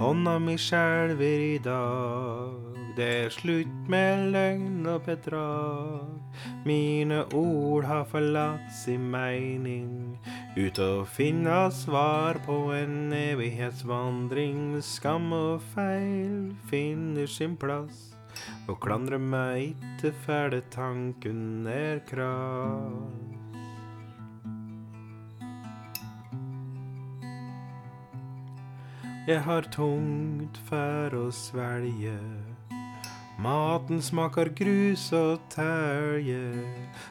Hånda 0.00 0.38
mi 0.40 0.54
skjelver 0.56 1.42
i 1.44 1.58
dag, 1.60 2.76
det 2.96 3.08
er 3.26 3.32
slutt 3.34 3.88
med 3.92 4.30
løgn 4.32 4.86
og 4.88 5.02
bedrag. 5.04 6.14
Mine 6.64 7.18
ord 7.36 7.84
har 7.84 8.06
forlatt 8.08 8.70
sin 8.72 9.10
mening, 9.12 10.16
ut 10.56 10.80
å 10.80 11.04
finne 11.04 11.58
svar 11.76 12.40
på 12.46 12.56
en 12.78 13.12
evighetsvandring. 13.12 14.78
Skam 14.80 15.34
og 15.36 15.66
feil 15.74 16.54
finner 16.72 17.28
sin 17.28 17.58
plass, 17.60 18.14
og 18.72 18.80
klandrer 18.80 19.20
meg 19.20 19.76
ikke 19.76 20.14
fæle 20.24 20.62
tanken 20.72 21.68
er 21.68 22.00
krass. 22.08 23.29
Jeg 29.28 29.42
har 29.44 29.66
tungt 29.68 30.56
for 30.64 31.12
å 31.12 31.26
svelge. 31.28 32.16
Maten 33.40 34.00
smaker 34.00 34.48
grus 34.56 35.06
og 35.16 35.42
telje. 35.52 36.40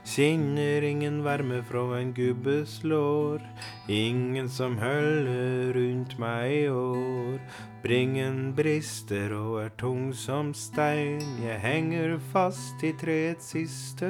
Kjenner 0.09 0.85
ingen 0.85 1.19
varme 1.25 1.61
fra 1.69 1.83
en 1.99 2.09
gubbes 2.17 2.79
lår. 2.81 3.45
Ingen 3.93 4.49
som 4.49 4.77
holder 4.81 5.73
rundt 5.77 6.17
meg 6.21 6.53
i 6.53 6.67
år. 6.73 7.37
Bringen 7.85 8.55
brister 8.57 9.33
og 9.37 9.59
er 9.63 9.73
tung 9.77 10.09
som 10.13 10.53
stein. 10.53 11.21
Jeg 11.45 11.61
henger 11.61 12.17
fast 12.33 12.81
i 12.81 12.93
treets 12.97 13.53
siste 13.53 14.09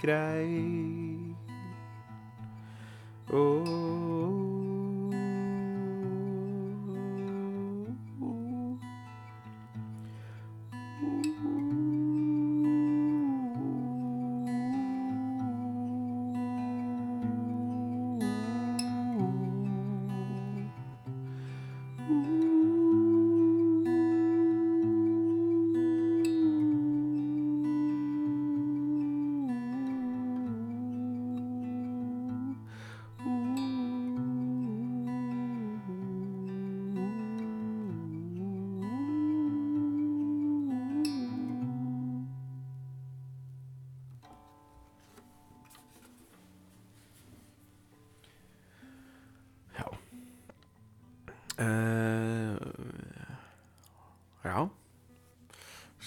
grein. 0.00 1.36
Oh. 3.28 4.49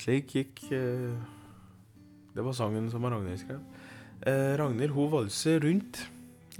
Slik 0.04 0.34
gikk 0.36 0.66
eh, 0.76 1.16
Det 2.36 2.44
var 2.44 2.56
sangen 2.58 2.90
som 2.92 3.06
Ragnhild 3.08 3.40
skrev. 3.40 3.62
Eh, 4.28 4.58
Ragnhild 4.60 4.92
hun 4.92 5.12
valser 5.14 5.62
rundt 5.64 6.02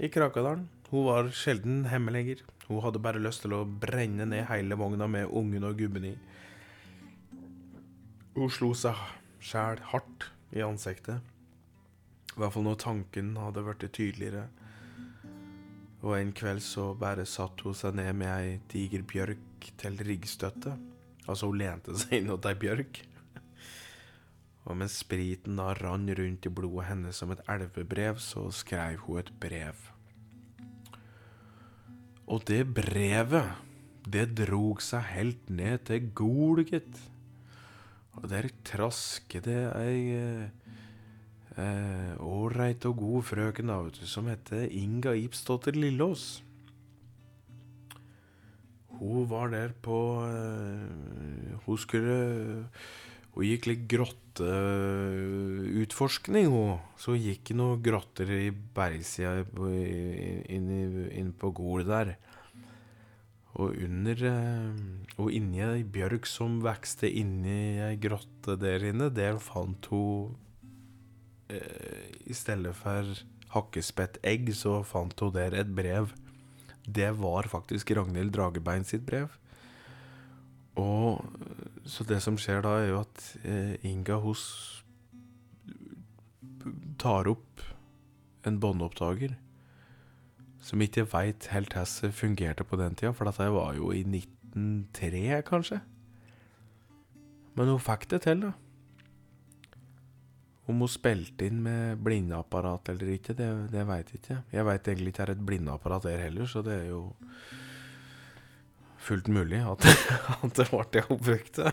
i 0.00 0.08
Krakadalen. 0.08 0.64
Hun 0.88 1.04
var 1.10 1.28
sjelden 1.28 1.82
hemmeligere. 1.90 2.46
Hun 2.70 2.80
hadde 2.80 3.02
bare 3.04 3.20
lyst 3.20 3.44
til 3.44 3.52
å 3.52 3.66
brenne 3.66 4.24
ned 4.30 4.46
hele 4.48 4.78
vogna 4.80 5.10
med 5.10 5.28
ungen 5.28 5.68
og 5.68 5.76
gubben 5.76 6.08
i. 6.08 6.14
Hun 8.38 8.48
slo 8.48 8.72
seg 8.78 8.96
sjæl 9.44 9.82
hardt 9.92 10.30
i 10.56 10.64
ansiktet. 10.64 11.20
I 12.32 12.40
hvert 12.40 12.54
fall 12.54 12.64
når 12.64 12.80
tanken 12.80 13.34
hadde 13.36 13.66
blitt 13.66 13.90
tydeligere. 13.92 14.48
Og 16.00 16.16
en 16.16 16.32
kveld 16.32 16.64
så 16.64 16.94
bare 16.96 17.28
satt 17.28 17.60
hun 17.66 17.76
seg 17.76 18.00
ned 18.00 18.14
med 18.16 18.32
ei 18.32 18.60
diger 18.72 19.04
bjørk 19.04 19.74
til 19.80 20.00
riggstøtte. 20.00 20.78
Altså, 21.26 21.50
hun 21.50 21.60
lente 21.60 21.92
seg 22.00 22.22
inn 22.22 22.32
mot 22.32 22.48
ei 22.48 22.56
bjørk. 22.56 23.04
Og 24.64 24.78
mens 24.80 24.96
spriten 25.02 25.58
da 25.60 25.72
rann 25.76 26.08
rundt 26.08 26.46
i 26.48 26.52
blodet 26.52 26.88
hennes 26.88 27.18
som 27.20 27.32
et 27.34 27.42
elvebrev, 27.50 28.20
så 28.22 28.46
skrev 28.54 29.02
hun 29.04 29.20
et 29.20 29.32
brev. 29.40 29.90
Og 32.24 32.46
det 32.48 32.62
brevet, 32.72 33.52
det 34.08 34.30
drog 34.38 34.80
seg 34.84 35.04
helt 35.12 35.50
ned 35.52 35.84
til 35.90 36.08
Gol, 36.16 36.64
gitt. 36.64 36.96
Og 38.16 38.30
der 38.30 38.48
trasket 38.64 39.44
det 39.48 39.60
ei 39.76 40.48
ålreit 41.54 42.82
eh, 42.82 42.90
og 42.90 42.98
god 42.98 43.28
frøken 43.28 43.70
da, 43.70 43.78
vet 43.84 44.00
du, 44.00 44.08
som 44.10 44.30
heter 44.30 44.64
Inga 44.70 45.14
Ibsdotter 45.18 45.76
Lillås. 45.76 46.42
Hun 48.94 49.28
var 49.30 49.50
der 49.50 49.74
på 49.82 49.98
eh, 50.22 51.58
Hun 51.66 51.78
skulle 51.78 52.18
Hun 53.34 53.44
gikk 53.44 53.66
litt 53.66 53.88
grotteutforskning, 54.34 56.50
òg. 56.50 56.80
Så 56.98 57.14
gikk 57.14 57.48
det 57.48 57.56
noen 57.58 57.82
grotter 57.82 58.30
i 58.30 58.50
bergsida 58.50 59.44
inn 60.50 61.32
på 61.38 61.50
Gol 61.54 61.84
der. 61.86 62.16
Og 63.54 63.70
under 63.78 64.18
eh, 64.26 64.74
Og 65.22 65.30
inni 65.30 65.62
ei 65.62 65.84
bjørk 65.86 66.26
som 66.26 66.58
vokste 66.58 67.06
inni 67.06 67.78
ei 67.78 67.94
grotte 67.96 68.56
der 68.58 68.82
inne, 68.82 69.14
der 69.14 69.38
fant 69.38 69.86
hun 69.92 70.34
eh, 71.46 72.10
I 72.26 72.34
stedet 72.34 72.74
for 72.74 73.06
hakkespettegg, 73.54 74.50
så 74.58 74.82
fant 74.82 75.14
hun 75.20 75.32
der 75.32 75.54
et 75.54 75.70
brev. 75.70 76.10
Det 76.84 77.14
var 77.16 77.46
faktisk 77.46 77.90
Ragnhild 77.94 78.32
Dragebein 78.34 78.84
sitt 78.84 79.06
brev. 79.06 79.30
Og 80.80 81.24
Så 81.84 82.04
det 82.08 82.22
som 82.24 82.38
skjer 82.40 82.62
da, 82.64 82.78
er 82.80 82.88
jo 82.88 83.00
at 83.02 83.24
eh, 83.44 83.74
Inga 83.84 84.16
hos 84.22 84.44
tar 86.96 87.28
opp 87.28 87.60
en 88.48 88.56
båndopptaker 88.60 89.34
som 90.64 90.80
ikke 90.80 91.04
veit 91.12 91.50
helt 91.52 91.74
hvordan 91.76 92.14
fungerte 92.16 92.64
på 92.64 92.78
den 92.80 92.96
tida, 92.96 93.12
for 93.12 93.28
dette 93.28 93.50
var 93.52 93.74
jo 93.76 93.90
i 93.92 94.00
1903, 94.00 95.42
kanskje. 95.44 95.80
Men 97.54 97.68
hun 97.70 97.82
fikk 97.82 98.08
det 98.14 98.22
til, 98.24 98.46
da. 98.46 98.54
Om 100.64 100.80
hun 100.80 100.88
spilte 100.88 101.44
inn 101.44 101.60
med 101.66 102.00
blindeapparat 102.00 102.88
eller 102.94 103.12
ikke, 103.18 103.36
det, 103.36 103.50
det 103.74 103.84
veit 103.84 104.14
jeg 104.14 104.22
ikke. 104.22 104.38
Jeg 104.54 104.66
veit 104.70 104.88
egentlig 104.88 105.12
ikke 105.12 105.26
det 105.26 105.34
er 105.34 105.36
et 105.36 105.46
blindeapparat 105.50 106.08
der 106.08 106.24
heller, 106.24 106.48
så 106.48 106.64
det 106.64 106.78
er 106.78 106.86
jo 106.88 107.02
fullt 109.04 109.28
mulig 109.28 109.60
at, 109.60 109.84
at 110.42 110.56
det 110.56 110.68
ble 110.70 110.84
det 110.94 111.04
hun 111.10 111.20
brukte. 111.20 111.72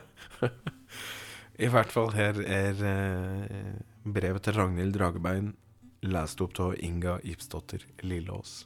I 1.62 1.70
hvert 1.72 1.92
fall 1.94 2.14
her 2.16 2.40
er 2.44 2.86
eh, 2.92 3.74
brevet 4.04 4.48
til 4.48 4.58
Ragnhild 4.58 4.96
Dragebein 4.98 5.52
lest 6.02 6.42
opp 6.42 6.60
av 6.60 6.76
Inga 6.82 7.20
Ibsdotter 7.24 7.86
Lilleås. 8.02 8.64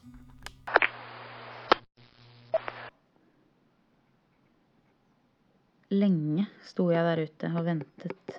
Lenge 5.92 6.46
sto 6.66 6.88
jeg 6.90 7.04
der 7.06 7.22
ute 7.28 7.50
og 7.52 7.66
ventet 7.68 8.38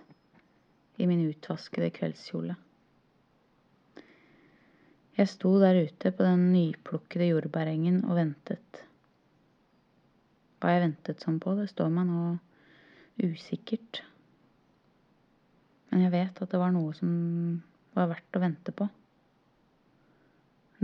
i 0.98 1.06
min 1.08 1.22
utvaskede 1.30 1.94
kveldskjole. 1.96 2.58
Jeg 5.18 5.32
sto 5.32 5.54
der 5.62 5.80
ute 5.88 6.12
på 6.14 6.26
den 6.26 6.50
nyplukkede 6.52 7.30
jordbærengen 7.32 8.04
og 8.06 8.18
ventet. 8.20 8.87
Hva 10.58 10.74
jeg 10.74 10.84
ventet 10.88 11.24
sånn 11.24 11.40
på, 11.44 11.54
det 11.58 11.68
står 11.72 11.92
meg 11.94 12.10
nå 12.10 12.22
usikkert. 13.24 14.02
Men 15.92 16.06
jeg 16.06 16.14
vet 16.14 16.42
at 16.44 16.54
det 16.54 16.62
var 16.62 16.74
noe 16.76 16.94
som 16.98 17.12
var 17.98 18.10
verdt 18.12 18.38
å 18.38 18.44
vente 18.44 18.74
på. 18.76 18.90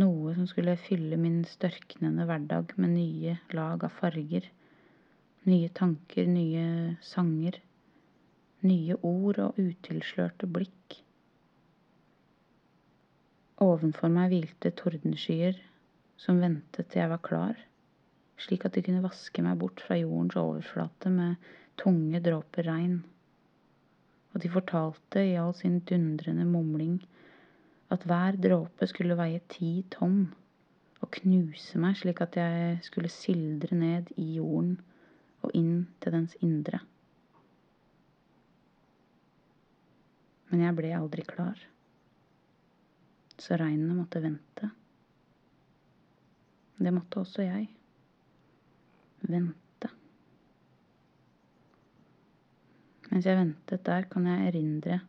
Noe 0.01 0.33
som 0.37 0.47
skulle 0.49 0.79
fylle 0.81 1.19
min 1.21 1.43
størknende 1.45 2.25
hverdag 2.29 2.73
med 2.81 2.95
nye 2.95 3.37
lag 3.53 3.83
av 3.85 3.93
farger, 3.99 4.47
nye 5.49 5.69
tanker, 5.75 6.29
nye 6.29 6.95
sanger 7.05 7.59
nye 8.63 8.95
ord 9.03 9.39
og 9.43 9.59
utilslørte 9.59 10.47
blikk. 10.47 10.99
Ovenfor 13.63 14.11
meg 14.11 14.31
hvilte 14.31 14.73
tordenskyer 14.79 15.59
som 16.19 16.41
ventet 16.41 16.89
til 16.91 17.03
jeg 17.03 17.11
var 17.11 17.21
klar, 17.23 17.59
slik 18.41 18.65
at 18.65 18.75
de 18.75 18.83
kunne 18.85 19.03
vaske 19.03 19.43
meg 19.45 19.59
bort 19.61 19.81
fra 19.83 19.97
jordens 19.99 20.37
overflate 20.39 21.11
med 21.13 21.49
tunge 21.79 22.21
dråper 22.23 22.67
regn. 22.69 23.01
Og 24.33 24.41
de 24.41 24.49
fortalte 24.53 25.25
i 25.27 25.35
all 25.37 25.53
sin 25.57 25.79
dundrende 25.89 26.45
mumling 26.49 26.97
at 27.93 28.05
hver 28.09 28.39
dråpe 28.41 28.87
skulle 28.89 29.17
veie 29.19 29.41
ti 29.51 29.83
tonn 29.93 30.25
og 31.03 31.11
knuse 31.19 31.77
meg 31.81 31.97
slik 31.99 32.23
at 32.23 32.37
jeg 32.39 32.79
skulle 32.87 33.11
sildre 33.11 33.77
ned 33.77 34.09
i 34.17 34.33
jorden 34.37 34.77
og 35.43 35.51
inn 35.57 35.85
til 36.01 36.15
dens 36.15 36.35
indre. 36.41 36.79
Men 40.49 40.63
jeg 40.63 40.77
ble 40.77 40.93
aldri 40.95 41.25
klar. 41.27 41.59
Så 43.41 43.57
regnet 43.59 43.97
måtte 43.97 44.21
vente. 44.23 44.69
Det 46.77 46.93
måtte 46.93 47.23
også 47.23 47.45
jeg. 47.45 47.67
Vente. 49.23 49.89
Mens 53.09 53.27
jeg 53.29 53.39
ventet 53.39 53.85
der, 53.87 54.07
kan 54.11 54.27
jeg 54.27 54.49
erindre 54.49 54.99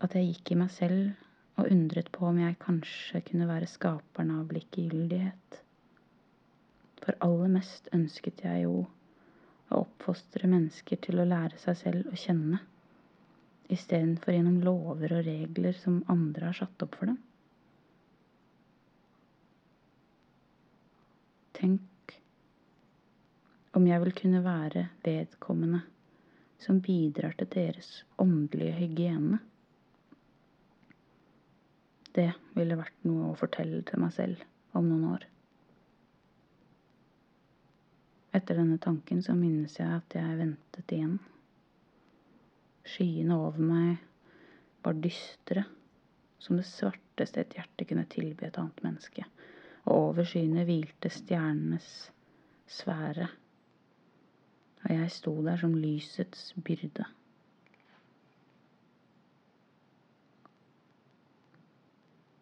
at 0.00 0.14
jeg 0.16 0.30
gikk 0.30 0.52
i 0.54 0.60
meg 0.62 0.70
selv 0.72 1.60
og 1.60 1.68
undret 1.72 2.08
på 2.14 2.28
om 2.30 2.38
jeg 2.40 2.58
kanskje 2.62 3.22
kunne 3.26 3.48
være 3.50 3.68
skaperen 3.68 4.32
av 4.38 4.52
likegyldighet. 4.54 5.60
For 7.00 7.18
aller 7.24 7.52
mest 7.52 7.88
ønsket 7.96 8.44
jeg 8.46 8.64
jo 8.66 8.84
å 9.70 9.82
oppfostre 9.82 10.48
mennesker 10.50 11.00
til 11.04 11.20
å 11.20 11.28
lære 11.28 11.58
seg 11.62 11.78
selv 11.80 12.12
å 12.12 12.18
kjenne 12.18 12.62
istedenfor 13.70 14.34
gjennom 14.34 14.58
lover 14.66 15.14
og 15.18 15.26
regler 15.26 15.76
som 15.78 16.00
andre 16.10 16.50
har 16.50 16.58
satt 16.58 16.82
opp 16.84 16.96
for 16.98 17.10
dem? 17.10 17.20
Tenk 21.60 21.89
om 23.80 23.86
jeg 23.88 24.02
vil 24.02 24.12
kunne 24.12 24.42
være 24.44 24.88
vedkommende 25.00 25.80
som 26.60 26.82
bidrar 26.84 27.32
til 27.38 27.48
deres 27.54 27.88
åndelige 28.20 28.74
hygiene. 28.76 29.38
Det 32.12 32.28
ville 32.58 32.76
vært 32.76 33.06
noe 33.08 33.30
å 33.30 33.38
fortelle 33.40 33.80
til 33.88 34.02
meg 34.02 34.12
selv 34.12 34.42
om 34.76 34.84
noen 34.84 35.06
år. 35.14 35.24
Etter 38.36 38.60
denne 38.60 38.76
tanken 38.84 39.24
så 39.24 39.32
minnes 39.38 39.80
jeg 39.80 39.88
at 39.88 40.18
jeg 40.18 40.38
ventet 40.42 40.94
igjen. 40.98 41.16
Skyene 42.84 43.40
over 43.40 43.64
meg 43.64 43.96
var 44.84 45.00
dystre, 45.00 45.64
som 46.36 46.60
det 46.60 46.68
svarteste 46.68 47.46
et 47.46 47.56
hjerte 47.56 47.88
kunne 47.88 48.08
tilby 48.12 48.44
et 48.50 48.60
annet 48.60 48.84
menneske, 48.84 49.24
og 49.88 50.10
over 50.10 50.28
skyene 50.28 50.68
hvilte 50.68 51.08
stjernenes 51.12 52.10
sfære, 52.70 53.30
og 54.90 54.96
jeg 54.96 55.10
sto 55.14 55.32
der 55.46 55.58
som 55.60 55.74
lysets 55.78 56.48
byrde. 56.66 57.04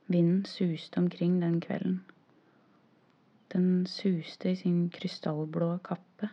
Vinden 0.09 0.44
suste 0.49 0.99
omkring 0.99 1.42
den 1.42 1.61
kvelden. 1.61 1.99
Den 3.53 3.86
suste 3.86 4.53
i 4.53 4.57
sin 4.57 4.86
krystallblå 4.90 5.68
kappe 5.84 6.30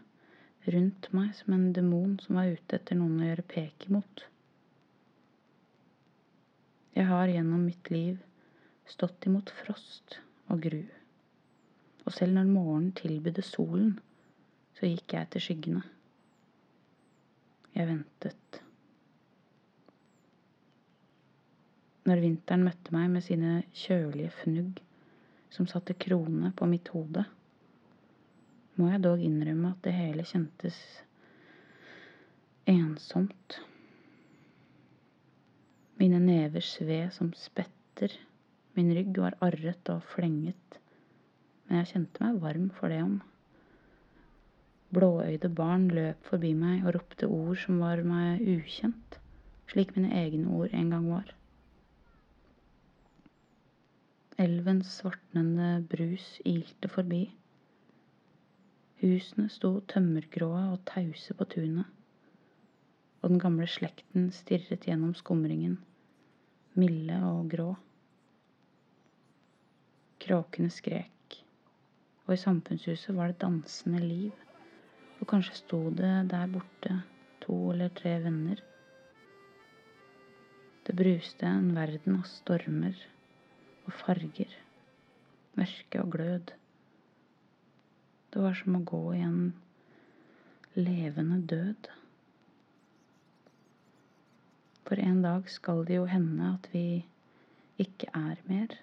rundt 0.72 1.10
meg 1.12 1.34
som 1.36 1.54
en 1.54 1.74
demon 1.76 2.14
som 2.24 2.40
var 2.40 2.54
ute 2.56 2.80
etter 2.80 2.96
noen 2.96 3.20
å 3.20 3.28
gjøre 3.28 3.46
pek 3.52 3.90
imot. 3.90 4.24
Jeg 6.96 7.10
har 7.12 7.28
gjennom 7.28 7.66
mitt 7.68 7.92
liv 7.92 8.24
stått 8.88 9.28
imot 9.28 9.52
frost 9.60 10.22
og 10.48 10.64
gru. 10.64 10.86
Og 12.06 12.16
selv 12.16 12.38
når 12.40 12.48
morgenen 12.56 12.96
tilbød 12.96 13.44
solen, 13.44 13.98
så 14.80 14.88
gikk 14.88 15.18
jeg 15.18 15.28
etter 15.28 15.44
skyggene. 15.44 15.84
Jeg 17.76 17.90
ventet. 17.90 18.60
Når 22.06 22.22
vinteren 22.22 22.64
møtte 22.64 22.94
meg 22.96 23.10
med 23.12 23.26
sine 23.26 23.58
kjølige 23.76 24.32
fnugg 24.44 24.80
som 25.52 25.68
satte 25.68 25.96
krone 26.00 26.52
på 26.56 26.68
mitt 26.70 26.92
hode, 26.94 27.26
må 28.76 28.92
jeg 28.92 29.04
dog 29.04 29.24
innrømme 29.24 29.72
at 29.74 29.84
det 29.84 29.96
hele 29.96 30.24
kjentes 30.28 30.78
ensomt. 32.70 33.60
Mine 36.00 36.20
never 36.24 36.64
sved 36.64 37.12
som 37.16 37.32
spetter, 37.40 38.12
min 38.76 38.92
rygg 38.96 39.20
var 39.20 39.38
arret 39.44 39.92
og 39.92 40.04
flenget, 40.16 40.80
men 41.66 41.82
jeg 41.82 41.92
kjente 41.94 42.24
meg 42.24 42.42
varm 42.44 42.68
for 42.76 42.92
det 42.92 43.04
om. 43.04 43.20
Blåøyde 44.94 45.50
barn 45.50 45.88
løp 45.90 46.28
forbi 46.30 46.52
meg 46.58 46.86
og 46.86 46.94
ropte 47.00 47.28
ord 47.32 47.58
som 47.64 47.80
var 47.82 48.04
meg 48.06 48.44
ukjent, 48.46 49.18
slik 49.72 49.96
mine 49.96 50.12
egne 50.14 50.52
ord 50.54 50.76
en 50.78 50.92
gang 50.94 51.08
var. 51.10 51.32
Elvens 54.38 54.92
svartnende 55.00 55.80
brus 55.90 56.28
ilte 56.46 56.92
forbi. 56.92 57.24
Husene 59.02 59.48
sto 59.52 59.80
tømmergrå 59.90 60.52
og 60.60 60.82
tause 60.90 61.34
på 61.40 61.48
tunet, 61.56 61.88
og 63.22 63.32
den 63.32 63.42
gamle 63.42 63.68
slekten 63.72 64.30
stirret 64.36 64.86
gjennom 64.86 65.16
skumringen, 65.18 65.80
milde 66.78 67.18
og 67.26 67.50
grå. 67.56 67.70
Kråkene 70.22 70.72
skrek, 70.74 71.40
og 72.28 72.36
i 72.36 72.42
samfunnshuset 72.44 73.16
var 73.18 73.32
det 73.32 73.42
dansende 73.42 74.04
liv, 74.04 74.45
og 75.20 75.28
kanskje 75.32 75.58
sto 75.62 75.80
det 75.96 76.14
der 76.32 76.48
borte 76.52 77.00
to 77.46 77.56
eller 77.72 77.92
tre 77.96 78.18
venner. 78.24 78.62
Det 80.86 80.96
bruste 80.98 81.48
en 81.50 81.72
verden 81.76 82.20
av 82.20 82.28
stormer 82.30 82.98
og 83.86 83.94
farger, 84.02 84.52
mørke 85.58 86.02
og 86.02 86.12
glød. 86.14 86.54
Det 88.34 88.44
var 88.44 88.58
som 88.60 88.78
å 88.78 88.84
gå 88.86 89.04
i 89.16 89.22
en 89.26 89.54
levende 90.76 91.40
død. 91.48 91.90
For 94.86 95.02
en 95.02 95.22
dag 95.24 95.50
skal 95.50 95.86
det 95.88 95.98
jo 95.98 96.06
hende 96.10 96.52
at 96.58 96.70
vi 96.74 97.06
ikke 97.82 98.12
er 98.14 98.42
mer. 98.50 98.76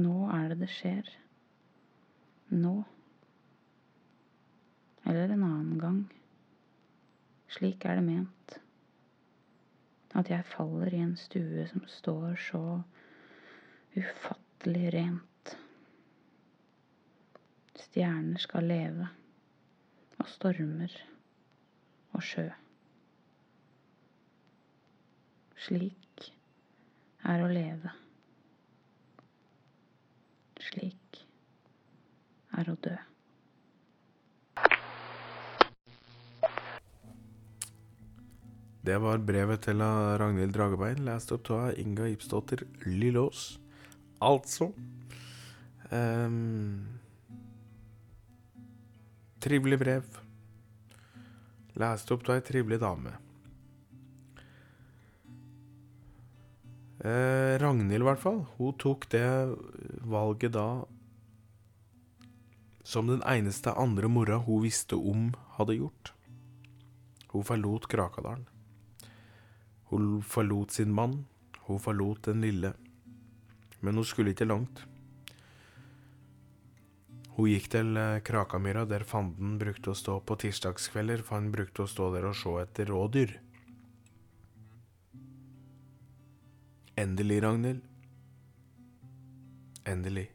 Nå 0.00 0.30
er 0.32 0.48
det 0.52 0.62
det 0.62 0.70
skjer. 0.72 1.10
Nå. 2.52 2.78
Eller 5.04 5.28
en 5.28 5.44
annen 5.44 5.78
gang. 5.78 6.02
Slik 7.52 7.84
er 7.84 7.98
det 7.98 8.06
ment. 8.06 8.58
At 10.14 10.30
jeg 10.30 10.44
faller 10.44 10.92
i 10.92 11.02
en 11.02 11.16
stue 11.16 11.66
som 11.70 11.84
står 11.88 12.36
så 12.48 12.62
ufattelig 13.96 14.92
rent. 14.94 15.56
Stjerner 17.82 18.40
skal 18.40 18.68
leve, 18.70 19.08
og 20.16 20.28
stormer 20.32 20.94
og 22.12 22.24
sjø. 22.24 22.46
Slik 25.66 26.32
er 27.28 27.44
å 27.44 27.50
leve. 27.52 27.92
Slik 30.72 31.24
er 32.56 32.72
å 32.72 32.76
dø. 32.80 32.96
Det 38.82 38.96
var 38.98 39.20
brevet 39.22 39.62
til 39.62 39.78
Ragnhild 39.78 40.56
Dragebein, 40.56 41.04
lest 41.06 41.30
opp 41.34 41.52
av 41.54 41.78
Inga 41.78 42.08
Ibsdottir 42.10 42.64
Lillås. 42.82 43.60
Altså 44.22 44.72
um, 45.90 46.82
Trivelig 49.42 49.78
brev. 49.78 50.18
Lest 51.78 52.10
opp 52.14 52.26
av 52.26 52.40
ei 52.40 52.42
trivelig 52.46 52.80
dame. 52.82 53.14
Eh, 57.02 57.54
Ragnhild, 57.62 58.02
i 58.02 58.06
hvert 58.06 58.22
fall. 58.22 58.44
Hun 58.58 58.76
tok 58.82 59.08
det 59.14 59.26
valget 60.06 60.54
da 60.58 60.66
som 62.86 63.06
den 63.06 63.22
eneste 63.22 63.74
andre 63.78 64.10
mora 64.10 64.40
hun 64.42 64.62
visste 64.66 64.98
om, 64.98 65.30
hadde 65.54 65.78
gjort. 65.78 66.12
Hun 67.30 67.46
forlot 67.46 67.86
Krakadalen. 67.90 68.48
Hun 69.92 70.22
forlot 70.24 70.72
sin 70.72 70.88
mann, 70.96 71.26
hun 71.68 71.80
forlot 71.80 72.24
den 72.30 72.40
lille. 72.40 72.72
Men 73.84 73.98
hun 74.00 74.06
skulle 74.08 74.32
ikke 74.32 74.48
langt. 74.48 74.86
Hun 77.36 77.48
gikk 77.48 77.70
til 77.74 77.96
eh, 78.00 78.20
Krakamyra, 78.24 78.86
der 78.88 79.04
fanden 79.08 79.58
brukte 79.60 79.92
å 79.92 79.96
stå 79.96 80.18
på 80.24 80.36
tirsdagskvelder, 80.40 81.20
for 81.24 81.36
han 81.36 81.50
brukte 81.52 81.84
å 81.84 81.90
stå 81.90 82.10
der 82.14 82.28
og 82.28 82.36
se 82.40 82.54
etter 82.62 82.88
rådyr. 82.92 83.34
Endelig, 87.02 87.42
Ragnhild. 87.44 87.84
Endelig. 89.88 90.26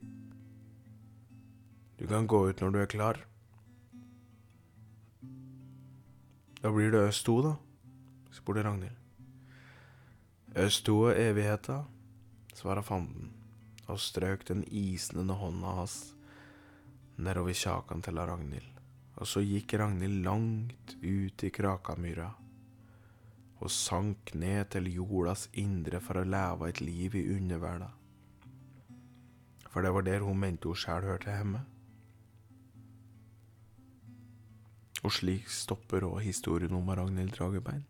Du 1.98 2.06
kan 2.06 2.30
gå 2.30 2.44
ut 2.50 2.62
når 2.62 2.74
du 2.74 2.80
er 2.84 2.94
klar. 2.94 3.24
Da 6.62 6.74
blir 6.74 6.94
det 6.94 7.08
øst 7.10 7.26
to, 7.26 7.40
da? 7.46 7.58
spurte 8.34 8.66
Ragnhild. 8.66 9.07
Øst 10.58 10.88
to 10.88 11.04
er 11.06 11.20
evigheta, 11.22 11.84
svara 12.58 12.82
fanden 12.82 13.28
og 13.86 14.00
strøk 14.02 14.48
den 14.50 14.64
isnende 14.74 15.36
hånda 15.38 15.74
hans 15.78 15.98
nedover 17.18 17.54
kjakan 17.54 18.02
til 18.02 18.18
Ragnhild. 18.18 18.80
Og 19.22 19.30
så 19.30 19.44
gikk 19.46 19.76
Ragnhild 19.78 20.24
langt 20.26 20.96
ut 21.04 21.44
i 21.46 21.52
Krakamyra 21.54 22.32
og 23.60 23.70
sank 23.74 24.34
ned 24.34 24.72
til 24.74 24.90
jordas 24.96 25.46
indre 25.54 26.02
for 26.02 26.18
å 26.18 26.26
leve 26.26 26.70
et 26.72 26.82
liv 26.82 27.18
i 27.22 27.28
underverda. 27.36 27.92
For 29.70 29.86
det 29.86 29.94
var 29.94 30.08
der 30.10 30.26
hun 30.26 30.42
mente 30.42 30.70
hun 30.74 30.78
sjæl 30.78 31.06
hørte 31.06 31.38
hjemme. 31.38 31.62
Og 35.06 35.14
slik 35.14 35.54
stopper 35.54 36.10
òg 36.10 36.24
historien 36.26 36.74
om 36.74 36.90
Ragnhild 36.90 37.38
Dragebein. 37.38 37.86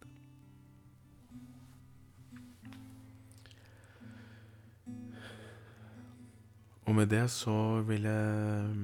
Og 6.87 6.95
med 6.95 7.09
det 7.11 7.25
så 7.33 7.81
vil 7.87 8.07
jeg 8.07 8.75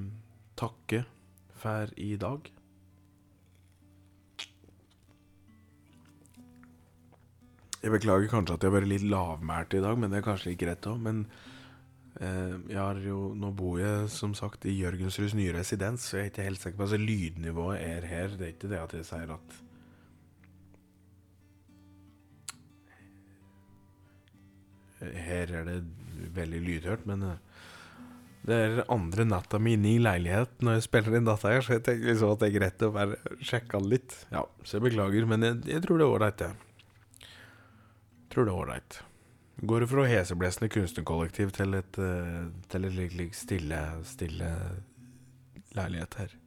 takke 0.59 1.05
for 1.55 1.91
i 1.95 2.17
dag. 2.19 2.49
Jeg 7.83 7.91
beklager 7.91 8.29
kanskje 8.31 8.55
at 8.55 8.63
jeg 8.63 8.71
har 8.71 8.77
vært 8.77 8.91
litt 8.91 9.05
lavmælt 9.07 9.75
i 9.75 9.81
dag, 9.83 9.97
men 9.99 10.11
det 10.11 10.19
er 10.19 10.25
kanskje 10.27 10.51
ikke 10.51 10.65
greit 10.65 10.87
òg. 10.87 10.99
Men 11.03 11.23
eh, 12.19 12.53
jeg 12.71 12.79
har 12.79 12.99
jo, 13.03 13.33
nå 13.39 13.51
bor 13.55 13.79
jeg 13.79 14.11
som 14.11 14.35
sagt 14.35 14.67
i 14.67 14.75
Jørgensruds 14.77 15.35
nye 15.39 15.55
residens, 15.55 16.03
så 16.07 16.19
jeg 16.19 16.25
er 16.25 16.31
ikke 16.31 16.47
helt 16.47 16.63
sikker 16.63 16.79
på 16.79 16.85
altså 16.87 16.99
lydnivået 16.99 17.83
er 17.83 18.07
her. 18.07 18.35
Det 18.35 18.47
er 18.47 18.53
ikke 18.55 18.71
det 18.71 18.81
at 18.83 18.97
jeg 18.99 19.07
sier 19.11 19.37
at 19.37 19.61
Her 25.03 25.49
er 25.51 25.65
det 25.67 25.81
veldig 26.31 26.59
lydhørt, 26.63 27.07
men 27.07 27.25
eh, 27.27 27.52
det 28.43 28.55
er 28.59 28.81
andre 28.91 29.23
natta 29.23 29.59
mi 29.61 29.77
inne 29.77 29.93
i 29.93 30.01
leilighet 30.03 30.59
når 30.63 30.77
jeg 30.77 30.85
spiller 30.89 31.15
inn 31.15 31.27
data 31.27 31.51
her, 31.53 31.63
så 31.63 31.77
jeg 31.77 31.85
tenkte 31.85 32.09
liksom 32.09 32.33
at 32.33 32.41
det 32.41 32.49
er 32.49 32.57
greit 32.57 32.83
å 32.83 32.91
bare 32.91 33.39
sjekke 33.39 33.79
litt. 33.85 34.17
Ja, 34.33 34.43
så 34.67 34.77
jeg 34.77 34.89
beklager, 34.89 35.27
men 35.31 35.47
jeg, 35.47 35.61
jeg 35.71 35.83
tror 35.85 36.01
det 36.01 36.05
er 36.05 36.15
ålreit, 36.17 36.43
jeg. 36.43 37.31
Tror 38.33 38.49
det 38.49 38.51
er 38.51 38.59
ålreit. 38.65 38.99
Går 39.63 39.87
fra 39.87 40.05
heseblesende 40.09 40.71
kunstnerkollektiv 40.73 41.55
til 41.55 41.79
et, 41.79 41.99
eh, 42.03 42.45
til 42.73 42.87
et 42.89 42.97
litt 42.99 43.37
stille, 43.37 43.81
stille 44.09 44.53
leilighet 45.77 46.19
her. 46.19 46.37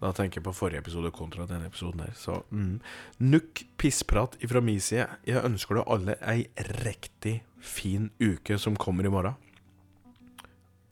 Da 0.00 0.12
tenker 0.16 0.40
jeg 0.40 0.46
på 0.46 0.56
forrige 0.56 0.80
episode 0.84 1.12
kontra 1.16 1.44
denne 1.48 1.68
episoden 1.68 2.04
her. 2.04 2.16
Så 2.16 2.38
mm. 2.48 2.76
Nukk 3.24 3.66
pissprat 3.80 4.36
ifra 4.44 4.64
mi 4.64 4.78
side. 4.80 5.08
Jeg 5.28 5.44
ønsker 5.44 5.80
deg 5.80 5.92
alle 5.92 6.16
ei 6.24 6.46
riktig 6.86 7.42
fin 7.60 8.08
uke 8.22 8.56
som 8.60 8.76
kommer 8.80 9.08
i 9.08 9.12
morgen 9.12 9.36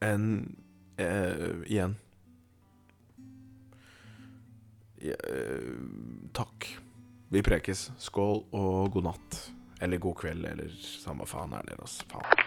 en 0.04 0.56
eh, 0.96 1.50
Igjen. 1.66 1.96
Eh, 5.00 5.74
takk. 6.32 6.78
Vi 7.28 7.42
prekes. 7.42 7.90
Skål 7.98 8.44
og 8.52 8.92
god 8.94 9.10
natt. 9.10 9.40
Eller 9.82 9.98
god 9.98 10.16
kveld, 10.22 10.46
eller 10.48 10.70
samme 10.80 11.26
faen 11.28 11.52
er 11.52 11.62
det, 11.68 11.76
altså. 11.80 12.04
Faen. 12.14 12.42